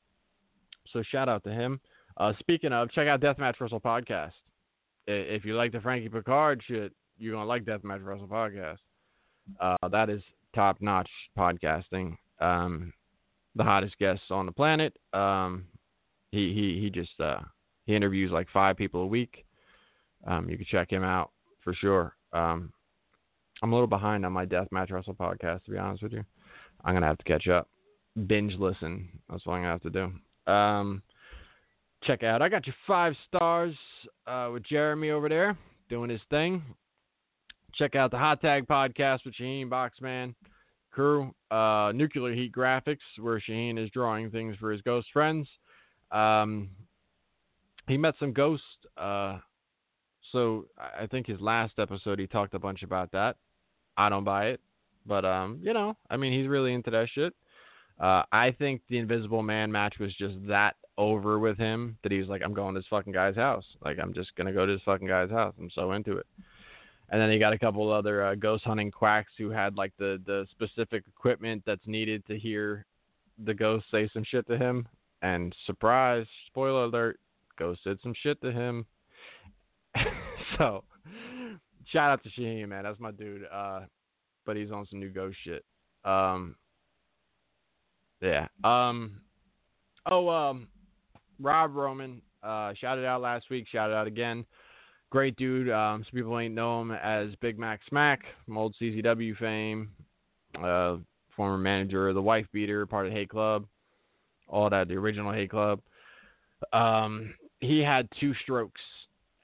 [0.92, 1.80] so shout out to him.
[2.18, 4.32] Uh, speaking of, check out Deathmatch Wrestle podcast.
[5.06, 8.76] If you like the Frankie Pickard shit, you're gonna like Deathmatch Wrestle podcast.
[9.58, 10.22] Uh, that is
[10.54, 12.14] top notch podcasting.
[12.38, 12.92] Um,
[13.56, 14.94] the hottest guests on the planet.
[15.14, 15.64] Um,
[16.32, 17.40] he he he just uh,
[17.86, 19.46] he interviews like five people a week.
[20.26, 21.30] Um, you can check him out
[21.64, 22.14] for sure.
[22.34, 22.72] Um,
[23.62, 26.24] I'm a little behind on my Deathmatch Wrestle podcast, to be honest with you.
[26.84, 27.68] I'm gonna have to catch up.
[28.26, 29.08] Binge listen.
[29.28, 29.90] That's what I'm gonna have to
[30.46, 30.52] do.
[30.52, 31.02] Um,
[32.04, 32.42] check out.
[32.42, 33.74] I got you five stars
[34.26, 35.56] uh, with Jeremy over there
[35.88, 36.62] doing his thing.
[37.74, 40.34] Check out the Hot Tag podcast with Shaheen Boxman
[40.90, 41.32] crew.
[41.50, 45.46] Uh, Nuclear Heat Graphics, where Shaheen is drawing things for his ghost friends.
[46.10, 46.70] Um,
[47.86, 48.66] he met some ghosts.
[48.96, 49.38] Uh,
[50.32, 53.36] so I think his last episode he talked a bunch about that.
[53.98, 54.60] I don't buy it,
[55.04, 57.34] but um, you know, I mean, he's really into that shit.
[58.00, 62.28] Uh, I think the Invisible Man match was just that over with him that he's
[62.28, 63.64] like, I'm going to this fucking guy's house.
[63.84, 65.54] Like, I'm just gonna go to this fucking guy's house.
[65.58, 66.26] I'm so into it.
[67.10, 70.22] And then he got a couple other uh, ghost hunting quacks who had like the
[70.26, 72.86] the specific equipment that's needed to hear
[73.44, 74.86] the ghost say some shit to him.
[75.22, 77.18] And surprise, spoiler alert,
[77.58, 78.86] ghost said some shit to him.
[80.58, 80.84] so
[81.92, 82.84] shout out to Shaheen, man.
[82.84, 83.42] That's my dude.
[83.52, 83.80] Uh,
[84.46, 85.64] but he's on some new ghost shit.
[86.04, 86.56] Um,
[88.20, 88.48] yeah.
[88.64, 89.20] Um,
[90.10, 90.68] oh, um,
[91.40, 94.44] Rob Roman, uh, shouted out last week, shouted out again.
[95.10, 95.70] Great dude.
[95.70, 99.90] Um, some people ain't know him as Big Mac Smack from old CZW fame.
[100.62, 100.96] Uh,
[101.36, 103.66] former manager of the Wife Beater, part of Hate Club,
[104.48, 105.80] all that, the original Hate Club.
[106.72, 108.80] Um, he had two strokes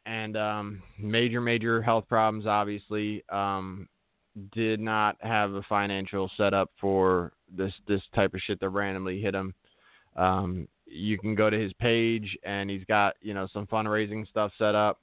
[0.07, 2.47] and um, major, major health problems.
[2.47, 3.89] Obviously, um,
[4.53, 9.35] did not have a financial setup for this this type of shit that randomly hit
[9.35, 9.55] him.
[10.17, 14.53] Um, you can go to his page, and he's got you know some fundraising stuff
[14.59, 15.01] set up.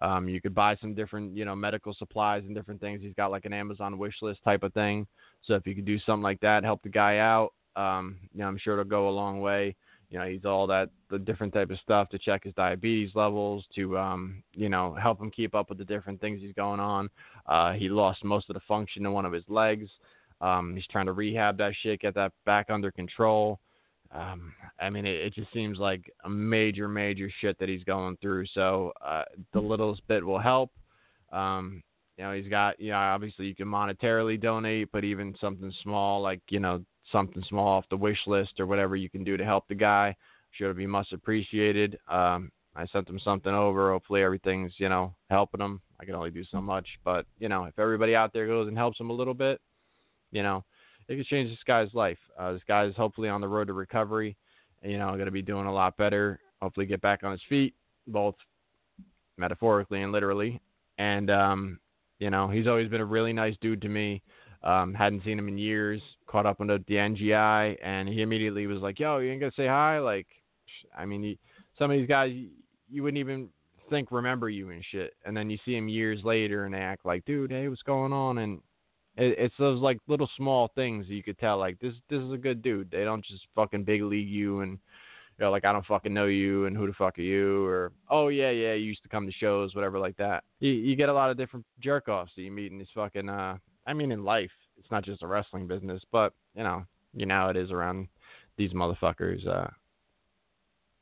[0.00, 3.00] Um, you could buy some different you know medical supplies and different things.
[3.02, 5.06] He's got like an Amazon wish list type of thing.
[5.44, 8.48] So if you could do something like that, help the guy out, um, you know,
[8.48, 9.76] I'm sure it'll go a long way.
[10.10, 13.64] You know, he's all that the different type of stuff to check his diabetes levels,
[13.74, 17.10] to um, you know, help him keep up with the different things he's going on.
[17.46, 19.88] Uh, he lost most of the function in one of his legs.
[20.40, 23.60] Um, he's trying to rehab that shit, get that back under control.
[24.12, 28.16] Um, I mean, it, it just seems like a major, major shit that he's going
[28.22, 28.46] through.
[28.54, 30.70] So uh, the littlest bit will help.
[31.32, 31.82] Um,
[32.16, 36.22] you know, he's got, you know, obviously you can monetarily donate, but even something small,
[36.22, 36.82] like, you know,
[37.12, 40.14] something small off the wish list or whatever you can do to help the guy,
[40.52, 41.98] sure be much appreciated.
[42.08, 43.90] Um, I sent him something over.
[43.90, 45.80] Hopefully everything's, you know, helping him.
[46.00, 48.76] I can only do so much, but, you know, if everybody out there goes and
[48.76, 49.60] helps him a little bit,
[50.30, 50.64] you know,
[51.08, 52.18] it could change this guy's life.
[52.38, 54.36] Uh, this guy's hopefully on the road to recovery.
[54.82, 56.38] You know, going to be doing a lot better.
[56.62, 57.74] Hopefully, get back on his feet,
[58.06, 58.36] both
[59.36, 60.60] metaphorically and literally.
[60.98, 61.80] And um,
[62.18, 64.22] you know, he's always been a really nice dude to me.
[64.62, 66.00] Um, hadn't seen him in years.
[66.26, 69.66] Caught up on the, NGI, and he immediately was like, "Yo, you ain't gonna say
[69.66, 70.26] hi?" Like,
[70.96, 71.38] I mean, he,
[71.78, 72.50] some of these guys you
[72.90, 73.48] you wouldn't even
[73.88, 77.06] think remember you and shit, and then you see him years later and they act
[77.06, 78.60] like, "Dude, hey, what's going on?" And
[79.18, 82.38] it, it's those like little small things you could tell like this this is a
[82.38, 82.90] good dude.
[82.90, 86.26] They don't just fucking big league you and you know, like I don't fucking know
[86.26, 89.26] you and who the fuck are you or oh yeah yeah you used to come
[89.26, 90.44] to shows whatever like that.
[90.60, 93.28] You you get a lot of different jerk offs that you meet in these fucking
[93.28, 93.58] uh
[93.88, 96.84] I mean in life it's not just a wrestling business but you know
[97.14, 98.08] you know it is around
[98.56, 99.68] these motherfuckers uh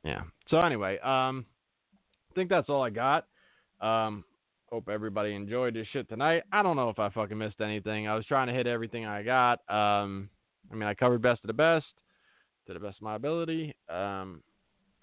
[0.05, 1.45] yeah so anyway um
[2.31, 3.27] I think that's all I got
[3.81, 4.25] um
[4.71, 6.43] Hope everybody enjoyed this shit tonight.
[6.51, 8.09] I don't know if I fucking missed anything.
[8.09, 9.61] I was trying to hit everything I got.
[9.71, 10.29] Um,
[10.73, 11.87] I mean, I covered best of the best
[12.67, 13.77] to the best of my ability.
[13.89, 14.43] Um,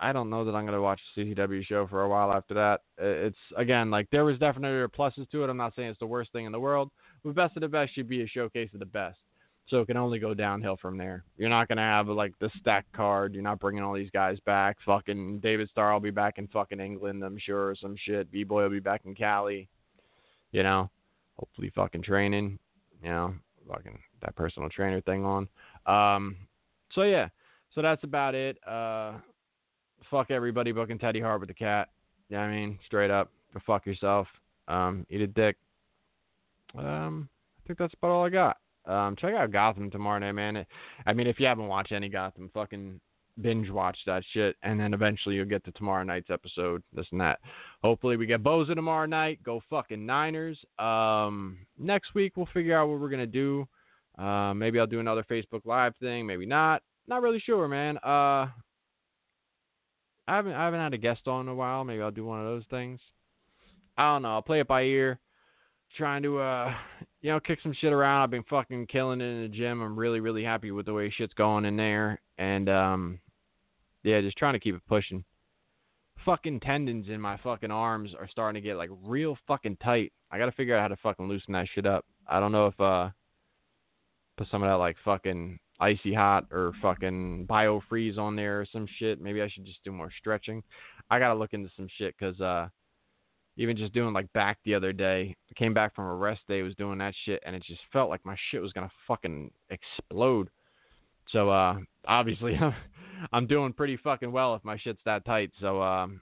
[0.01, 2.53] I don't know that I'm going to watch a CZW show for a while after
[2.55, 2.81] that.
[2.97, 5.49] It's again like there was definitely pluses to it.
[5.49, 6.91] I'm not saying it's the worst thing in the world,
[7.23, 9.17] but best of the best should be a showcase of the best.
[9.69, 11.23] So it can only go downhill from there.
[11.37, 13.33] You're not gonna have like the stack card.
[13.33, 14.77] You're not bringing all these guys back.
[14.85, 18.29] Fucking David Starr will be back in fucking England, I'm sure, or some shit.
[18.29, 19.69] B Boy will be back in Cali.
[20.51, 20.89] You know,
[21.37, 22.59] hopefully fucking training.
[23.01, 23.33] You know,
[23.67, 25.47] fucking that personal trainer thing on.
[25.85, 26.35] Um,
[26.91, 27.29] so yeah,
[27.73, 28.57] so that's about it.
[28.67, 29.13] Uh,
[30.11, 31.89] fuck everybody booking Teddy Hart with the cat.
[32.29, 34.27] Yeah, I mean, straight up, go fuck yourself.
[34.67, 35.57] Um, eat a dick.
[36.77, 38.57] Um, I think that's about all I got.
[38.85, 40.65] Um, check out Gotham tomorrow night, man.
[41.05, 42.99] I mean, if you haven't watched any Gotham, fucking
[43.41, 47.21] binge watch that shit, and then eventually you'll get to tomorrow night's episode, this and
[47.21, 47.39] that.
[47.83, 49.41] Hopefully we get Bosa tomorrow night.
[49.43, 50.59] Go fucking Niners.
[50.79, 53.67] Um, next week we'll figure out what we're gonna do.
[54.17, 56.27] Uh, maybe I'll do another Facebook Live thing.
[56.27, 56.83] Maybe not.
[57.07, 57.97] Not really sure, man.
[57.97, 58.47] Uh,
[60.27, 61.83] I haven't I haven't had a guest on in a while.
[61.83, 62.99] Maybe I'll do one of those things.
[63.97, 64.33] I don't know.
[64.33, 65.19] I'll play it by ear
[65.95, 66.73] trying to uh
[67.21, 68.23] you know kick some shit around.
[68.23, 69.81] I've been fucking killing it in the gym.
[69.81, 73.19] I'm really really happy with the way shit's going in there, and um
[74.03, 75.23] yeah, just trying to keep it pushing.
[76.25, 80.11] Fucking tendons in my fucking arms are starting to get like real fucking tight.
[80.31, 82.05] I got to figure out how to fucking loosen that shit up.
[82.27, 83.09] I don't know if uh
[84.37, 88.87] put some of that like fucking icy hot or fucking Biofreeze on there or some
[88.99, 89.21] shit.
[89.21, 90.63] Maybe I should just do more stretching.
[91.09, 92.67] I got to look into some shit cuz uh
[93.57, 95.35] even just doing like back the other day.
[95.49, 98.09] I came back from a rest day, was doing that shit, and it just felt
[98.09, 100.49] like my shit was gonna fucking explode.
[101.29, 101.77] So uh,
[102.07, 102.59] obviously,
[103.33, 105.51] I'm doing pretty fucking well if my shit's that tight.
[105.61, 106.21] So um,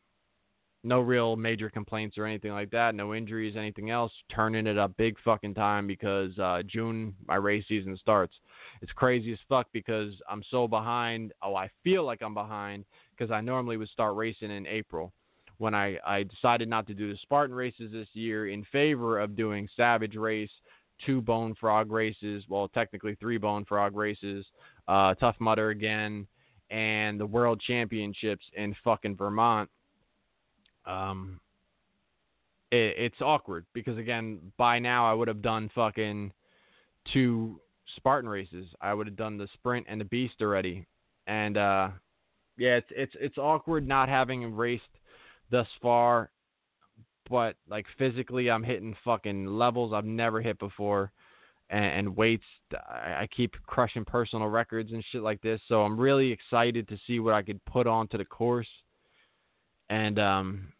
[0.84, 2.96] no real major complaints or anything like that.
[2.96, 4.12] No injuries, anything else.
[4.34, 8.34] Turning it up big fucking time because uh, June my race season starts.
[8.82, 11.34] It's crazy as fuck because I'm so behind.
[11.42, 12.84] Oh, I feel like I'm behind
[13.18, 15.14] because I normally would start racing in April
[15.62, 19.36] when I, I decided not to do the Spartan races this year in favor of
[19.36, 20.50] doing Savage Race,
[21.06, 24.44] two Bone Frog races, well, technically three Bone Frog races,
[24.88, 26.26] uh, Tough Mudder again,
[26.72, 29.70] and the World Championships in fucking Vermont.
[30.88, 31.40] Um,
[32.72, 36.34] it, it's awkward because again, by now I would have done fucking
[37.14, 37.62] two
[37.98, 38.66] Spartan races.
[38.82, 40.88] I would have done the sprint and the beast already,
[41.28, 41.90] and uh,
[42.58, 44.86] yeah, it's it's it's awkward not having raced
[45.52, 46.32] thus far,
[47.30, 51.12] but like physically, I'm hitting fucking levels I've never hit before,
[51.70, 52.44] and, and weights.
[52.74, 55.62] I, I keep crushing personal records and shit like this.
[55.68, 58.68] So I'm really excited to see what I could put onto the course,
[59.90, 60.74] and um,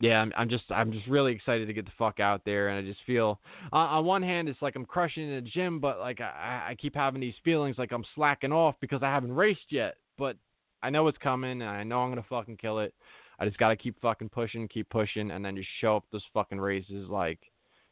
[0.00, 2.78] yeah, I'm, I'm just I'm just really excited to get the fuck out there, and
[2.78, 3.40] I just feel
[3.72, 6.76] uh, on one hand it's like I'm crushing in the gym, but like I, I
[6.78, 10.36] keep having these feelings like I'm slacking off because I haven't raced yet, but
[10.82, 12.94] I know it's coming, and I know I'm gonna fucking kill it.
[13.38, 16.24] I just got to keep fucking pushing, keep pushing, and then just show up those
[16.32, 17.38] fucking races like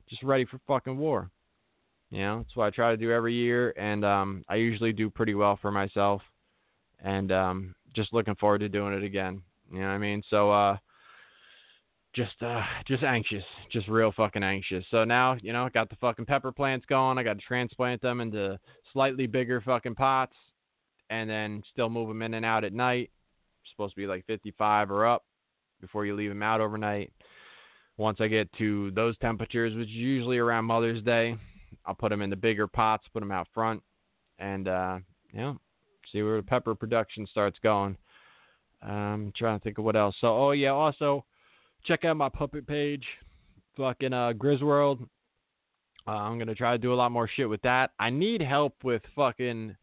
[0.08, 1.30] just ready for fucking war.
[2.10, 5.10] You know, that's what I try to do every year, and um, I usually do
[5.10, 6.22] pretty well for myself.
[7.02, 9.42] And um, just looking forward to doing it again.
[9.70, 10.22] You know what I mean?
[10.28, 10.76] So uh
[12.14, 14.84] just uh just anxious, just real fucking anxious.
[14.90, 17.18] So now, you know, got the fucking pepper plants going.
[17.18, 18.58] I got to transplant them into
[18.92, 20.36] slightly bigger fucking pots
[21.10, 23.10] and then still move them in and out at night.
[23.72, 25.24] Supposed to be like 55 or up
[25.80, 27.12] before you leave them out overnight.
[27.96, 31.36] Once I get to those temperatures, which is usually around Mother's Day,
[31.86, 33.82] I'll put them in the bigger pots, put them out front,
[34.38, 34.98] and uh,
[35.32, 35.58] you know,
[36.12, 37.96] see where the pepper production starts going.
[38.82, 40.14] I'm trying to think of what else.
[40.20, 41.24] So, oh yeah, also
[41.84, 43.04] check out my puppet page,
[43.76, 45.06] fucking uh, Grizworld.
[46.06, 47.92] Uh, I'm gonna try to do a lot more shit with that.
[47.98, 49.76] I need help with fucking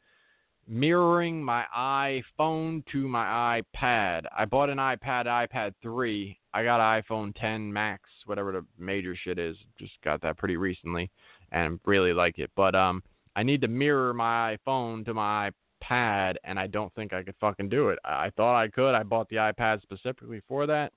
[0.67, 4.23] mirroring my iPhone to my iPad.
[4.35, 6.37] I bought an iPad, iPad 3.
[6.53, 9.55] I got an iPhone 10 Max, whatever the major shit is.
[9.79, 11.09] Just got that pretty recently
[11.51, 12.51] and really like it.
[12.55, 13.03] But um
[13.35, 15.51] I need to mirror my iPhone to my
[15.83, 17.99] iPad and I don't think I could fucking do it.
[18.03, 18.93] I, I thought I could.
[18.93, 20.91] I bought the iPad specifically for that.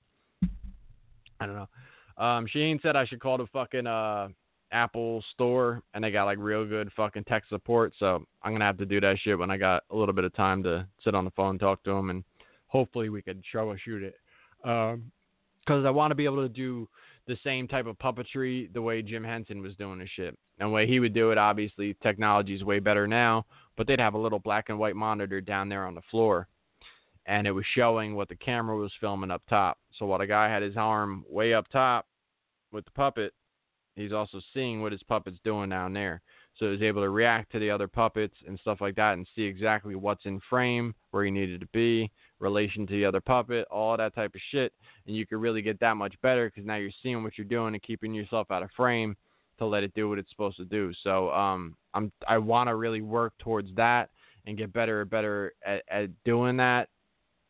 [1.39, 2.23] I don't know.
[2.23, 4.29] Um she ain't said I should call the fucking uh
[4.71, 7.93] Apple store and they got like real good fucking tech support.
[7.99, 10.33] So I'm gonna have to do that shit when I got a little bit of
[10.35, 12.23] time to sit on the phone talk to them, and
[12.67, 14.15] hopefully we could troubleshoot it.
[14.63, 15.11] Um,
[15.65, 16.87] because I want to be able to do
[17.27, 20.37] the same type of puppetry the way Jim Henson was doing his shit.
[20.59, 23.99] And the way he would do it, obviously technology is way better now, but they'd
[23.99, 26.47] have a little black and white monitor down there on the floor.
[27.25, 29.79] And it was showing what the camera was filming up top.
[29.97, 32.05] So while the guy had his arm way up top
[32.71, 33.33] with the puppet,
[33.95, 36.21] he's also seeing what his puppet's doing down there.
[36.57, 39.43] So he's able to react to the other puppets and stuff like that and see
[39.43, 42.09] exactly what's in frame, where he needed to be,
[42.39, 44.71] relation to the other puppet, all that type of shit.
[45.05, 47.73] And you could really get that much better because now you're seeing what you're doing
[47.73, 49.17] and keeping yourself out of frame
[49.57, 50.91] to let it do what it's supposed to do.
[51.03, 54.09] So um, I'm I want to really work towards that
[54.45, 56.89] and get better and better at, at doing that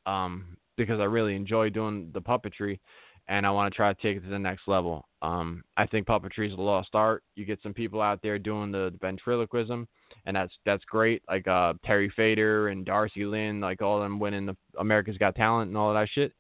[0.06, 2.80] um, because I really enjoy doing the puppetry
[3.28, 5.08] and I want to try to take it to the next level.
[5.22, 7.24] Um, I think puppetry is a lost art.
[7.36, 9.88] You get some people out there doing the, the ventriloquism,
[10.26, 11.24] and that's that's great.
[11.28, 15.36] Like uh, Terry Fator and Darci Lynne, like all of them winning the America's Got
[15.36, 16.34] Talent and all that shit.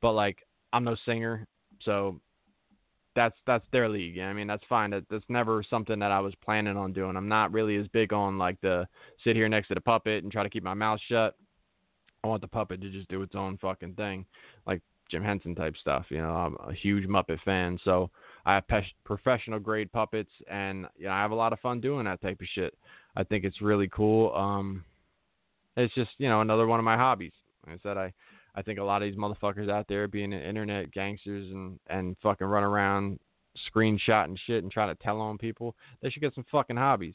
[0.00, 0.38] But like,
[0.72, 1.46] I'm no singer,
[1.82, 2.20] so
[3.16, 4.20] that's that's their league.
[4.20, 4.90] I mean, that's fine.
[4.90, 7.16] That that's never something that I was planning on doing.
[7.16, 8.86] I'm not really as big on like the
[9.24, 11.34] sit here next to the puppet and try to keep my mouth shut.
[12.22, 14.24] I want the puppet to just do its own fucking thing.
[14.66, 16.06] Like Jim Henson type stuff.
[16.10, 18.10] You know, I'm a huge Muppet fan, so
[18.44, 21.80] I have pe- professional grade puppets, and you know, I have a lot of fun
[21.80, 22.74] doing that type of shit.
[23.16, 24.34] I think it's really cool.
[24.34, 24.84] Um,
[25.76, 27.32] it's just you know another one of my hobbies.
[27.66, 28.12] Like I said, I
[28.54, 32.46] I think a lot of these motherfuckers out there being internet gangsters and and fucking
[32.46, 33.18] run around
[33.74, 37.14] screenshotting shit and trying to tell on people, they should get some fucking hobbies.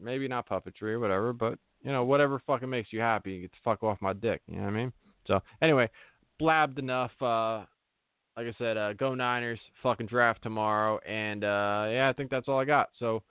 [0.00, 3.58] Maybe not puppetry or whatever, but you know whatever fucking makes you happy, get the
[3.64, 4.42] fuck off my dick.
[4.46, 4.92] You know what I mean?
[5.26, 5.88] So anyway,
[6.42, 7.12] blabbed enough.
[7.20, 7.64] Uh,
[8.36, 12.48] like I said, uh, go Niners, fucking draft tomorrow, and uh, yeah, I think that's
[12.48, 12.88] all I got.
[12.98, 13.22] So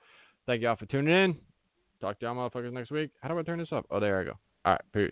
[0.45, 1.35] thank y'all for tuning in.
[1.99, 3.11] Talk to y'all motherfuckers next week.
[3.21, 3.85] How do I turn this up?
[3.91, 4.33] Oh, there I go.
[4.63, 5.11] All right, peace.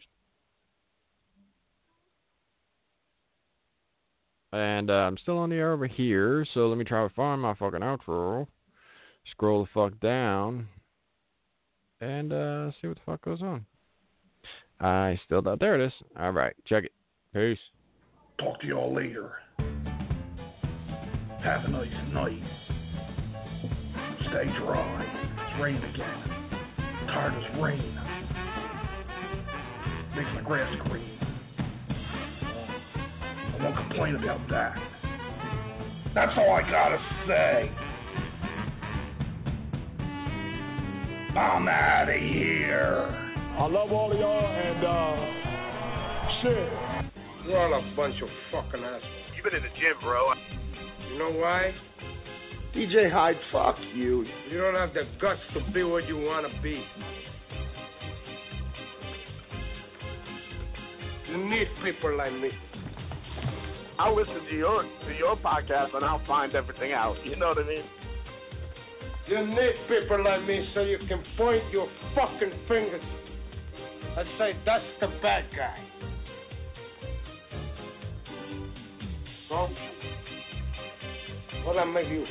[4.54, 7.42] And uh, I'm still on the air over here, so let me try to find
[7.42, 8.48] my fucking outro.
[9.32, 10.68] Scroll the fuck down,
[12.00, 13.66] and uh, see what the fuck goes on.
[14.80, 15.60] I still don't.
[15.60, 15.94] There it is.
[16.18, 16.94] All right, check it.
[17.34, 17.60] Peace.
[18.40, 19.32] Talk to y'all later.
[21.44, 22.42] Have a nice night.
[24.30, 25.04] Stay dry.
[25.36, 27.08] It's rain again.
[27.08, 28.00] tired of this rain.
[30.16, 31.20] Makes my grass green.
[32.40, 34.76] I won't complain about that.
[36.16, 36.98] That's all I gotta
[37.28, 37.72] say.
[41.38, 43.34] I'm out of here.
[43.60, 45.16] I love all of y'all and uh
[46.42, 46.89] shit.
[47.50, 49.04] You're all a bunch of fucking assholes.
[49.36, 50.34] You've been in the gym, bro.
[51.12, 51.74] You know why?
[52.76, 54.24] DJ Hyde, fuck you.
[54.52, 56.80] You don't have the guts to be what you want to be.
[61.28, 62.52] You need people like me.
[63.98, 67.16] I'll listen to your to your podcast and I'll find everything out.
[67.26, 67.84] You know what I mean?
[69.28, 73.02] You need people like me so you can point your fucking fingers
[74.18, 76.09] and say that's the bad guy.
[79.50, 79.68] So,
[81.66, 82.24] what I make you?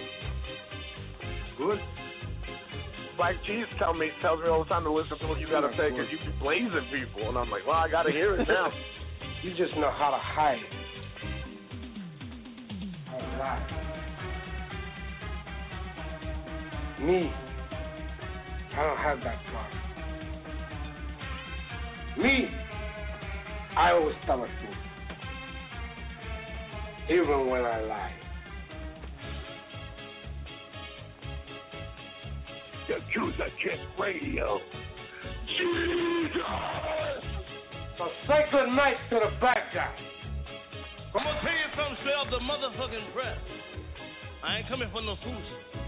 [1.59, 1.81] Good.
[3.16, 5.73] Black Cheese tell me tells me all the time to listen to what you gotta
[5.77, 8.70] say because you be blazing people, and I'm like, well, I gotta hear it now.
[9.43, 10.61] you just know how to hide.
[13.07, 13.85] How to lie.
[17.01, 17.32] Me,
[18.77, 19.73] I don't have that part.
[22.16, 22.49] Me,
[23.77, 24.78] I always tell the truth.
[27.11, 28.13] Even when I lie.
[32.89, 34.59] Yakuza Kick Radio.
[35.57, 36.43] Jesus!
[37.97, 39.95] So say good night to the bad guy.
[41.15, 43.39] I'm gonna tell you something straight off the motherfucking press.
[44.45, 45.88] I ain't coming for no fools.